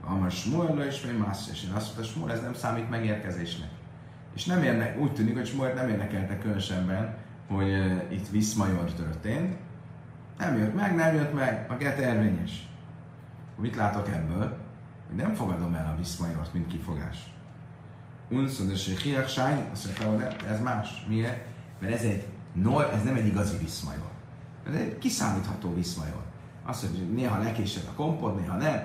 Van, 0.06 0.30
Smuel 0.30 0.86
is 0.86 1.00
még 1.00 1.18
más, 1.18 1.38
és 1.52 1.64
én 1.64 1.72
azt 1.72 1.86
mondta, 1.86 2.12
Smuel, 2.12 2.32
ez 2.32 2.40
nem 2.40 2.54
számít 2.54 2.90
megérkezésnek. 2.90 3.68
És 4.34 4.44
nem 4.44 4.62
érnek, 4.62 4.98
úgy 4.98 5.12
tűnik, 5.12 5.36
hogy 5.36 5.46
Smuel 5.46 5.74
nem 5.74 5.88
érdekelte 5.88 6.38
különösebben, 6.38 7.16
hogy 7.48 7.68
uh, 7.68 8.12
itt 8.12 8.28
Viszmajor 8.28 8.92
történt. 8.92 9.56
Nem 10.38 10.58
jött 10.58 10.74
meg, 10.74 10.94
nem 10.94 11.14
jött 11.14 11.34
meg, 11.34 11.66
a 11.70 11.74
get 11.74 11.98
érvényes. 11.98 12.68
Mit 13.56 13.76
látok 13.76 14.08
ebből? 14.08 14.56
Hogy 15.06 15.16
nem 15.16 15.34
fogadom 15.34 15.74
el 15.74 15.92
a 15.94 15.98
viszmajort, 15.98 16.52
mint 16.52 16.66
kifogás. 16.66 17.33
Unszon 18.28 18.70
és 18.70 19.02
hiák 19.02 19.28
sány, 19.28 19.68
azt 19.72 20.00
mondja, 20.04 20.26
hogy 20.26 20.36
ez 20.48 20.60
más. 20.60 21.04
Miért? 21.08 21.44
Mert 21.80 21.92
ez, 21.92 22.02
egy, 22.02 22.26
ez 22.92 23.02
nem 23.04 23.14
egy 23.14 23.26
igazi 23.26 23.56
viszmajor. 23.56 24.10
Ez 24.66 24.74
egy 24.74 24.98
kiszámítható 24.98 25.74
viszmajor. 25.74 26.22
Azt 26.64 26.82
mondja, 26.82 27.04
hogy 27.04 27.14
néha 27.14 27.38
lekésed 27.38 27.82
a 27.88 27.94
kompot, 27.94 28.40
néha 28.40 28.56
nem. 28.56 28.82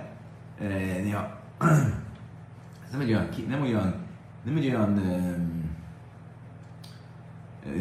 Néha... 1.04 1.39
ez 2.86 2.91
nem 2.91 2.99
egy 2.99 3.10
olyan, 3.10 3.30
nem 3.47 3.62
olyan, 3.62 3.95
nem 4.43 4.58
egy 4.58 4.67
olyan 4.67 5.02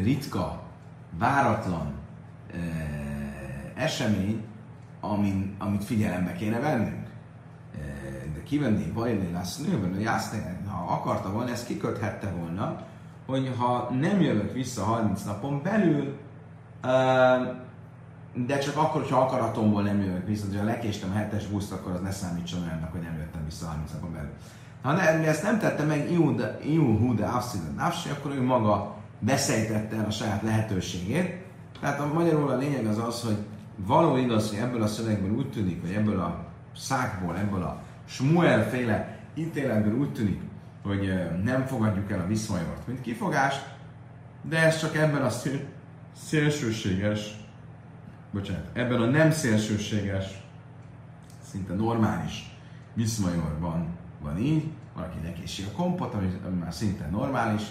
ritka, 0.02 0.62
váratlan 1.18 1.92
esemény, 3.74 4.44
amin, 5.00 5.54
amit 5.58 5.84
figyelembe 5.84 6.32
kéne 6.32 6.58
vennünk. 6.58 7.06
Kivenni 8.48 8.92
bajlé 8.94 9.30
lesz 9.32 9.58
nőben, 9.58 10.06
ha 10.66 10.92
akarta 10.92 11.32
volna, 11.32 11.50
ezt 11.50 11.66
kiköthette 11.66 12.30
volna, 12.38 12.82
hogy 13.26 13.52
ha 13.58 13.90
nem 14.00 14.20
jövök 14.20 14.52
vissza 14.52 14.84
30 14.84 15.22
napon 15.22 15.62
belül, 15.62 16.16
de 18.46 18.58
csak 18.58 18.76
akkor, 18.76 19.00
hogyha 19.00 19.20
akaratomból 19.20 19.82
nem 19.82 20.00
jövök 20.00 20.26
vissza, 20.26 20.58
ha 20.58 20.64
lekéstem 20.64 21.10
a 21.10 21.14
hetes 21.14 21.46
buszt, 21.46 21.72
akkor 21.72 21.92
az 21.92 22.00
ne 22.00 22.10
számítson 22.10 22.62
olyannak, 22.62 22.92
hogy 22.92 23.00
nem 23.00 23.16
jöttem 23.18 23.44
vissza 23.44 23.66
30 23.66 23.92
napon 23.92 24.12
belül. 24.12 24.30
Ha 24.82 24.92
ne, 24.92 25.28
ezt 25.28 25.42
nem 25.42 25.58
tette 25.58 25.84
meg 25.84 26.10
Iuhude 26.64 27.26
Afszidan 27.26 27.74
Nafsi, 27.76 28.08
akkor 28.08 28.34
ő 28.34 28.42
maga 28.42 28.96
beszejtette 29.18 29.96
el 29.96 30.04
a 30.04 30.10
saját 30.10 30.42
lehetőségét. 30.42 31.44
Tehát 31.80 32.00
a 32.00 32.12
magyarul 32.14 32.50
a 32.50 32.56
lényeg 32.56 32.86
az 32.86 32.98
az, 32.98 33.22
hogy 33.22 33.36
való 33.76 34.16
igaz, 34.16 34.48
hogy 34.48 34.58
ebből 34.58 34.82
a 34.82 34.86
szövegből 34.86 35.36
úgy 35.36 35.50
tűnik, 35.50 35.82
vagy 35.82 35.92
ebből 35.92 36.20
a 36.20 36.44
szákból, 36.76 37.36
ebből 37.36 37.62
a 37.62 37.86
Smuel 38.08 38.68
féle 38.68 39.18
ítéletből 39.34 39.98
úgy 39.98 40.12
tűnik, 40.12 40.40
hogy 40.82 41.12
nem 41.44 41.66
fogadjuk 41.66 42.10
el 42.10 42.20
a 42.20 42.26
viszmajort, 42.26 42.86
mint 42.86 43.00
kifogást, 43.00 43.66
de 44.42 44.58
ez 44.58 44.80
csak 44.80 44.96
ebben 44.96 45.22
a 45.22 45.30
szél, 45.30 45.60
szélsőséges, 46.16 47.36
bocsánat, 48.32 48.70
ebben 48.72 49.00
a 49.00 49.06
nem 49.06 49.30
szélsőséges, 49.30 50.26
szinte 51.50 51.74
normális 51.74 52.56
viszmajorban 52.94 53.86
van 54.20 54.38
így, 54.38 54.64
valaki 54.94 55.18
nekési 55.18 55.62
a 55.62 55.76
kompot, 55.76 56.14
ami, 56.14 56.40
ami 56.46 56.56
már 56.56 56.74
szinte 56.74 57.08
normális, 57.10 57.62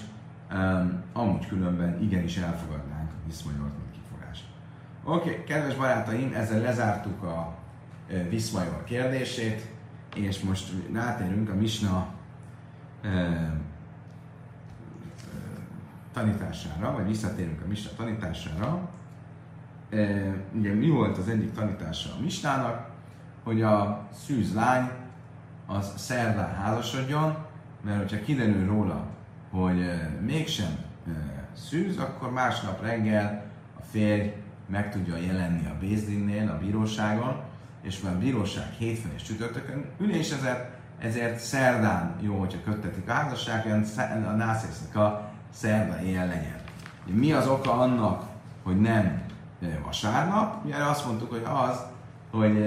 um, 0.52 1.04
amúgy 1.14 1.48
különben 1.48 2.02
igenis 2.02 2.38
elfogadnánk 2.38 3.10
a 3.10 3.28
viszmajort, 3.28 3.78
Oké, 5.10 5.30
okay, 5.30 5.44
kedves 5.44 5.76
barátaim, 5.76 6.34
ezzel 6.34 6.62
lezártuk 6.62 7.24
a 7.24 7.56
Viszmajor 8.30 8.84
kérdését, 8.84 9.62
és 10.18 10.40
most 10.40 10.74
rátérünk 10.94 11.50
a 11.50 11.56
Misna 11.56 12.08
e, 13.02 13.54
tanítására, 16.14 16.92
vagy 16.92 17.08
visszatérünk 17.08 17.62
a 17.62 17.68
Misna 17.68 17.90
tanítására. 17.98 18.90
E, 19.90 19.98
ugye 20.54 20.74
mi 20.74 20.90
volt 20.90 21.18
az 21.18 21.28
egyik 21.28 21.54
tanítása 21.54 22.10
a 22.18 22.22
Misnának, 22.22 22.90
hogy 23.44 23.62
a 23.62 24.08
szűz 24.14 24.54
lány 24.54 24.90
az 25.66 25.94
szerdán 25.96 26.56
házasodjon, 26.56 27.38
mert 27.82 27.98
hogyha 27.98 28.26
kiderül 28.26 28.66
róla, 28.66 29.06
hogy 29.50 29.92
mégsem 30.22 30.78
szűz, 31.54 31.98
akkor 31.98 32.32
másnap 32.32 32.82
reggel 32.82 33.46
a 33.80 33.82
férj 33.82 34.34
meg 34.66 34.92
tudja 34.92 35.18
jelenni 35.18 35.66
a 35.66 35.78
Bézdinnél, 35.80 36.50
a 36.50 36.58
bíróságon, 36.58 37.42
és 37.88 38.00
van 38.02 38.20
bíróság 38.20 38.74
hétfőn 38.78 39.12
és 39.16 39.22
csütörtökön 39.22 39.86
ezért, 40.00 40.70
ezért 41.00 41.40
szerdán 41.40 42.16
jó, 42.22 42.40
hogyha 42.40 42.64
köttetik 42.64 43.10
a 43.10 43.14
házasságon, 43.14 43.84
a 44.28 44.32
nászésznek 44.32 44.96
a 44.96 45.30
szerda 45.54 46.02
éjjel 46.02 46.28
legyen. 46.28 46.62
Mi 47.06 47.32
az 47.32 47.48
oka 47.48 47.72
annak, 47.72 48.24
hogy 48.64 48.80
nem 48.80 49.22
vasárnap? 49.84 50.66
Ugye 50.66 50.76
azt 50.76 51.06
mondtuk, 51.06 51.30
hogy 51.30 51.44
az, 51.70 51.80
hogy 52.32 52.58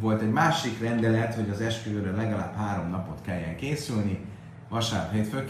volt 0.00 0.22
egy 0.22 0.32
másik 0.32 0.80
rendelet, 0.80 1.34
hogy 1.34 1.50
az 1.50 1.60
esküvőre 1.60 2.10
legalább 2.10 2.56
három 2.56 2.90
napot 2.90 3.20
kelljen 3.22 3.56
készülni, 3.56 4.24
vasárnap, 4.68 5.12
hétfő 5.12 5.44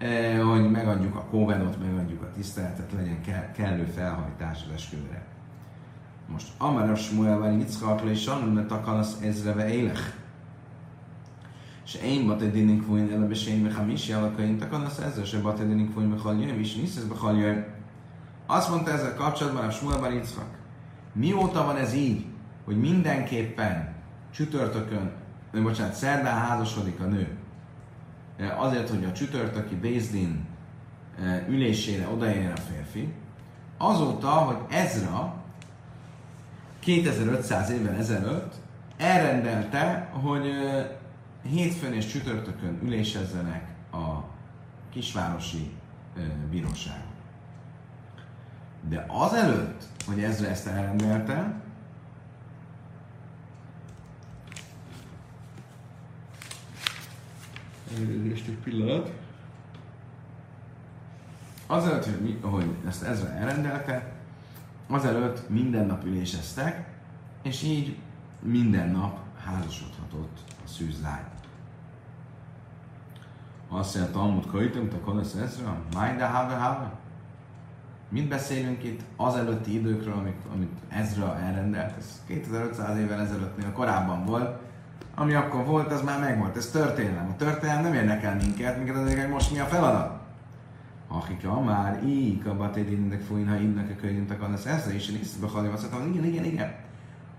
Eh, 0.00 0.40
hogy 0.42 0.70
megadjuk 0.70 1.14
a 1.14 1.24
kóvenot, 1.24 1.78
megadjuk 1.78 2.22
a 2.22 2.30
tiszteletet, 2.30 2.92
legyen 2.92 3.50
kellő 3.56 3.84
felhajtás 3.84 4.58
az 4.66 4.74
esküvőre. 4.74 5.29
Most 6.30 6.48
Amar 6.58 6.90
a 6.90 6.94
Smuel 6.94 7.38
van 7.38 7.58
Yitzchak 7.58 8.04
le 8.04 8.14
Shannon, 8.14 8.48
mert 8.48 8.70
akanasz 8.70 9.16
ezreve 9.22 9.68
élech. 9.68 10.18
És 11.84 11.94
én 12.04 12.26
batedinik 12.26 12.82
fújn 12.82 13.10
ele 13.12 13.26
besén 13.26 13.62
me 13.62 13.72
hamisi 13.72 14.12
alakain 14.12 14.58
takanasz 14.58 14.98
ezzel, 14.98 15.24
se 15.24 15.40
batedinik 15.40 15.92
fújn 15.92 16.08
me 16.08 16.16
haljöjjön, 16.16 16.58
és 16.58 16.74
niszesz 16.74 17.04
be 17.04 17.14
haljöjjön. 17.14 17.66
Azt 18.46 18.70
mondta 18.70 18.90
ezzel 18.90 19.14
kapcsolatban 19.14 19.64
a 19.64 19.70
Smuel 19.70 20.00
van 20.00 20.12
Yitzchak. 20.12 20.58
Mióta 21.12 21.64
van 21.64 21.76
ez 21.76 21.94
így, 21.94 22.26
hogy 22.64 22.80
mindenképpen 22.80 23.94
csütörtökön, 24.34 25.12
vagy 25.52 25.62
bocsánat, 25.62 25.94
szerdán 25.94 26.38
házasodik 26.38 27.00
a 27.00 27.04
nő, 27.04 27.38
azért, 28.58 28.88
hogy 28.88 29.04
a 29.04 29.12
csütörtöki 29.12 29.74
Bézdin 29.74 30.46
ülésére 31.48 32.08
odaérjen 32.08 32.52
a 32.52 32.60
férfi, 32.60 33.12
azóta, 33.78 34.28
hogy 34.28 34.56
Ezra 34.68 35.39
2500 36.80 37.70
évvel 37.70 37.94
ezelőtt 37.94 38.54
elrendelte, 38.96 40.10
hogy 40.12 40.52
hétfőn 41.42 41.92
és 41.92 42.06
csütörtökön 42.06 42.78
ülésezzenek 42.82 43.68
a 43.92 44.24
kisvárosi 44.92 45.70
bíróságon. 46.50 47.08
De 48.88 49.04
azelőtt, 49.08 49.82
hogy 50.06 50.22
Ezra 50.22 50.48
ezt 50.48 50.66
elrendelte, 50.66 51.60
Elnézést 57.96 58.46
egy 58.46 58.58
pillanat. 58.64 59.12
Azelőtt, 61.66 62.04
hogy, 62.04 62.20
mi, 62.20 62.38
hogy 62.42 62.66
ezt 62.86 63.02
Ezra 63.02 63.28
elrendelte, 63.28 64.12
azelőtt 64.90 65.48
minden 65.48 65.86
nap 65.86 66.04
üléseztek, 66.04 66.88
és 67.42 67.62
így 67.62 67.98
minden 68.40 68.90
nap 68.90 69.18
házasodhatott 69.44 70.38
a 70.64 70.68
szűzlány. 70.68 71.24
Azt 73.68 73.94
mondja, 73.94 74.12
Talmud 74.12 74.46
Kaitem, 74.46 74.88
te 74.88 75.00
Kodesz 75.00 75.34
Ezra, 75.34 75.76
Májda 75.94 76.26
Have 76.26 76.54
Have. 76.54 76.92
Mit 78.08 78.28
beszélünk 78.28 78.84
itt 78.84 79.00
azelőtti 79.16 79.74
időkről, 79.74 80.14
amit, 80.14 80.42
amit 80.54 80.72
Ezra 80.88 81.38
elrendelt? 81.38 81.96
Ez 81.98 82.22
2500 82.26 82.98
évvel 82.98 83.20
ezelőttnél 83.20 83.72
korábban 83.72 84.24
volt, 84.24 84.60
ami 85.14 85.34
akkor 85.34 85.64
volt, 85.64 85.92
az 85.92 86.02
már 86.02 86.20
megvolt. 86.20 86.56
Ez 86.56 86.70
történelem. 86.70 87.28
A 87.28 87.36
történelem 87.36 87.82
nem 87.82 87.94
érdekel 87.94 88.36
minket, 88.36 88.76
minket 88.76 88.96
az 88.96 89.14
hogy 89.14 89.28
most 89.28 89.52
mi 89.52 89.58
a 89.58 89.64
feladat. 89.64 90.19
Akika 91.12 91.60
már 91.60 92.02
így 92.04 92.46
a 92.46 92.56
batédinnek 92.56 93.20
fújn, 93.20 93.48
ha 93.48 93.56
innek 93.56 93.90
a 93.90 94.00
könyvintek 94.00 94.42
az 94.42 94.66
ezzel 94.66 94.94
is, 94.94 95.08
és 95.08 95.28
be 95.40 95.46
hagyom 95.46 95.72
azt 95.72 95.90
mondtam, 95.90 96.12
igen, 96.12 96.24
igen, 96.24 96.44
igen. 96.44 96.74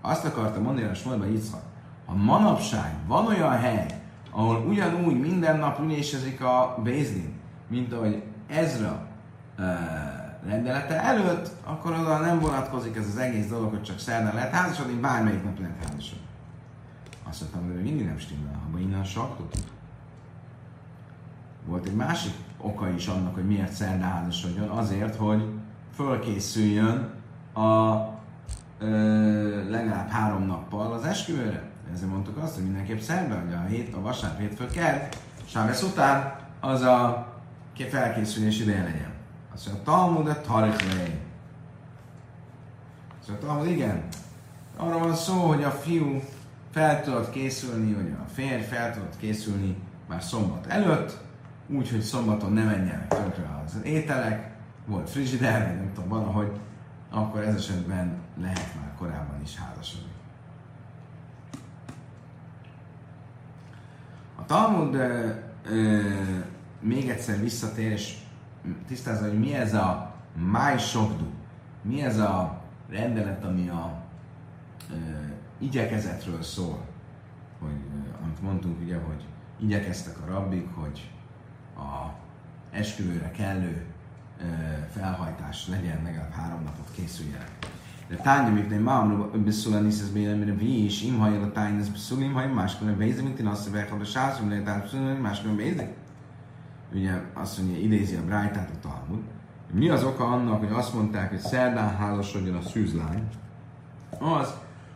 Azt 0.00 0.24
akartam 0.24 0.62
mondani 0.62 0.86
a 0.86 0.94
Smolba 0.94 1.24
Yitzhak, 1.24 1.62
ha 2.06 2.14
manapság 2.14 2.94
van 3.06 3.26
olyan 3.26 3.58
hely, 3.58 3.86
ahol 4.30 4.56
ugyanúgy 4.68 5.20
minden 5.20 5.58
nap 5.58 5.80
ülésezik 5.80 6.40
a 6.40 6.78
Bézdin, 6.82 7.32
mint 7.68 7.92
ahogy 7.92 8.22
Ezra 8.46 9.06
uh, 9.58 9.64
rendelete 10.46 11.02
előtt, 11.02 11.50
akkor 11.64 11.92
oda 11.92 12.18
nem 12.18 12.38
vonatkozik 12.40 12.96
ez 12.96 13.06
az 13.06 13.16
egész 13.16 13.46
dolog, 13.46 13.70
hogy 13.70 13.82
csak 13.82 13.98
szerdán 13.98 14.34
lehet 14.34 14.52
házasodni, 14.52 15.00
bármelyik 15.00 15.44
nap 15.44 15.58
lehet 15.58 15.84
házasodni. 15.84 16.26
Azt 17.28 17.40
mondtam, 17.40 17.74
hogy 17.74 17.82
mindig 17.82 18.06
nem 18.06 18.18
stimmel, 18.18 18.60
ha 18.72 18.78
innen 18.78 19.04
saktot. 19.04 19.71
Volt 21.66 21.86
egy 21.86 21.94
másik 21.94 22.32
oka 22.58 22.88
is 22.88 23.06
annak, 23.06 23.34
hogy 23.34 23.46
miért 23.46 23.72
szerdán 23.72 24.10
házasodjon, 24.10 24.68
azért, 24.68 25.16
hogy 25.16 25.44
fölkészüljön 25.94 27.10
a 27.54 27.96
ö, 28.78 29.70
legalább 29.70 30.08
három 30.08 30.42
nappal 30.42 30.92
az 30.92 31.04
esküvőre. 31.04 31.70
Ezért 31.92 32.10
mondtuk 32.10 32.36
azt, 32.36 32.54
hogy 32.54 32.64
mindenképp 32.64 32.98
szerdán, 32.98 33.44
hogy 33.44 33.54
a 33.54 33.66
hét, 33.68 33.94
a 33.94 34.00
vasárnap 34.00 34.40
hétfő 34.40 34.66
kell, 34.66 35.08
Sávesz 35.44 35.82
után 35.82 36.36
az 36.60 36.82
a 36.82 37.26
felkészülés 37.90 38.60
ideje 38.60 38.82
legyen. 38.82 39.12
Azt 39.54 39.66
mondja, 39.66 39.84
Talmud 39.84 40.28
a 40.28 40.40
Tarichlei. 40.40 41.20
Azt 43.20 43.28
mondja, 43.28 43.46
Talmud, 43.46 43.66
igen. 43.66 44.02
Arra 44.76 44.98
van 44.98 45.14
szó, 45.14 45.34
hogy 45.34 45.62
a 45.62 45.70
fiú 45.70 46.22
fel 46.70 47.02
tudott 47.02 47.30
készülni, 47.30 47.92
vagy 47.92 48.14
a 48.26 48.28
férj 48.32 48.62
fel 48.62 48.92
tudott 48.92 49.16
készülni 49.16 49.76
már 50.08 50.22
szombat 50.22 50.66
előtt, 50.66 51.20
úgy, 51.76 51.90
hogy 51.90 52.00
szombaton 52.00 52.52
ne 52.52 52.64
menjenek 52.64 53.08
tönkre 53.08 53.60
az 53.64 53.78
ételek, 53.84 54.50
volt 54.86 55.10
frigider, 55.10 55.66
vagy 55.66 55.76
nem 55.76 55.92
tudom, 55.94 56.08
valahogy, 56.08 56.60
akkor 57.10 57.42
ez 57.42 57.54
esetben 57.54 58.18
lehet 58.40 58.74
már 58.80 58.92
korábban 58.98 59.40
is 59.42 59.56
házasodni. 59.56 60.10
A 64.36 64.44
Talmud 64.46 64.94
ö, 64.94 65.30
ö, 65.64 66.00
még 66.80 67.08
egyszer 67.08 67.40
visszatér, 67.40 67.90
és 67.90 68.18
tisztázza, 68.86 69.28
hogy 69.28 69.38
mi 69.38 69.54
ez 69.54 69.74
a 69.74 70.14
máj 70.50 70.78
sokdu, 70.78 71.26
mi 71.82 72.02
ez 72.02 72.18
a 72.18 72.60
rendelet, 72.88 73.44
ami 73.44 73.68
a 73.68 74.02
ö, 74.90 74.94
igyekezetről 75.58 76.42
szól, 76.42 76.80
hogy 77.60 77.80
amit 78.22 78.42
mondtunk 78.42 78.80
ugye, 78.80 78.96
hogy 78.96 79.24
igyekeztek 79.60 80.16
a 80.20 80.32
rabbik, 80.32 80.68
hogy 80.74 81.10
a 81.76 82.12
esküvőre 82.70 83.30
kellő 83.30 83.84
felhajtás 84.90 85.68
legyen, 85.68 86.02
legalább 86.02 86.32
három 86.32 86.62
napot 86.62 86.90
készüljenek. 86.94 87.50
De 88.08 88.16
tányi 88.16 88.60
nem 88.60 88.82
mám 88.82 89.30
beszól 89.44 89.74
a 89.74 89.80
niszesz 89.80 90.08
béle, 90.08 90.34
mire 90.34 90.54
vi 90.54 90.84
is, 90.84 91.02
im 91.02 91.18
hajjal 91.18 91.42
a 91.42 91.52
tányi, 91.52 91.78
ez 91.78 91.88
beszól, 91.88 92.20
im 92.20 92.32
hajjal, 92.32 92.52
máskor 92.52 92.88
bézik, 92.88 93.24
mint 93.24 93.38
én 93.38 93.46
azt 93.46 93.70
mondja, 93.70 93.90
hogy 93.90 94.00
a 94.00 94.04
sázom 94.04 94.48
lehet 94.48 94.68
átbeszólni, 94.68 95.20
máskor 95.20 95.50
bézik. 95.50 95.88
Ugye 96.94 97.12
azt 97.34 97.58
mondja, 97.58 97.78
idézi 97.78 98.16
a 98.16 98.24
Brájtát 98.24 98.70
a 98.70 98.88
Talmud. 98.88 99.22
Mi 99.72 99.88
az 99.88 100.04
oka 100.04 100.24
annak, 100.24 100.58
hogy 100.58 100.72
azt 100.72 100.94
mondták, 100.94 101.28
hogy 101.28 101.38
szerdán 101.38 101.96
házasodjon 101.96 102.56
a 102.56 102.62
szűzlány? 102.62 103.28
Az, 104.18 104.54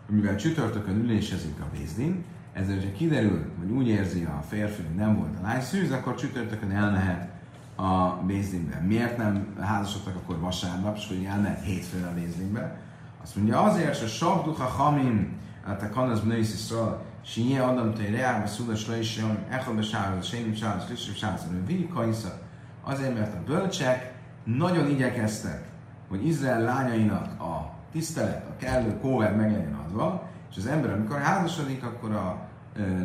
mivel 0.09 0.37
csütörtökön 0.37 0.97
ülésezik 0.97 1.61
a 1.61 1.67
Bézdin, 1.73 2.25
ezzel, 2.57 2.75
hogyha 2.75 2.93
kiderül, 2.93 3.53
vagy 3.59 3.71
úgy 3.71 3.89
érzi 3.89 4.25
a 4.25 4.43
férfi, 4.49 4.83
hogy 4.83 4.95
nem 4.95 5.17
volt 5.17 5.39
a 5.39 5.43
lány 5.43 5.61
szűz, 5.61 5.91
akkor 5.91 6.15
csütörtökön 6.15 6.71
elmehet 6.71 7.29
a 7.75 8.09
Bézdinbe. 8.27 8.85
Miért 8.87 9.17
nem 9.17 9.47
házasodtak 9.61 10.17
akkor 10.17 10.39
vasárnap, 10.39 10.97
és 10.97 11.09
hogy 11.09 11.25
elmehet 11.25 11.63
hétfőn 11.63 12.05
a 12.05 12.15
Bézdinbe? 12.15 12.81
Azt 13.23 13.37
mondja, 13.37 13.63
azért, 13.63 13.99
hogy 13.99 14.09
Sabduha 14.09 14.65
Hamim, 14.65 15.37
hát 15.65 15.83
a 15.83 15.89
Kanasz 15.89 16.21
Bnősz 16.21 16.55
Iszral, 16.55 17.03
Sinye 17.25 17.63
Adam 17.63 17.95
Tej 17.95 18.11
Reálba 18.11 18.47
Szudas 18.47 18.87
Leis, 18.87 19.21
Echel 19.49 19.83
Sához, 19.83 20.27
Sénim 20.27 20.55
Sához, 20.55 20.89
Lissim 20.89 21.15
Sához, 21.15 21.41
Vili 21.67 21.89
Kaisza, 21.89 22.39
azért, 22.85 23.15
mert 23.15 23.35
a 23.35 23.43
bölcsek 23.47 24.15
nagyon 24.45 24.91
igyekeztek, 24.91 25.65
hogy 26.09 26.27
Izrael 26.27 26.63
lányainak 26.63 27.41
a 27.41 27.75
tisztelet, 27.93 28.47
a 28.49 28.57
kellő 28.57 28.99
kóver 29.01 29.37
meg 29.37 29.51
legyen 29.51 29.75
adva, 29.75 30.29
és 30.51 30.57
az 30.57 30.67
ember, 30.67 30.91
amikor 30.93 31.19
házasodik, 31.19 31.85
akkor 31.85 32.13
a 32.13 32.46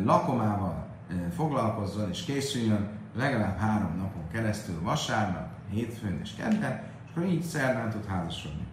lakomával 0.04 0.86
foglalkozzon 1.34 2.08
és 2.08 2.24
készüljön 2.24 2.88
legalább 3.16 3.58
három 3.58 3.96
napon 3.96 4.28
keresztül, 4.32 4.82
vasárnap, 4.82 5.48
hétfőn 5.70 6.20
és 6.22 6.34
kedden, 6.34 6.82
és 7.04 7.10
akkor 7.10 7.28
így 7.28 7.42
szerdán 7.42 7.90
tud 7.90 8.06
házasodni. 8.06 8.66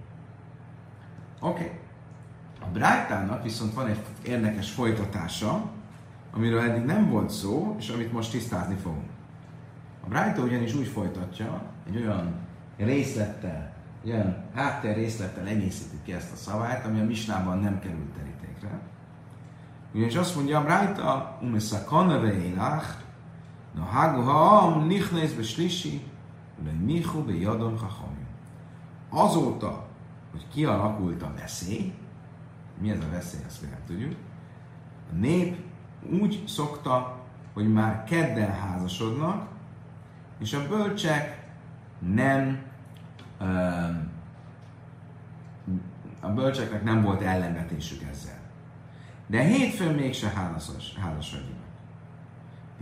Oké. 1.39 1.63
Okay. 1.63 1.77
A 2.62 2.65
Brájtának 2.73 3.43
viszont 3.43 3.73
van 3.73 3.88
egy 3.88 3.99
érdekes 4.23 4.71
folytatása, 4.71 5.69
amiről 6.33 6.62
eddig 6.62 6.85
nem 6.85 7.09
volt 7.09 7.29
szó, 7.29 7.75
és 7.79 7.89
amit 7.89 8.12
most 8.12 8.31
tisztázni 8.31 8.75
fogunk. 8.75 9.10
A 10.06 10.08
Brájta 10.08 10.41
ugyanis 10.41 10.73
úgy 10.75 10.87
folytatja, 10.87 11.62
egy 11.87 11.97
olyan 11.97 12.33
részlettel, 12.77 13.73
ilyen 14.04 14.43
háttér 14.54 14.95
részlettel 14.95 15.47
egészítik 15.47 16.04
ki 16.04 16.13
ezt 16.13 16.31
a 16.31 16.35
szabályt, 16.35 16.85
ami 16.85 17.00
a 17.00 17.06
misnában 17.06 17.60
nem 17.60 17.79
került 17.79 18.13
terítékre. 18.17 18.79
Ugyanis 19.94 20.15
azt 20.15 20.35
mondja, 20.35 20.63
Brájta, 20.63 21.37
umesza 21.42 21.83
kanave 21.83 22.33
élach, 22.33 22.87
na 23.75 23.83
hágu 23.83 24.21
haam, 24.21 24.87
nichnéz 24.87 25.33
be 25.33 25.44
slisi, 25.44 26.04
de 26.63 26.71
michu 26.71 27.23
be 27.23 27.33
jadon. 27.33 27.79
Azóta, 29.10 29.87
hogy 30.31 30.46
kialakult 30.54 31.21
a 31.21 31.33
veszély, 31.37 31.94
mi 32.81 32.90
ez 32.90 33.00
a 33.00 33.10
veszély, 33.12 33.42
azt 33.48 33.62
még 33.62 33.69
nem 33.71 33.79
tudjuk, 33.87 34.15
a 35.12 35.15
nép 35.15 35.58
úgy 36.21 36.44
szokta, 36.48 37.17
hogy 37.54 37.73
már 37.73 38.04
kedden 38.04 38.52
házasodnak, 38.52 39.48
és 40.40 40.54
a 40.54 40.67
bölcsek 40.67 41.48
nem 42.00 42.67
a 46.19 46.27
bölcseknek 46.27 46.83
nem 46.83 47.02
volt 47.02 47.21
ellenvetésük 47.21 48.02
ezzel. 48.12 48.38
De 49.30 49.42
hétfőn 49.42 49.96
mégse 49.96 50.30
házasodjanak. 51.00 51.67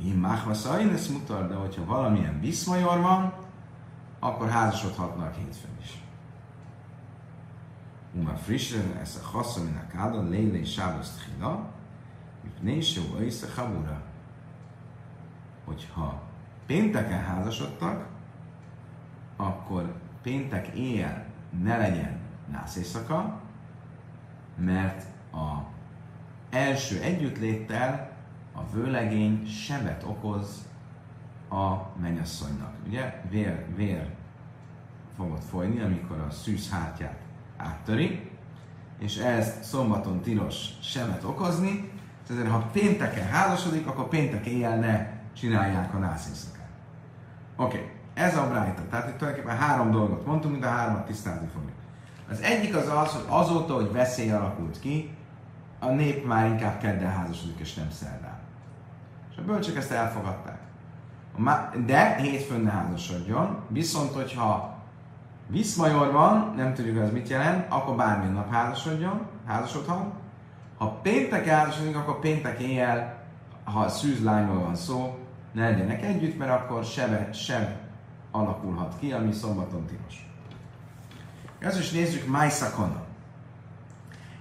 Én 0.04 0.16
máhvaszain 0.16 0.89
ezt 0.89 1.10
mutar, 1.10 1.48
de 1.48 1.56
hogyha 1.56 1.86
valamilyen 1.86 2.39
viszmajor 2.39 3.02
van, 3.02 3.34
akkor 4.20 4.50
házasodhatnak 4.50 5.36
hétfőn 5.36 5.78
is. 5.82 6.02
Uma 8.14 8.36
frissre, 8.36 9.00
ez 9.00 9.22
a 9.24 9.28
haszom, 9.28 9.64
min 9.64 9.76
a 9.76 9.88
kádon, 9.88 10.30
léle 10.30 10.58
és 10.58 10.72
sábos 10.72 11.08
tchila, 11.08 11.70
mipné 12.43 12.82
se 12.82 13.02
a 13.02 13.62
habura. 13.62 14.02
Hogyha 15.66 16.22
pénteken 16.66 17.24
házasodtak, 17.24 18.08
akkor 19.36 19.95
péntek 20.22 20.68
éjjel 20.68 21.26
ne 21.64 21.78
legyen 21.78 22.20
nász 22.52 22.76
éjszaka, 22.76 23.41
mert 24.56 25.06
a 25.32 25.76
első 26.50 27.02
együttléttel 27.02 28.12
a 28.56 28.70
vőlegény 28.74 29.48
sebet 29.48 30.04
okoz 30.04 30.66
a 31.50 31.76
mennyasszonynak. 32.02 32.74
Ugye 32.88 33.22
vér, 33.30 33.66
vér 33.76 34.08
fogod 35.16 35.41
folyni, 35.41 35.82
amikor 35.82 36.20
a 36.20 36.32
szűz 36.32 36.70
hátját 36.70 37.20
áttöri, 37.58 38.30
és 39.00 39.18
ez 39.18 39.54
szombaton 39.62 40.22
tilos 40.22 40.70
sebet 40.82 41.24
okozni, 41.24 41.91
ezért 42.30 42.50
ha 42.50 42.70
pénteken 42.72 43.28
házasodik, 43.28 43.88
akkor 43.88 44.08
péntek 44.08 44.45
éjjel 44.45 44.80
ne 44.80 45.08
csinálják 45.34 45.93
a 45.93 45.98
nászészakát. 45.98 46.70
Oké, 47.56 47.78
okay. 47.78 47.89
ez 48.14 48.38
a 48.38 48.48
brájta. 48.48 48.82
Tehát 48.89 49.10
itt 49.10 49.18
tulajdonképpen 49.18 49.58
három 49.58 49.91
dolgot 49.91 50.26
mondtunk, 50.26 50.54
mint 50.54 50.66
a 50.66 50.70
hármat 50.70 51.06
tisztázni 51.06 51.48
fogjuk. 51.54 51.76
Az 52.30 52.41
egyik 52.41 52.76
az 52.76 52.88
az, 52.88 53.12
hogy 53.12 53.26
azóta, 53.28 53.74
hogy 53.74 53.91
veszély 53.91 54.32
alakult 54.32 54.80
ki, 54.80 55.16
a 55.80 55.89
nép 55.89 56.25
már 56.25 56.47
inkább 56.47 56.80
kedden 56.80 57.11
házasodik, 57.11 57.59
és 57.59 57.73
nem 57.73 57.89
szerdán. 57.91 58.38
És 59.32 59.38
a 59.38 59.41
bölcsök 59.41 59.75
ezt 59.75 59.91
elfogadták. 59.91 60.59
De 61.86 62.15
hétfőn 62.15 62.61
ne 62.61 62.71
házasodjon, 62.71 63.63
viszont 63.69 64.13
hogyha 64.13 64.78
Viszmajor 65.49 66.11
van, 66.11 66.53
nem 66.55 66.73
tudjuk, 66.73 66.97
ez 66.97 67.11
mit 67.11 67.30
jelent, 67.30 67.65
akkor 67.69 67.95
bármilyen 67.95 68.34
nap 68.34 68.51
házasodjon, 68.51 69.21
házasodhat. 69.45 70.13
Ha 70.78 70.89
péntek 70.89 71.45
házasodik, 71.45 71.95
akkor 71.95 72.19
péntek 72.19 72.59
éjjel, 72.59 73.17
ha 73.63 73.89
szűzlányról 73.89 74.59
van 74.59 74.75
szó, 74.75 75.17
ne 75.51 75.69
legyenek 75.69 76.03
együtt, 76.03 76.38
mert 76.38 76.51
akkor 76.51 76.84
sebe, 76.84 77.34
seb 77.34 77.67
alakulhat 78.32 78.95
ki, 78.99 79.11
ami 79.11 79.32
szombaton 79.32 79.86
tilos. 79.86 80.30
Ez 81.59 81.80
is 81.80 81.91
nézzük 81.91 82.28
Májszakona. 82.28 83.07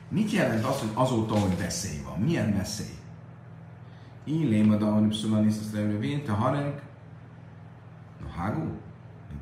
Mit 0.08 0.30
jelent 0.30 0.64
az, 0.64 0.80
hogy 0.80 0.90
azóta, 0.94 1.34
hogy 1.34 1.58
veszély 1.58 2.02
van? 2.02 2.18
Milyen 2.18 2.56
veszély? 2.56 2.94
Illém 4.24 4.70
a 4.70 4.76
dahonim 4.76 5.12
szulanis, 5.12 5.54
azt 5.58 5.72
leülő 5.72 6.22
te 6.22 6.32
harenk, 6.32 6.82
no 8.20 8.28
hágú, 8.28 8.78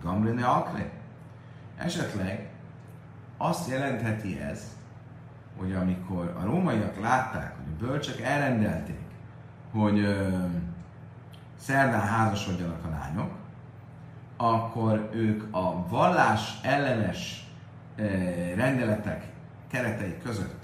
gamre 0.02 0.32
ne 0.32 0.46
akre. 0.46 0.90
Esetleg 1.76 2.50
azt 3.36 3.70
jelentheti 3.70 4.40
ez, 4.40 4.76
hogy 5.56 5.72
amikor 5.72 6.36
a 6.40 6.44
rómaiak 6.44 7.00
látták, 7.00 7.56
hogy 7.56 7.72
a 7.72 7.86
bölcsek 7.86 8.20
elrendelték, 8.20 9.04
hogy 9.72 9.98
ö, 9.98 10.28
szerdán 11.56 12.06
házasodjanak 12.06 12.84
a 12.84 12.88
lányok, 12.88 13.30
akkor 14.36 15.10
ők 15.12 15.54
a 15.54 15.88
vallás 15.88 16.60
ellenes 16.62 17.48
ö, 17.96 18.04
rendeletek 18.54 19.33
keretei 19.74 20.18
között 20.22 20.62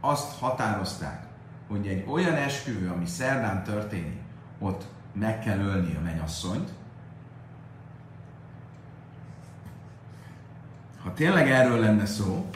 azt 0.00 0.38
határozták, 0.38 1.26
hogy 1.68 1.86
egy 1.86 2.04
olyan 2.08 2.34
esküvő, 2.34 2.90
ami 2.90 3.06
szerdán 3.06 3.64
történik, 3.64 4.20
ott 4.58 4.84
meg 5.12 5.38
kell 5.38 5.58
ölni 5.58 5.96
a 5.96 6.00
mennyasszonyt, 6.00 6.70
Ha 11.02 11.14
tényleg 11.14 11.50
erről 11.50 11.78
lenne 11.78 12.06
szó, 12.06 12.50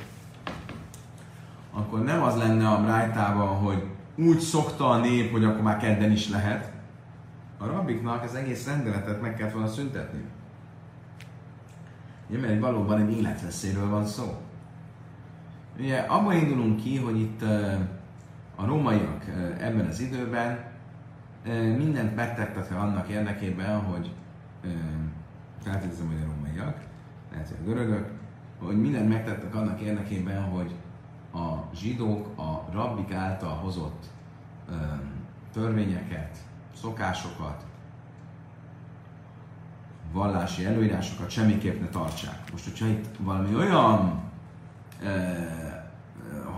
akkor 1.73 2.05
nem 2.05 2.23
az 2.23 2.37
lenne 2.37 2.69
a 2.69 2.87
rájtában, 2.87 3.57
hogy 3.57 3.87
úgy 4.17 4.39
szokta 4.39 4.91
a 4.91 4.99
nép, 4.99 5.31
hogy 5.31 5.45
akkor 5.45 5.63
már 5.63 5.77
kedden 5.77 6.11
is 6.11 6.29
lehet. 6.29 6.73
A 7.59 7.67
rabiknak 7.67 8.23
az 8.23 8.35
egész 8.35 8.67
rendeletet 8.67 9.21
meg 9.21 9.37
kellett 9.37 9.53
volna 9.53 9.69
szüntetni. 9.69 10.25
Ugye, 12.29 12.39
mert 12.39 12.61
valóban 12.61 13.01
egy 13.01 13.17
életveszélyről 13.17 13.89
van 13.89 14.07
szó. 14.07 14.37
Ugye 15.79 15.99
abban 15.99 16.37
indulunk 16.37 16.83
ki, 16.83 16.99
hogy 16.99 17.21
itt 17.21 17.43
a 18.57 18.67
rómaiak 18.67 19.25
ebben 19.59 19.87
az 19.87 20.01
időben 20.01 20.65
mindent 21.77 22.17
megtettek 22.17 22.71
annak 22.71 23.09
érdekében, 23.09 23.81
hogy 23.81 24.13
feltételezem, 25.63 26.07
hogy 26.07 26.23
a 26.23 26.33
rómaiak, 26.35 26.81
lehet, 27.31 27.49
hogy 27.49 27.57
a 27.61 27.65
görögök, 27.65 28.11
hogy 28.59 28.81
mindent 28.81 29.09
megtettek 29.09 29.55
annak 29.55 29.81
érdekében, 29.81 30.43
hogy 30.43 30.75
a 31.35 31.75
zsidók 31.75 32.39
a 32.39 32.73
rabbik 32.73 33.13
által 33.13 33.55
hozott 33.55 34.05
törvényeket, 35.53 36.37
szokásokat, 36.75 37.65
vallási 40.13 40.65
előírásokat 40.65 41.31
semmiképp 41.31 41.81
ne 41.81 41.89
tartsák. 41.89 42.53
Most, 42.53 42.65
hogyha 42.65 42.87
itt 42.87 43.07
valami 43.19 43.55
olyan 43.55 44.21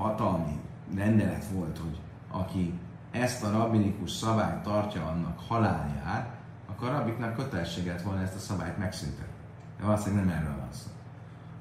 hatalmi 0.04 0.60
rendelet 0.94 1.44
volt, 1.52 1.78
hogy 1.78 2.00
aki 2.30 2.78
ezt 3.10 3.44
a 3.44 3.50
rabbinikus 3.50 4.10
szabályt 4.10 4.62
tartja, 4.62 5.06
annak 5.06 5.40
halálját, 5.48 6.36
akkor 6.70 6.88
a 6.88 6.92
rabbiknak 6.92 7.34
kötelességet 7.34 8.02
volna 8.02 8.22
ezt 8.22 8.34
a 8.34 8.38
szabályt 8.38 8.78
megszüntetni. 8.78 9.32
De 9.78 9.84
valószínűleg 9.84 10.24
nem 10.24 10.36
erről 10.36 10.56
van 10.58 10.72
szó. 10.72 10.90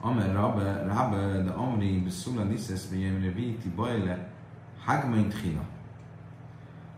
Amer 0.02 0.34
Rabbe, 0.34 0.84
Rabbe, 0.84 1.42
de 1.42 1.52
Amri, 1.52 2.00
Beszula, 2.00 2.44
Niszesz, 2.44 2.90
Vényem, 2.90 3.22
Reviti, 3.22 3.70
Bajle, 3.70 4.28
Hagmain 4.86 5.30
Tchila. 5.30 5.64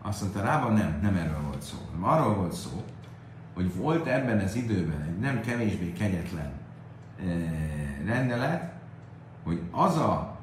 Azt 0.02 0.20
mondta, 0.20 0.42
Rába 0.42 0.68
nem, 0.68 0.98
nem 1.02 1.16
erről 1.16 1.42
volt 1.42 1.62
szó, 1.62 1.76
hanem 1.90 2.08
arról 2.08 2.34
volt 2.34 2.52
szó, 2.52 2.84
hogy 3.54 3.76
volt 3.76 4.06
ebben 4.06 4.40
az 4.40 4.54
időben 4.54 5.02
egy 5.02 5.18
nem 5.18 5.40
kevésbé 5.40 5.92
kegyetlen 5.92 6.52
e, 7.20 7.24
rendelet, 8.04 8.72
hogy 9.44 9.62
az 9.70 9.96
a 9.96 10.35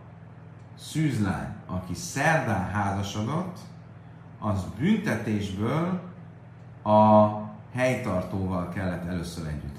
szűzlány, 0.77 1.53
aki 1.65 1.93
szerdán 1.93 2.69
házasodott, 2.69 3.57
az 4.39 4.65
büntetésből 4.79 6.01
a 6.83 7.27
helytartóval 7.73 8.69
kellett 8.69 9.05
először 9.07 9.47
együtt 9.47 9.73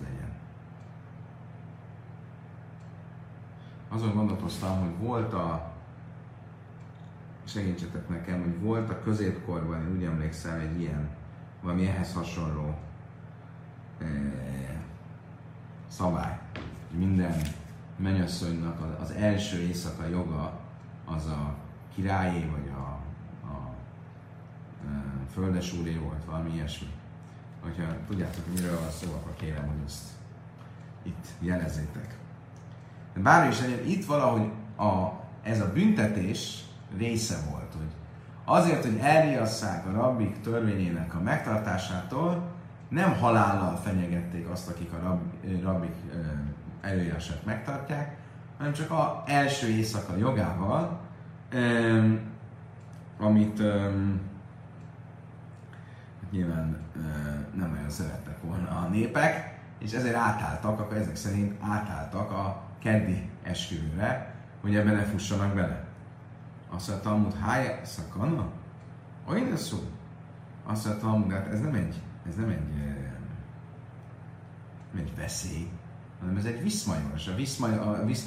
azon 3.95 4.15
gondolkoztam, 4.15 4.81
hogy 4.81 5.07
volt 5.07 5.33
a 5.33 5.73
segítsetek 7.45 8.09
nekem, 8.09 8.41
hogy 8.41 8.61
volt 8.61 8.91
a 8.91 9.01
középkorban, 9.03 9.81
én 9.81 9.97
úgy 9.97 10.05
emlékszem, 10.05 10.61
egy 10.61 10.81
ilyen, 10.81 11.09
valami 11.63 11.87
ehhez 11.87 12.13
hasonló 12.13 12.75
e, 14.01 14.05
szabály. 15.89 16.39
Minden 16.91 17.35
mennyasszonynak 17.97 19.01
az 19.01 19.11
első 19.11 19.59
éjszaka 19.59 20.07
joga 20.07 20.61
az 21.05 21.27
a 21.27 21.55
királyé, 21.95 22.51
vagy 22.51 22.73
a, 22.77 23.01
a 23.47 23.71
e, 24.87 24.91
földesúré 25.33 25.97
volt, 25.97 26.25
valami 26.25 26.51
ilyesmi. 26.55 26.89
Hogyha 27.63 27.85
tudjátok, 28.07 28.45
miről 28.55 28.81
van 28.81 28.91
szó, 28.91 29.13
akkor 29.13 29.35
kérem, 29.37 29.67
hogy 29.67 29.83
ezt 29.87 30.05
itt 31.03 31.27
jelezzétek. 31.41 32.19
De 33.15 33.21
bár 33.21 33.49
is 33.49 33.61
legyen, 33.61 33.87
itt 33.87 34.05
valahogy 34.05 34.51
a, 34.77 35.09
ez 35.43 35.61
a 35.61 35.73
büntetés 35.73 36.65
része 36.97 37.37
volt, 37.51 37.75
hogy 37.77 37.93
azért, 38.45 38.85
hogy 38.85 38.99
elriasszák 38.99 39.87
a 39.87 39.91
rabbik 39.91 40.41
törvényének 40.41 41.15
a 41.15 41.21
megtartásától, 41.21 42.53
nem 42.89 43.15
halállal 43.15 43.77
fenyegették 43.77 44.49
azt, 44.49 44.69
akik 44.69 44.93
a 44.93 44.99
rab, 45.03 45.21
rabbik 45.63 45.95
előírását 46.81 47.45
megtartják, 47.45 48.17
hanem 48.65 48.79
csak 48.79 48.91
a 48.91 49.23
első 49.27 49.69
éjszaka 49.69 50.17
jogával, 50.17 51.01
amit 53.19 53.63
nyilván 56.31 56.77
nem 57.55 57.71
nagyon 57.71 57.91
szerettek 57.91 58.43
volna 58.43 58.69
a 58.69 58.89
népek, 58.89 59.59
és 59.79 59.93
ezért 59.93 60.15
átálltak, 60.15 60.81
akkor 60.81 60.97
ezek 60.97 61.17
szerint 61.17 61.55
átálltak 61.61 62.31
a 62.31 62.63
keddi 62.79 63.31
esküvőre, 63.43 64.35
hogy 64.61 64.77
ebben 64.77 64.95
ne 64.95 65.03
fussanak 65.03 65.55
bele. 65.55 65.85
Azt 66.71 66.89
mondta 66.89 67.09
Talmud, 67.09 67.39
háj, 67.39 67.81
szakana? 67.83 68.49
Olyan 69.29 69.57
szó? 69.57 69.79
Azt 70.67 70.85
mondta 70.87 71.07
Talmud, 71.07 71.33
hát 71.33 71.47
ez 71.47 71.61
nem 71.61 71.75
egy, 71.75 72.03
ez 72.29 72.35
nem 72.35 72.49
egy, 72.49 72.75
nem 74.93 75.05
egy 75.05 75.17
veszély, 75.17 75.71
hanem 76.21 76.37
ez 76.37 76.45
egy 76.45 76.63
viszmajoros. 76.63 77.27
A 77.29 77.35
viszmaj, 77.35 77.77
a 77.77 78.05
visz, 78.05 78.27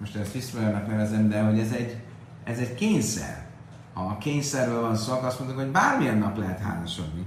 most 0.00 0.16
ezt 0.16 0.32
viszmajornak 0.32 0.86
nevezem, 0.86 1.28
de 1.28 1.42
hogy 1.42 1.58
ez 1.58 1.72
egy, 1.72 2.00
ez 2.44 2.58
egy 2.58 2.74
kényszer. 2.74 3.46
Ha 3.94 4.04
a 4.04 4.18
kényszerről 4.18 4.80
van 4.80 4.96
szó, 4.96 5.12
akkor 5.12 5.26
azt 5.26 5.38
mondjuk, 5.38 5.60
hogy 5.60 5.70
bármilyen 5.70 6.18
nap 6.18 6.38
lehet 6.38 6.60
házasodni. 6.60 7.24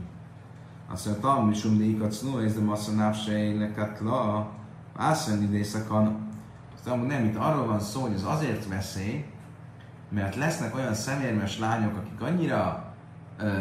Azt 0.91 1.05
mondja, 1.05 1.24
Talmud, 1.24 1.55
Sumdi, 1.55 1.89
Ikacnó, 1.89 2.38
ez 2.38 2.53
de 2.53 2.61
Massza 2.61 2.91
Návsej, 2.91 3.57
Lekatla, 3.57 4.49
Ászön 4.95 5.41
idészakana. 5.41 6.15
Aztán 6.76 6.99
nem, 6.99 7.26
itt 7.26 7.36
arról 7.36 7.65
van 7.65 7.80
szó, 7.80 8.01
hogy 8.01 8.13
ez 8.13 8.24
azért 8.24 8.67
veszély, 8.67 9.26
mert 10.09 10.36
lesznek 10.36 10.76
olyan 10.76 10.93
szemérmes 10.93 11.59
lányok, 11.59 11.97
akik 11.97 12.22
annyira 12.22 12.93
ö, 13.38 13.57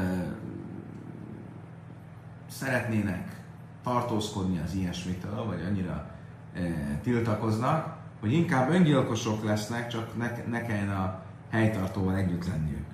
szeretnének 2.50 3.42
tartózkodni 3.82 4.60
az 4.64 4.74
ilyesmitől, 4.74 5.44
vagy 5.44 5.64
annyira 5.68 6.10
ö, 6.56 6.60
tiltakoznak, 7.02 7.97
hogy 8.20 8.32
inkább 8.32 8.70
öngyilkosok 8.70 9.44
lesznek, 9.44 9.88
csak 9.88 10.16
ne, 10.16 10.30
ne 10.48 10.62
kelljen 10.62 10.90
a 10.90 11.22
helytartóval 11.50 12.16
együtt 12.16 12.46
lenniük. 12.46 12.86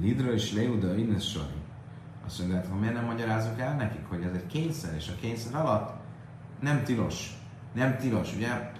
Lidra 0.00 0.32
és 0.32 0.52
Leuda 0.52 0.96
Ines 0.96 1.30
Sari. 1.30 1.62
Azt 2.26 2.38
mondja, 2.38 2.60
hogy 2.70 2.80
miért 2.80 2.94
nem 2.94 3.04
magyarázunk 3.04 3.58
el 3.58 3.76
nekik, 3.76 4.06
hogy 4.08 4.22
ez 4.22 4.32
egy 4.32 4.46
kényszer, 4.46 4.94
és 4.94 5.08
a 5.08 5.20
kényszer 5.20 5.54
alatt 5.54 5.90
nem 6.60 6.84
tilos. 6.84 7.38
Nem 7.72 7.96
tilos, 7.96 8.34
ugye? 8.34 8.72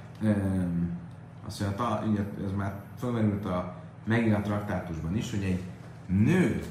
Azt 1.47 1.61
mondja, 1.61 2.03
ugye, 2.11 2.21
ez 2.45 2.53
már 2.57 2.75
felmerült 2.99 3.45
a 3.45 3.75
megírat 4.05 4.43
traktátusban 4.43 5.17
is, 5.17 5.31
hogy 5.31 5.43
egy 5.43 5.63
nő, 6.07 6.63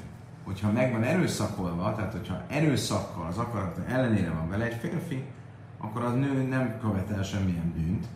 hogyha 0.44 0.72
meg 0.72 0.92
van 0.92 1.02
erőszakolva, 1.02 1.94
tehát 1.94 2.12
hogyha 2.12 2.42
erőszakkal 2.48 3.26
az 3.26 3.38
akarat 3.38 3.78
ellenére 3.88 4.30
van 4.30 4.48
vele 4.48 4.64
egy 4.64 4.74
férfi, 4.74 5.24
akkor 5.78 6.02
az 6.02 6.14
nő 6.14 6.42
nem 6.42 6.78
követel 6.80 7.22
semmilyen 7.22 7.72
bűnt. 7.76 8.06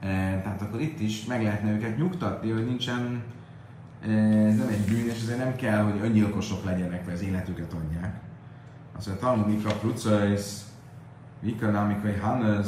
Tehát 0.00 0.62
akkor 0.62 0.80
itt 0.80 1.00
is 1.00 1.24
meg 1.24 1.42
lehetne 1.42 1.70
őket 1.70 1.96
nyugtatni, 1.96 2.50
hogy 2.50 2.66
nincsen 2.66 3.22
ez 4.02 4.56
nem 4.56 4.68
egy 4.68 4.84
bűn, 4.84 5.08
és 5.08 5.22
ezért 5.22 5.38
nem 5.38 5.56
kell, 5.56 5.82
hogy 5.82 6.00
öngyilkosok 6.02 6.64
legyenek, 6.64 7.04
vagy 7.04 7.14
az 7.14 7.22
életüket 7.22 7.72
adják. 7.72 8.14
Azt 8.96 9.06
mondja, 9.06 9.26
Talmud 9.26 9.48
Mika 9.48 9.74
Prucais, 9.74 10.42
Mika 11.40 11.70
Namikai 11.70 12.14
Hannes, 12.14 12.66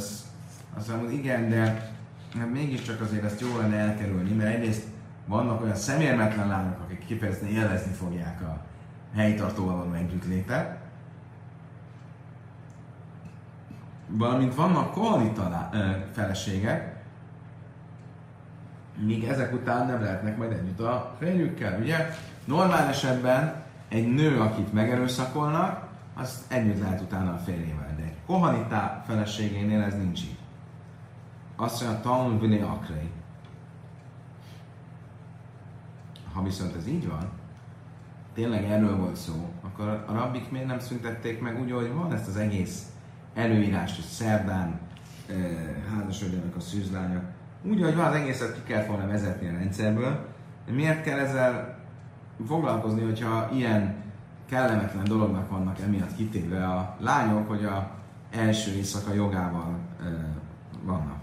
azt 0.74 0.89
mondja, 0.89 1.11
igen, 1.11 1.49
de 1.49 1.91
hát 2.39 2.53
mégiscsak 2.53 3.01
azért 3.01 3.24
ezt 3.24 3.41
jól 3.41 3.61
lenne 3.61 3.76
elkerülni, 3.76 4.33
mert 4.33 4.55
egyrészt 4.55 4.85
vannak 5.26 5.62
olyan 5.62 5.74
szemérmetlen 5.74 6.49
lányok, 6.49 6.80
akik 6.80 7.07
kifejezetten 7.07 7.49
élvezni 7.49 7.93
fogják 7.93 8.43
a 8.43 8.64
helytartóval 9.14 9.76
való 9.76 9.93
együttlétet, 9.93 10.78
valamint 14.09 14.55
vannak 14.55 14.93
koalita 14.93 15.70
feleségek, 16.12 16.91
míg 18.97 19.24
ezek 19.24 19.53
után 19.55 19.86
nem 19.86 20.03
lehetnek 20.03 20.36
majd 20.36 20.53
együtt 20.53 20.80
a 20.80 21.16
férjükkel. 21.18 21.80
Ugye 21.80 21.97
normál 22.45 22.88
esetben 22.88 23.62
egy 23.88 24.14
nő, 24.14 24.40
akit 24.40 24.72
megerőszakolnak, 24.72 25.90
az 26.14 26.45
együtt 26.49 26.80
lehet 26.80 27.01
utána 27.01 27.32
a 27.32 27.38
férjével. 27.38 27.95
De 27.97 28.03
egy 28.03 28.16
kohanitá 28.26 29.03
feleségénél 29.07 29.82
ez 29.82 29.95
nincs 29.95 30.20
így. 30.20 30.38
Azt 31.57 31.82
mondja, 31.82 32.01
Talmud 32.01 32.40
Viné 32.40 32.61
Akrei. 32.61 33.11
Ha 36.32 36.43
viszont 36.43 36.76
ez 36.76 36.86
így 36.86 37.09
van, 37.09 37.30
tényleg 38.34 38.64
erről 38.64 38.97
volt 38.97 39.16
szó, 39.16 39.51
akkor 39.62 40.05
a 40.09 40.12
rabbik 40.12 40.51
miért 40.51 40.66
nem 40.66 40.78
szüntették 40.78 41.40
meg 41.40 41.61
úgy, 41.61 41.72
hogy 41.72 41.93
van 41.93 42.12
ezt 42.12 42.28
az 42.28 42.36
egész 42.36 42.86
előírást, 43.34 43.95
hogy 43.95 44.05
szerdán 44.05 44.80
eh, 45.28 45.36
házasodjanak 45.90 46.57
a 46.57 46.61
szűzlányok, 46.61 47.24
úgy, 47.64 47.82
hogy 47.82 47.96
van 47.96 48.04
az 48.04 48.14
egészet 48.14 48.54
ki 48.54 48.72
kell 48.72 48.84
volna 48.84 49.06
vezetni 49.06 49.48
a 49.48 49.52
rendszerből, 49.52 50.26
de 50.66 50.72
miért 50.72 51.02
kell 51.02 51.18
ezzel 51.18 51.78
foglalkozni, 52.46 53.02
hogyha 53.02 53.48
ilyen 53.52 53.94
kellemetlen 54.48 55.04
dolognak 55.04 55.50
vannak 55.50 55.80
emiatt 55.80 56.16
kitéve 56.16 56.66
a 56.66 56.96
lányok, 57.00 57.48
hogy 57.48 57.64
a 57.64 57.90
első 58.30 58.72
éjszaka 58.72 59.14
jogával 59.14 59.78
e, 60.00 60.04
vannak. 60.82 61.20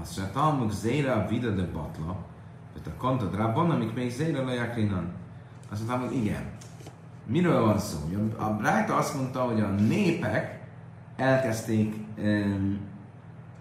Azt 0.00 0.16
mondja, 0.16 0.34
Talmud 0.34 0.72
Zéra 0.72 1.26
Vida 1.28 1.50
de 1.50 1.62
Batla, 1.62 2.16
tehát 2.72 2.98
a 2.98 3.00
Kantad 3.00 3.34
Rabban, 3.34 3.70
amik 3.70 3.94
még 3.94 4.10
Zéra 4.10 4.44
Lajakrinan. 4.44 5.12
Azt 5.70 5.86
mondta, 5.86 6.06
hogy 6.06 6.16
igen. 6.16 6.42
Miről 7.26 7.64
van 7.64 7.78
szó? 7.78 7.98
A 8.36 8.44
Brájta 8.44 8.96
azt 8.96 9.14
mondta, 9.14 9.40
hogy 9.40 9.60
a 9.60 9.68
népek 9.68 10.60
elkezdték 11.16 11.96
um, 12.18 12.78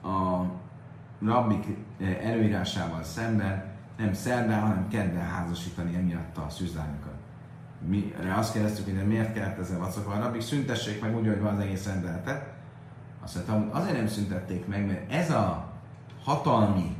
a 0.03 0.45
rabbik 1.21 1.65
eh, 1.99 2.17
előírásával 2.21 3.03
szemben 3.03 3.75
nem 3.97 4.13
szerdán, 4.13 4.61
hanem 4.61 4.87
kedden 4.87 5.25
házasítani 5.25 5.95
emiatt 5.95 6.37
a 6.37 6.49
szűzlányokat. 6.49 7.13
Mi 7.87 8.13
azt 8.35 8.53
kérdeztük, 8.53 8.85
hogy 8.85 9.07
miért 9.07 9.33
kellett 9.33 9.59
ezzel 9.59 9.79
vacokolni. 9.79 10.21
A 10.21 10.23
rabbik 10.23 10.41
szüntessék 10.41 11.01
meg 11.01 11.15
úgy, 11.15 11.27
hogy 11.27 11.41
van 11.41 11.55
az 11.55 11.59
egész 11.61 11.85
rendeletet. 11.85 12.53
Azt 13.23 13.35
mondtam, 13.35 13.81
azért 13.81 13.97
nem 13.97 14.07
szüntették 14.07 14.67
meg, 14.67 14.85
mert 14.85 15.11
ez 15.11 15.31
a 15.31 15.73
hatalmi 16.23 16.95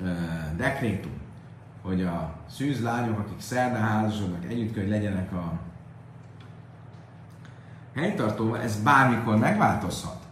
uh, 0.00 0.08
dekrétum, 0.56 1.20
hogy 1.82 2.02
a 2.02 2.34
szűzlányok, 2.46 3.18
akik 3.18 3.40
szerdán 3.40 3.82
házasodnak, 3.82 4.44
együtt 4.44 4.72
kell, 4.72 4.82
hogy 4.82 4.92
legyenek 4.92 5.32
a 5.32 5.58
helytartóval, 7.94 8.60
ez 8.60 8.82
bármikor 8.82 9.36
megváltozhat 9.36 10.16
eh, 10.16 10.25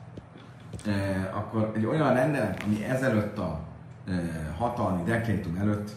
akkor 1.35 1.73
egy 1.77 1.87
olyan 1.87 2.15
rendelet, 2.15 2.63
ami 2.63 2.85
ezelőtt 2.85 3.39
a 3.39 3.61
eh, 4.09 4.15
hatalmi 4.59 5.03
dekrétum 5.03 5.57
előtt 5.57 5.91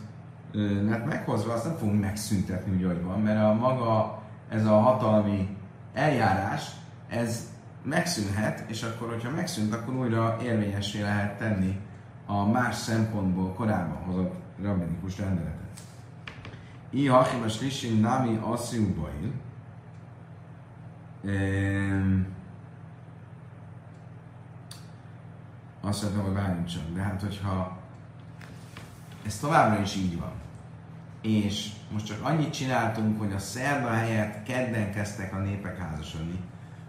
eh, 0.56 0.90
hát 0.90 1.06
meghozva, 1.06 1.54
azt 1.54 1.66
nem 1.66 1.76
fogunk 1.76 2.02
megszüntetni, 2.02 2.76
úgy, 2.76 2.86
hogy 2.86 3.04
van, 3.04 3.22
mert 3.22 3.44
a 3.44 3.54
maga, 3.54 4.22
ez 4.50 4.66
a 4.66 4.80
hatalmi 4.80 5.58
eljárás, 5.94 6.72
ez 7.10 7.52
megszűnhet, 7.84 8.64
és 8.68 8.84
akkor, 8.84 9.10
hogyha 9.10 9.30
megszűnt, 9.30 9.74
akkor 9.74 9.94
újra 9.94 10.38
érvényessé 10.44 11.02
lehet 11.02 11.38
tenni 11.38 11.80
a 12.26 12.46
más 12.46 12.76
szempontból 12.76 13.54
korábban 13.54 13.98
hozott 13.98 14.36
rabbinikus 14.62 15.18
rendeletet. 15.18 15.82
I 16.90 17.08
hachimas 17.08 17.62
lisin 17.62 18.00
nami 18.00 18.40
asziubail. 18.44 19.32
Azt 25.88 26.04
mondtam, 26.04 26.24
hogy 26.24 26.66
csak. 26.66 26.94
De 26.94 27.02
hát, 27.02 27.22
hogyha 27.22 27.78
ez 29.26 29.40
továbbra 29.40 29.82
is 29.82 29.96
így 29.96 30.20
van, 30.20 30.32
és 31.22 31.70
most 31.92 32.06
csak 32.06 32.24
annyit 32.24 32.54
csináltunk, 32.54 33.20
hogy 33.20 33.34
a 33.34 33.40
szerda 33.40 33.90
helyett 33.90 34.44
kedden 34.44 34.92
kezdtek 34.92 35.34
a 35.34 35.38
népek 35.38 35.78
házasodni, 35.78 36.40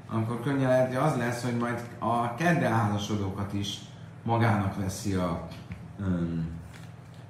akkor 0.06 0.40
könnyen 0.40 0.68
lehet, 0.68 0.86
hogy 0.86 0.96
az 0.96 1.16
lesz, 1.16 1.42
hogy 1.42 1.56
majd 1.56 1.88
a 1.98 2.34
kedden 2.34 2.72
házasodókat 2.72 3.52
is 3.52 3.78
magának 4.22 4.76
veszi 4.76 5.14
a 5.14 5.48
um, 6.00 6.48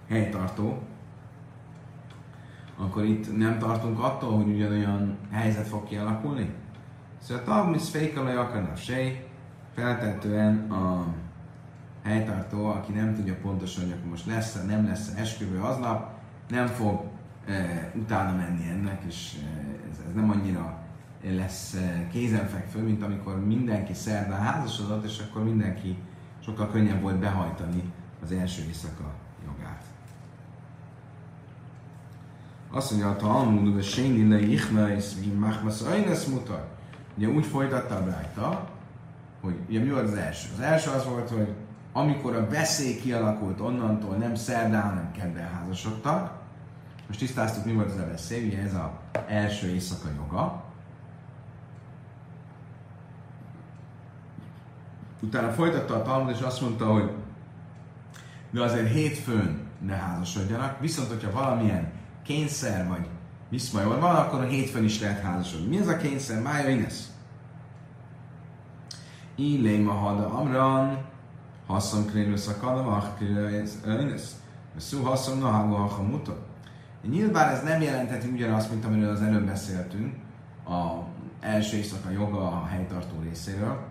helytartó, 0.09 0.83
akkor 2.77 3.05
itt 3.05 3.37
nem 3.37 3.59
tartunk 3.59 4.03
attól, 4.03 4.37
hogy 4.37 4.49
ugyanolyan 4.55 5.19
helyzet 5.31 5.67
fog 5.67 5.85
kialakulni? 5.85 6.55
Szóval 7.23 7.43
a 7.43 7.47
Tagmisz 7.47 7.91
fékalaj 7.91 8.37
akarna 8.37 8.77
feltetően 9.75 10.71
a 10.71 11.07
helytartó, 12.09 12.67
aki 12.67 12.93
nem 12.93 13.15
tudja 13.15 13.35
pontosan, 13.43 13.83
hogy 13.85 13.93
akkor 13.93 14.11
most 14.11 14.27
lesz 14.27 14.65
nem 14.67 14.87
lesz 14.87 15.13
esküvő 15.17 15.61
aznap, 15.61 16.11
nem 16.49 16.67
fog 16.67 17.01
e, 17.47 17.93
utána 17.95 18.37
menni 18.37 18.69
ennek, 18.69 19.03
és 19.07 19.37
e, 19.43 19.59
ez, 19.91 19.99
ez 20.09 20.15
nem 20.15 20.31
annyira 20.31 20.79
lesz 21.23 21.75
e, 21.75 22.09
kézenfekvő, 22.13 22.83
mint 22.83 23.03
amikor 23.03 23.47
mindenki 23.47 23.95
szerdán 23.95 24.41
házasodott, 24.41 25.05
és 25.05 25.19
akkor 25.29 25.45
mindenki 25.45 25.97
sokkal 26.45 26.71
könnyebb 26.71 27.01
volt 27.03 27.19
behajtani 27.19 27.93
az 28.23 28.33
első 28.33 28.63
éjszaka 28.63 29.15
jogát. 29.47 29.83
Azt 32.71 32.91
mondja, 32.91 33.11
a 33.11 33.17
Talmud, 33.17 33.75
hogy 33.75 33.85
Séni 33.85 34.29
le 34.29 34.41
Ichnais, 34.41 35.05
Machmas 35.39 35.83
Ajnes 35.83 36.25
mutat. 36.25 36.67
Ugye 37.17 37.29
úgy 37.29 37.47
folytatta 37.47 37.97
a 37.97 38.03
Brájta, 38.03 38.69
hogy 39.41 39.55
ugye 39.69 39.81
mi 39.81 39.91
volt 39.91 40.05
az 40.05 40.15
első? 40.15 40.49
Az 40.57 40.61
első 40.61 40.91
az 40.91 41.05
volt, 41.05 41.31
hogy 41.31 41.55
amikor 41.99 42.37
a 42.37 42.49
veszély 42.49 43.01
kialakult 43.01 43.61
onnantól, 43.61 44.17
nem 44.17 44.35
szerdán, 44.35 44.83
hanem 44.83 45.13
kedden 45.13 45.49
házasodtak. 45.49 46.33
Most 47.07 47.19
tisztáztuk, 47.19 47.65
mi 47.65 47.73
volt 47.73 47.91
ez 47.91 47.99
a 47.99 48.07
veszély, 48.07 48.47
ugye 48.47 48.63
ez 48.63 48.75
az 48.75 49.21
első 49.27 49.69
éjszaka 49.69 50.09
joga. 50.17 50.65
Utána 55.21 55.51
folytatta 55.51 55.95
a 55.95 56.03
Talmud, 56.03 56.35
és 56.35 56.41
azt 56.41 56.61
mondta, 56.61 56.93
hogy 56.93 57.11
de 58.51 58.63
azért 58.63 58.93
hétfőn 58.93 59.61
ne 59.87 59.95
házasodjanak, 59.95 60.81
viszont 60.81 61.09
hogyha 61.09 61.31
valamilyen 61.31 61.93
kényszer 62.23 62.89
vagy 62.89 63.09
viszmajor 63.49 64.01
van, 64.01 64.17
akkor 64.17 64.41
a 64.41 64.47
hétfőn 64.47 64.85
is 64.85 65.01
lehet 65.01 65.23
házasodni. 65.23 65.67
Mi 65.67 65.79
ez 65.79 65.89
a 65.89 65.97
kényszer? 65.97 66.43
Mája 66.43 66.69
Ines. 66.69 66.95
Illéma 69.35 69.93
hada 69.93 70.29
amran, 70.29 70.99
Hasszam 71.69 72.07
krénő 72.07 72.37
szakadva, 72.37 72.83
vach 72.83 73.09
krénősz. 73.83 74.37
Szó 74.77 75.03
hasszam 75.03 75.39
nahágó 75.39 75.75
ha 75.75 76.03
mutat. 76.03 76.47
Nyilván 77.09 77.49
ez 77.49 77.63
nem 77.63 77.81
jelentheti 77.81 78.29
ugyanazt, 78.29 78.71
mint 78.71 78.85
amiről 78.85 79.11
az 79.11 79.23
előbb 79.23 79.47
beszéltünk, 79.47 80.15
a 80.67 81.05
első 81.41 81.77
éjszaka 81.77 82.11
joga 82.11 82.39
a 82.39 82.67
helytartó 82.67 83.21
részéről, 83.23 83.87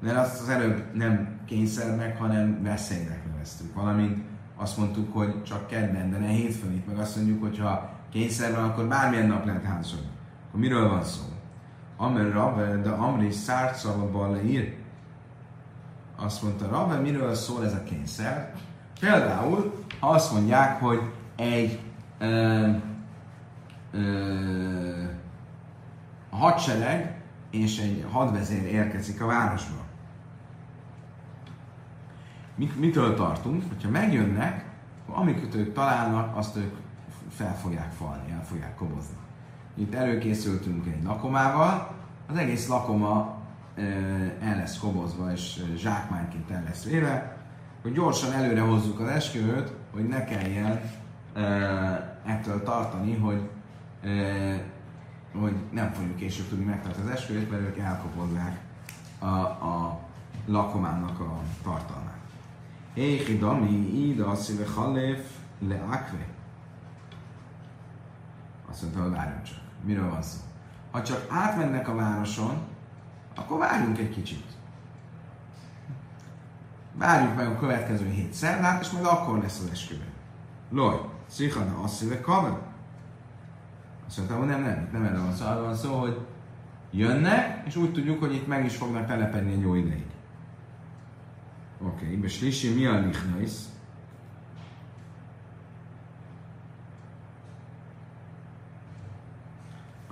mert 0.00 0.16
azt 0.16 0.40
az 0.40 0.48
előbb 0.48 0.94
nem 0.94 1.38
kényszernek, 1.46 2.18
hanem 2.18 2.62
veszélynek 2.62 3.26
neveztük. 3.32 3.74
Valamint 3.74 4.18
azt 4.56 4.76
mondtuk, 4.76 5.14
hogy 5.14 5.42
csak 5.42 5.66
kedden, 5.66 6.10
de 6.10 6.18
ne 6.18 6.26
hétfőn 6.26 6.72
itt 6.72 6.86
meg 6.86 6.98
azt 6.98 7.16
mondjuk, 7.16 7.42
hogy 7.42 7.58
ha 7.58 7.90
kényszer 8.12 8.54
van, 8.54 8.64
akkor 8.64 8.86
bármilyen 8.86 9.26
nap 9.26 9.44
lehet 9.46 9.64
házasodni. 9.64 10.10
Akkor 10.48 10.60
miről 10.60 10.88
van 10.88 11.04
szó? 11.04 11.22
Amer 11.96 12.32
Rave, 12.32 12.76
de 12.76 12.90
Amri 12.90 13.30
Szárcava 13.30 14.40
ír. 14.44 14.78
Azt 16.22 16.42
mondta 16.42 16.68
Rave, 16.68 16.96
miről 16.96 17.34
szól 17.34 17.64
ez 17.64 17.72
a 17.72 17.82
kényszer? 17.82 18.54
Például, 19.00 19.84
ha 20.00 20.08
azt 20.08 20.32
mondják, 20.32 20.80
hogy 20.80 21.00
egy 21.36 21.80
ö, 22.18 22.68
ö, 23.92 25.04
hadsereg 26.30 27.20
és 27.50 27.78
egy 27.78 28.06
hadvezér 28.10 28.64
érkezik 28.64 29.22
a 29.22 29.26
városba. 29.26 29.80
Mit, 32.54 32.80
mitől 32.80 33.14
tartunk? 33.14 33.68
Hogyha 33.68 33.90
megjönnek, 33.90 34.64
amiket 35.06 35.54
ők 35.54 35.72
találnak, 35.72 36.36
azt 36.36 36.56
ők 36.56 36.74
fel 37.30 37.56
fogják 37.56 37.92
falni, 37.92 38.30
el 38.32 38.44
fogják 38.44 38.74
kobozni. 38.74 39.16
Itt 39.74 39.94
előkészültünk 39.94 40.86
egy 40.86 41.02
lakomával, 41.02 41.94
az 42.28 42.36
egész 42.36 42.68
lakoma 42.68 43.39
el 44.40 44.56
lesz 44.56 44.78
kobozva 44.78 45.32
és 45.32 45.62
zsákmányként 45.76 46.50
el 46.50 46.62
lesz 46.62 46.84
véve, 46.84 47.36
hogy 47.82 47.92
gyorsan 47.92 48.32
előre 48.32 48.60
hozzuk 48.60 49.00
az 49.00 49.08
esküvőt, 49.08 49.72
hogy 49.92 50.08
ne 50.08 50.24
kelljen 50.24 50.80
ettől 52.24 52.62
tartani, 52.62 53.16
hogy 53.16 53.48
hogy 55.38 55.54
nem 55.70 55.92
fogjuk 55.92 56.16
később 56.16 56.48
tudni 56.48 56.64
megtartani 56.64 57.06
az 57.06 57.12
esküvőt, 57.12 57.50
mert 57.50 57.62
ők 57.62 57.78
elkopozzák 57.78 58.60
a, 59.18 59.26
a 59.26 59.98
lakomának 60.46 61.20
a 61.20 61.40
tartalmát. 61.62 62.18
Éhi 62.94 63.38
dami 63.38 64.08
ida 64.08 64.34
szíve 64.34 64.64
haléf 64.74 65.36
le 65.68 65.74
akve. 65.74 66.26
Azt 68.70 68.82
mondta, 68.82 69.02
hogy 69.02 69.10
várjunk 69.10 69.42
csak. 69.42 69.60
Miről 69.84 70.10
van 70.10 70.22
szó? 70.22 70.38
Ha 70.90 71.02
csak 71.02 71.26
átmennek 71.28 71.88
a 71.88 71.94
városon, 71.94 72.58
akkor 73.34 73.58
várjunk 73.58 73.98
egy 73.98 74.10
kicsit. 74.10 74.44
Várjuk 76.94 77.36
meg 77.36 77.46
a 77.46 77.58
következő 77.58 78.08
hét 78.08 78.32
szerdát, 78.32 78.82
és 78.82 78.90
majd 78.90 79.04
akkor 79.04 79.38
lesz 79.38 79.60
az 79.60 79.70
esküvő. 79.70 80.04
Loj, 80.70 81.00
szihana 81.26 81.82
azt 81.82 81.94
szíve 81.94 82.20
kamer. 82.20 82.58
Azt 84.06 84.16
mondta, 84.16 84.36
hogy 84.36 84.46
nem, 84.46 84.62
nem, 84.62 84.88
nem 84.92 85.04
erre 85.04 85.18
van 85.18 85.34
szó, 85.34 85.46
arra 85.46 85.62
van 85.62 85.74
szó, 85.74 85.98
hogy 85.98 86.20
jönnek, 86.90 87.66
és 87.66 87.76
úgy 87.76 87.92
tudjuk, 87.92 88.20
hogy 88.20 88.34
itt 88.34 88.46
meg 88.46 88.64
is 88.64 88.76
fognak 88.76 89.06
telepedni 89.06 89.52
egy 89.52 89.60
jó 89.60 89.74
ideig. 89.74 90.06
Oké, 91.82 92.04
okay, 92.04 92.22
és 92.22 92.40
Lisi 92.40 92.74
mi 92.74 92.86
a 92.86 92.98
lichnais? 92.98 93.52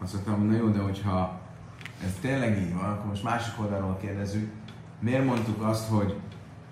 Azt 0.01 0.15
mondtam, 0.15 0.47
na 0.47 0.57
jó, 0.57 0.69
de 0.69 0.79
hogyha 0.79 1.41
ez 2.05 2.13
tényleg 2.21 2.59
így 2.59 2.75
van, 2.75 2.85
akkor 2.85 3.07
most 3.07 3.23
másik 3.23 3.61
oldalról 3.61 3.97
kérdezzük, 4.01 4.53
miért 5.01 5.25
mondtuk 5.25 5.63
azt, 5.63 5.89
hogy 5.89 6.21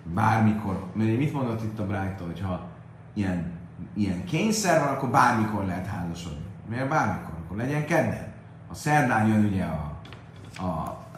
bármikor, 0.03 0.85
mert 0.93 1.17
mit 1.19 1.33
mondott 1.33 1.63
itt 1.63 1.79
a 1.79 1.87
Brájta, 1.87 2.25
hogyha 2.25 2.67
ilyen, 3.15 3.53
ilyen 3.95 4.25
kényszer 4.25 4.81
van, 4.81 4.89
akkor 4.89 5.09
bármikor 5.09 5.65
lehet 5.65 5.87
házasodni. 5.87 6.45
Miért 6.69 6.89
bármikor? 6.89 7.35
Akkor 7.45 7.57
legyen 7.57 7.87
kedden. 7.87 8.33
Ha 8.69 8.75
szerdán 8.75 9.27
jön 9.27 9.45
ugye 9.45 9.65
a, 9.65 10.01
a, 10.59 10.67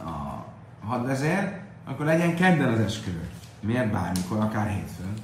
a 0.04 0.44
hadvezér, 0.82 1.60
akkor 1.84 2.06
legyen 2.06 2.34
kedden 2.34 2.72
az 2.72 2.78
esküvő. 2.78 3.28
Miért 3.60 3.90
bármikor, 3.90 4.38
akár 4.38 4.68
hétfőn? 4.68 5.14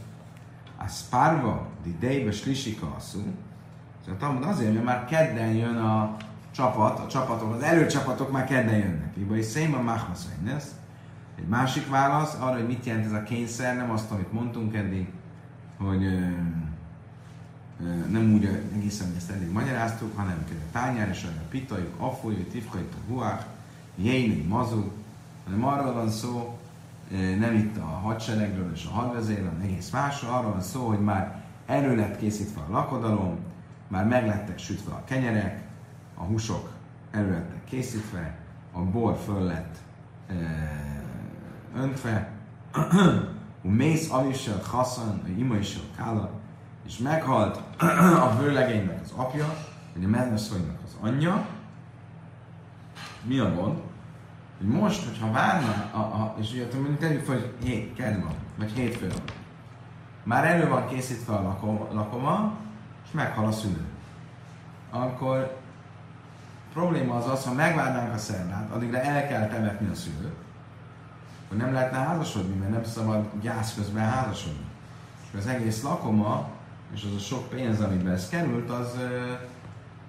A 0.76 0.86
spárva, 0.86 1.66
di 1.82 1.96
dejbe 2.00 2.32
slisika 2.32 2.94
asszú. 2.96 3.20
Szóval 4.06 4.42
azért, 4.42 4.72
mert 4.72 4.84
már 4.84 5.04
kedden 5.04 5.52
jön 5.52 5.76
a 5.76 6.16
csapat, 6.54 6.98
a 6.98 7.06
csapatok, 7.06 7.54
az 7.54 7.62
előcsapatok 7.62 8.32
már 8.32 8.44
kedden 8.44 8.76
jönnek. 8.76 9.16
Iba 9.16 9.36
is 9.36 9.44
széma 9.44 9.82
machmaszainnesz. 9.82 10.74
Egy 11.38 11.46
másik 11.46 11.88
válasz 11.88 12.34
arra, 12.40 12.54
hogy 12.54 12.66
mit 12.66 12.84
jelent 12.84 13.06
ez 13.06 13.12
a 13.12 13.22
kényszer, 13.22 13.76
nem 13.76 13.90
azt, 13.90 14.10
amit 14.10 14.32
mondtunk 14.32 14.74
eddig, 14.74 15.08
hogy 15.78 16.18
nem 18.10 18.32
úgy 18.34 18.44
egészen, 18.74 19.06
hogy 19.06 19.16
ezt 19.16 19.30
elég 19.30 19.52
magyaráztuk, 19.52 20.16
hanem 20.16 20.44
a 20.50 20.72
tányár 20.72 21.08
és 21.08 21.24
a 21.24 21.42
pitajuk, 21.50 21.94
afolyú, 21.98 22.42
tifkajuk, 22.50 22.92
a 22.92 23.12
huák, 23.12 23.46
jéni, 23.96 24.42
mazú, 24.42 24.92
hanem 25.44 25.64
arról 25.64 25.92
van 25.92 26.10
szó, 26.10 26.58
nem 27.38 27.54
itt 27.54 27.76
a 27.76 27.84
hadseregről 27.86 28.72
és 28.74 28.84
a 28.84 28.94
hadvezérről, 28.94 29.48
hanem 29.48 29.60
egész 29.62 29.90
másról, 29.90 30.32
arról 30.32 30.50
van 30.50 30.62
szó, 30.62 30.86
hogy 30.86 31.00
már 31.00 31.42
elő 31.66 31.96
lett 31.96 32.18
készítve 32.18 32.60
a 32.60 32.72
lakodalom, 32.72 33.38
már 33.88 34.06
meglettek 34.06 34.58
sütve 34.58 34.92
a 34.92 35.04
kenyerek, 35.04 35.63
a 36.14 36.22
húsok 36.22 36.70
elő 37.10 37.30
lettek 37.30 37.64
készítve, 37.64 38.38
a 38.72 38.80
bor 38.80 39.16
föl 39.24 39.42
lett 39.42 39.76
e, 40.28 40.34
öntve, 41.76 42.30
mész 43.62 44.10
avisel, 44.10 44.60
haszan, 44.70 45.22
ima 45.38 45.56
is 45.56 45.78
kála, 45.96 46.30
és 46.86 46.98
meghalt 46.98 47.60
a 48.20 48.36
vőlegénynek 48.38 49.00
az 49.02 49.12
apja, 49.16 49.54
vagy 49.94 50.04
a 50.04 50.08
mennasszonynak 50.08 50.78
az 50.84 50.96
anyja, 51.00 51.46
mi 53.22 53.38
a 53.38 53.54
gond? 53.54 53.78
Hogy 54.58 54.66
most, 54.66 55.04
hogyha 55.04 55.30
várna, 55.30 55.90
a, 55.92 55.98
a, 55.98 56.34
és 56.40 56.52
ugye 56.52 56.66
mondjuk 56.74 56.98
tegyük 56.98 57.24
fel, 57.24 57.34
hogy 57.34 57.54
hét, 57.62 57.98
van, 57.98 58.34
vagy 58.58 58.70
hétfő 58.70 59.08
van. 59.08 59.22
Már 60.22 60.44
elő 60.44 60.68
van 60.68 60.88
készítve 60.88 61.34
a 61.34 61.42
lakoma, 61.42 61.88
lakoma 61.92 62.56
és 63.04 63.10
meghal 63.10 63.46
a 63.46 63.52
szülő. 63.52 63.84
Akkor 64.90 65.56
probléma 66.74 67.14
az 67.14 67.28
az, 67.30 67.44
ha 67.44 67.52
megvárnánk 67.52 68.14
a 68.14 68.18
szerdát, 68.18 68.70
addigra 68.70 69.00
el 69.00 69.28
kell 69.28 69.48
temetni 69.48 69.88
a 69.88 69.94
szülőt, 69.94 70.34
hogy 71.48 71.58
nem 71.58 71.72
lehetne 71.72 71.98
házasodni, 71.98 72.56
mert 72.56 72.70
nem 72.70 72.84
szabad 72.84 73.24
gyász 73.40 73.74
közben 73.74 74.04
házasodni. 74.04 74.64
És 75.32 75.38
az 75.38 75.46
egész 75.46 75.82
lakoma 75.82 76.48
és 76.94 77.04
az 77.04 77.14
a 77.16 77.18
sok 77.18 77.48
pénz, 77.48 77.80
amiben 77.80 78.12
ez 78.12 78.28
került, 78.28 78.70
az 78.70 78.96
ö, 78.98 79.32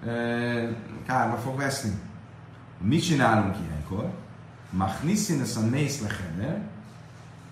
ö, 0.10 0.70
kárba 1.06 1.36
fog 1.36 1.58
veszni. 1.58 2.00
Mit 2.78 3.04
csinálunk 3.04 3.56
ilyenkor? 3.68 4.10
Machnissin 4.70 5.42
a 5.56 5.60
mész 5.70 6.04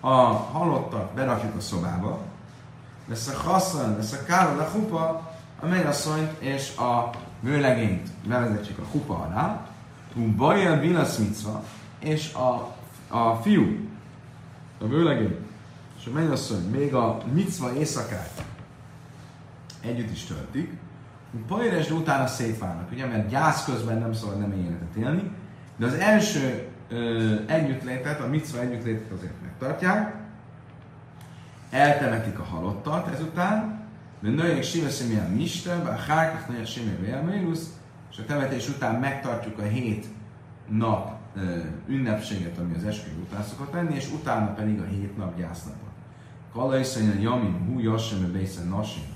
a 0.00 0.16
halottat 0.32 1.14
berakjuk 1.14 1.56
a 1.56 1.60
szobába, 1.60 2.22
lesz 3.08 3.28
a 3.28 3.48
haszan, 3.48 3.96
lesz 3.96 4.12
a 4.12 4.24
kára 4.24 4.62
a 4.62 4.70
hupa, 4.70 5.32
a 5.60 5.66
mennyasszonyt 5.66 6.40
és 6.40 6.76
a 6.76 7.10
vőlegényt 7.44 8.08
bevezetjük 8.26 8.78
a 8.78 8.84
hupa 8.90 9.14
alá, 9.14 9.66
bajel 10.36 10.80
bilasz 10.80 11.20
és 11.98 12.34
a, 12.34 12.76
a 13.08 13.34
fiú, 13.34 13.88
a 14.80 14.86
vőlegény 14.86 15.36
és 15.98 16.06
a 16.06 16.10
mennyasszony 16.10 16.70
még 16.70 16.94
a 16.94 17.22
micva 17.32 17.74
éjszakát 17.74 18.44
együtt 19.80 20.10
is 20.10 20.24
töltik, 20.24 20.72
Pajres 21.46 21.90
utána 21.90 22.26
szétválnak, 22.26 22.90
ugye, 22.92 23.06
mert 23.06 23.28
gyász 23.28 23.64
közben 23.64 23.98
nem 23.98 24.12
szabad 24.12 24.38
nem 24.38 24.52
életet 24.52 24.94
élni, 24.96 25.30
de 25.76 25.86
az 25.86 25.94
első 25.94 26.68
ö, 26.88 27.34
együttlétet, 27.46 28.20
a 28.20 28.26
micva 28.26 28.60
együttlétet 28.60 29.12
azért 29.12 29.42
megtartják, 29.42 30.14
eltemetik 31.70 32.38
a 32.38 32.44
halottat 32.44 33.08
ezután, 33.14 33.83
nőjék 34.30 34.62
siveszem 34.62 35.10
ilyen 35.10 35.30
miste, 35.30 35.74
a 35.74 35.94
hárkak 35.94 36.48
nőjék 36.48 36.66
simé 36.66 37.14
és 38.10 38.18
a 38.18 38.24
temetés 38.26 38.68
után 38.68 39.00
megtartjuk 39.00 39.58
a 39.58 39.62
hét 39.62 40.06
nap 40.68 41.18
ünnepséget, 41.86 42.58
ami 42.58 42.74
az 42.74 42.84
esküvő 42.84 43.20
után 43.20 43.42
szokott 43.42 43.72
lenni, 43.72 43.94
és 43.94 44.10
utána 44.12 44.52
pedig 44.52 44.80
a 44.80 44.84
hét 44.84 45.16
nap 45.16 45.36
gyásznapot. 45.36 45.92
Kala 46.52 46.78
iszonyan 46.78 47.20
jamim, 47.20 47.66
hú, 47.66 47.80
jassem, 47.80 48.32
bészen 48.32 48.68
nasim. 48.68 49.12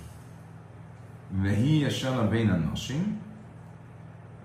Vehi 1.31 1.81
és 1.81 2.05
a 2.05 2.29
Béna 2.29 2.57
Nosim, 2.57 3.21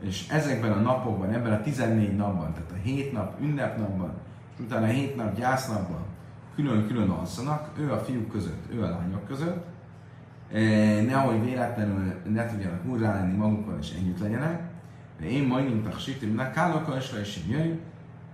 és 0.02 0.28
ezekben 0.30 0.72
a 0.72 0.80
napokban, 0.80 1.34
ebben 1.34 1.54
a 1.54 1.62
14 1.62 2.16
napban, 2.16 2.54
tehát 2.54 2.72
a 2.72 2.82
7 2.84 3.12
nap 3.12 3.42
ünnepnapban, 3.42 4.14
és 4.54 4.64
utána 4.64 4.86
a 4.86 4.90
7 4.90 5.16
nap 5.16 5.36
gyásznapban 5.36 6.06
külön-külön 6.56 7.10
alszanak, 7.10 7.70
ő 7.80 7.92
a 7.92 7.98
fiúk 7.98 8.32
között, 8.32 8.74
ő 8.74 8.84
a 8.84 8.90
lányok 8.90 9.28
között, 9.28 9.66
nehogy 11.06 11.44
véletlenül 11.44 12.14
ne 12.26 12.46
tudjanak 12.46 12.86
úrrá 12.86 13.14
lenni 13.14 13.36
magukkal 13.36 13.78
és 13.82 13.94
együtt 13.98 14.20
legyenek, 14.20 14.62
de 15.20 15.26
én 15.26 15.44
majd 15.44 15.66
mint 15.66 15.88
a 15.88 15.98
sitimnek 15.98 16.54
kálokkal 16.54 16.98
és 16.98 17.20
is 17.22 17.40
jöjj, 17.48 17.72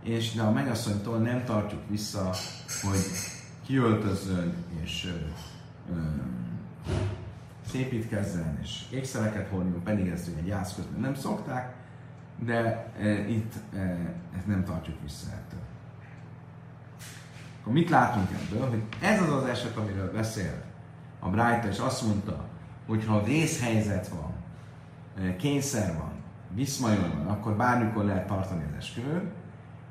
és 0.03 0.33
de 0.33 0.41
a 0.41 0.51
mennyasszonytól 0.51 1.17
nem 1.17 1.43
tartjuk 1.43 1.81
vissza, 1.87 2.29
hogy 2.81 2.99
kiöltözön 3.65 4.53
és 4.83 5.07
ö, 5.07 5.93
ö, 5.93 5.99
szépítkezzen 7.69 8.59
és 8.61 8.83
ékszereket 8.91 9.47
hordjon, 9.47 9.83
pedig 9.83 10.07
ezt 10.07 10.27
ugye 10.27 10.41
gyász 10.41 10.75
közben 10.75 10.99
nem 10.99 11.15
szokták, 11.15 11.73
de 12.45 12.91
e, 12.99 13.27
itt 13.27 13.53
e, 13.75 13.79
ezt 14.37 14.47
nem 14.47 14.63
tartjuk 14.63 14.97
vissza 15.03 15.31
ettől. 15.31 15.59
Akkor 17.61 17.73
mit 17.73 17.89
látunk 17.89 18.27
ebből? 18.31 18.69
Hogy 18.69 18.83
ez 19.01 19.21
az 19.21 19.29
az 19.29 19.43
eset, 19.43 19.77
amiről 19.77 20.11
beszél 20.11 20.68
a 21.19 21.29
Brájta, 21.29 21.67
és 21.67 21.79
azt 21.79 22.05
mondta, 22.05 22.45
hogy 22.87 23.05
ha 23.05 23.23
vészhelyzet 23.23 24.07
van, 24.07 24.33
kényszer 25.37 25.97
van, 25.97 26.11
viszmajor 26.53 27.09
van, 27.17 27.27
akkor 27.27 27.53
bármikor 27.53 28.05
lehet 28.05 28.27
tartani 28.27 28.63
az 28.69 28.77
esküvőt, 28.77 29.31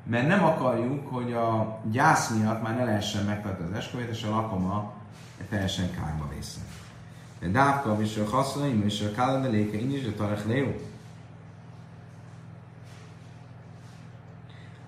mert 0.03 0.27
nem 0.27 0.43
akarjuk, 0.43 1.07
hogy 1.07 1.33
a 1.33 1.79
gyász 1.91 2.29
miatt 2.29 2.61
már 2.61 2.75
ne 2.75 2.83
lehessen 2.83 3.25
megtartani 3.25 3.69
az 3.69 3.77
esküvőt, 3.77 4.09
és 4.09 4.23
a 4.23 4.29
lakoma 4.29 4.93
teljesen 5.49 5.91
kárba 5.91 6.27
vészen. 6.33 6.63
De 7.39 7.47
dávka, 7.47 8.01
és 8.01 8.17
a 8.17 8.29
hasznaim, 8.29 8.83
és 8.85 9.01
a 9.01 9.11
kálendeléke, 9.11 9.79
én 9.79 9.91
is, 9.91 10.03
de 10.03 10.11
tarach 10.11 10.47
léó. 10.47 10.75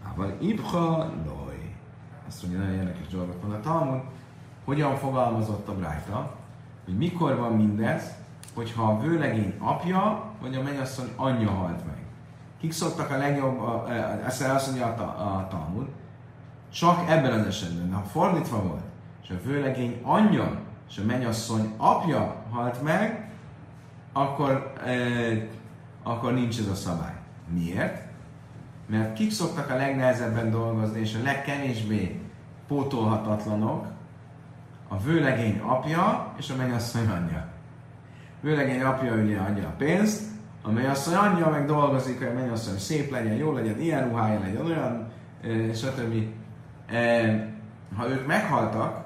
Ával 0.03 0.37
ibha 0.39 1.11
loj. 1.25 1.75
Azt 2.27 2.41
mondja, 2.41 2.59
nagyon 2.59 2.75
érdekes 2.75 3.07
dolgot 3.07 3.41
mond 3.41 3.53
a 3.53 3.59
Talmud. 3.59 4.01
Hogyan 4.71 4.97
fogalmazott 4.97 5.67
a 5.67 5.75
Brájta, 5.75 6.35
hogy 6.85 6.97
mikor 6.97 7.37
van 7.37 7.51
mindez, 7.51 8.11
hogyha 8.53 8.83
a 8.83 8.99
vőlegény 8.99 9.55
apja, 9.59 10.23
vagy 10.41 10.55
a 10.55 10.61
mennyasszony 10.61 11.07
anyja 11.15 11.49
halt 11.49 11.85
meg. 11.85 11.97
Kik 12.59 12.71
szoktak 12.71 13.09
a 13.09 13.17
legjobb, 13.17 13.59
ezt 14.25 14.41
azt 14.41 14.67
mondja 14.67 14.85
a, 14.85 15.01
a 15.01 15.47
Talmud, 15.47 15.87
csak 16.73 17.09
ebben 17.09 17.39
az 17.39 17.45
esetben, 17.45 17.93
ha 17.93 18.01
fordítva 18.01 18.61
volt, 18.61 18.83
és 19.23 19.29
a 19.29 19.47
vőlegény 19.47 20.01
anyja 20.03 20.59
és 20.89 20.97
a 20.97 21.05
mennyasszony 21.05 21.73
apja 21.77 22.35
halt 22.51 22.81
meg, 22.81 23.31
akkor, 24.13 24.73
e, 24.85 24.91
akkor 26.03 26.33
nincs 26.33 26.59
ez 26.59 26.67
a 26.67 26.75
szabály. 26.75 27.15
Miért? 27.47 28.05
Mert 28.85 29.13
kik 29.13 29.31
szoktak 29.31 29.69
a 29.69 29.75
legnehezebben 29.75 30.51
dolgozni, 30.51 30.99
és 30.99 31.15
a 31.15 31.23
legkevésbé 31.23 32.21
pótolhatatlanok, 32.67 33.99
a 34.91 34.99
vőlegény 34.99 35.59
apja 35.59 36.33
és 36.37 36.49
a 36.49 36.55
mennyasszony 36.55 37.07
anyja. 37.07 37.47
Vőlegény 38.41 38.81
apja 38.81 39.13
ugye 39.13 39.39
adja 39.39 39.67
a 39.67 39.73
pénzt, 39.77 40.21
a 40.61 40.71
mennyasszony 40.71 41.15
anyja 41.15 41.49
meg 41.49 41.65
dolgozik, 41.65 42.17
hogy 42.17 42.27
a 42.27 42.33
mennyasszony 42.33 42.77
szép 42.77 43.11
legyen, 43.11 43.33
jó 43.33 43.53
legyen, 43.53 43.79
ilyen 43.79 44.09
ruhája 44.09 44.39
legyen, 44.39 44.65
olyan, 44.65 45.07
stb. 45.75 46.25
Ha 47.95 48.09
ők 48.09 48.27
meghaltak, 48.27 49.05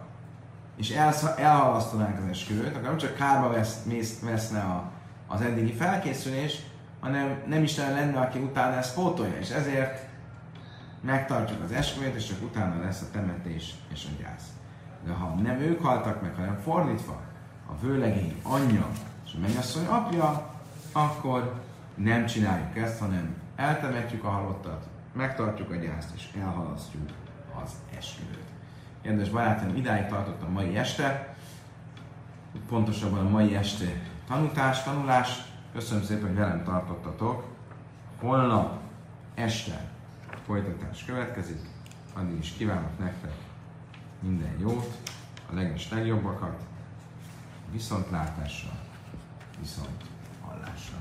és 0.77 0.91
elhalasztanánk 1.37 2.17
az 2.17 2.29
esküvőt, 2.29 2.75
akkor 2.75 2.81
nem 2.81 2.97
csak 2.97 3.15
kárba 3.15 3.49
vesz, 3.49 3.83
mész, 3.83 4.19
veszne 4.19 4.59
a, 4.59 4.91
az 5.27 5.41
eddigi 5.41 5.71
felkészülés, 5.71 6.59
hanem 6.99 7.41
nem 7.47 7.63
is 7.63 7.77
lenne, 7.77 8.19
aki 8.19 8.39
utána 8.39 8.75
ezt 8.75 8.95
pótolja, 8.95 9.37
és 9.37 9.49
ezért 9.49 10.07
megtartjuk 11.01 11.63
az 11.63 11.71
esküvőt, 11.71 12.15
és 12.15 12.27
csak 12.27 12.43
utána 12.43 12.83
lesz 12.83 13.01
a 13.01 13.11
temetés 13.11 13.73
és 13.93 14.05
a 14.09 14.21
gyász. 14.21 14.55
De 15.05 15.13
ha 15.13 15.33
nem 15.41 15.59
ők 15.59 15.81
haltak 15.81 16.21
meg, 16.21 16.35
hanem 16.35 16.59
fordítva, 16.63 17.21
a 17.67 17.79
vőlegény 17.79 18.41
anyja 18.43 18.87
és 19.25 19.33
a 19.35 19.39
mennyasszony 19.39 19.85
apja, 19.85 20.53
akkor 20.91 21.53
nem 21.95 22.25
csináljuk 22.25 22.77
ezt, 22.77 22.99
hanem 22.99 23.35
eltemetjük 23.55 24.23
a 24.23 24.29
halottat, 24.29 24.87
megtartjuk 25.13 25.71
a 25.71 25.75
gyászt, 25.75 26.15
és 26.15 26.29
elhalasztjuk 26.39 27.09
az 27.63 27.71
esküvőt. 27.97 28.43
Kedves 29.01 29.29
barátom, 29.29 29.75
idáig 29.75 30.07
tartott 30.07 30.41
a 30.41 30.49
mai 30.49 30.77
este, 30.77 31.35
pontosabban 32.69 33.25
a 33.25 33.29
mai 33.29 33.55
este 33.55 33.85
tanítás, 34.27 34.83
tanulás. 34.83 35.43
Köszönöm 35.73 36.03
szépen, 36.03 36.27
hogy 36.27 36.35
velem 36.35 36.63
tartottatok. 36.63 37.43
Holnap 38.19 38.79
este 39.33 39.81
folytatás 40.45 41.05
következik. 41.05 41.59
Addig 42.13 42.37
is 42.37 42.51
kívánok 42.51 42.99
nektek 42.99 43.44
minden 44.25 44.59
jót, 44.59 44.97
a 45.49 45.53
leges 45.53 45.89
legjobbakat, 45.89 46.61
viszontlátásra, 47.71 48.71
viszont 49.59 50.03
hallásra. 50.41 50.94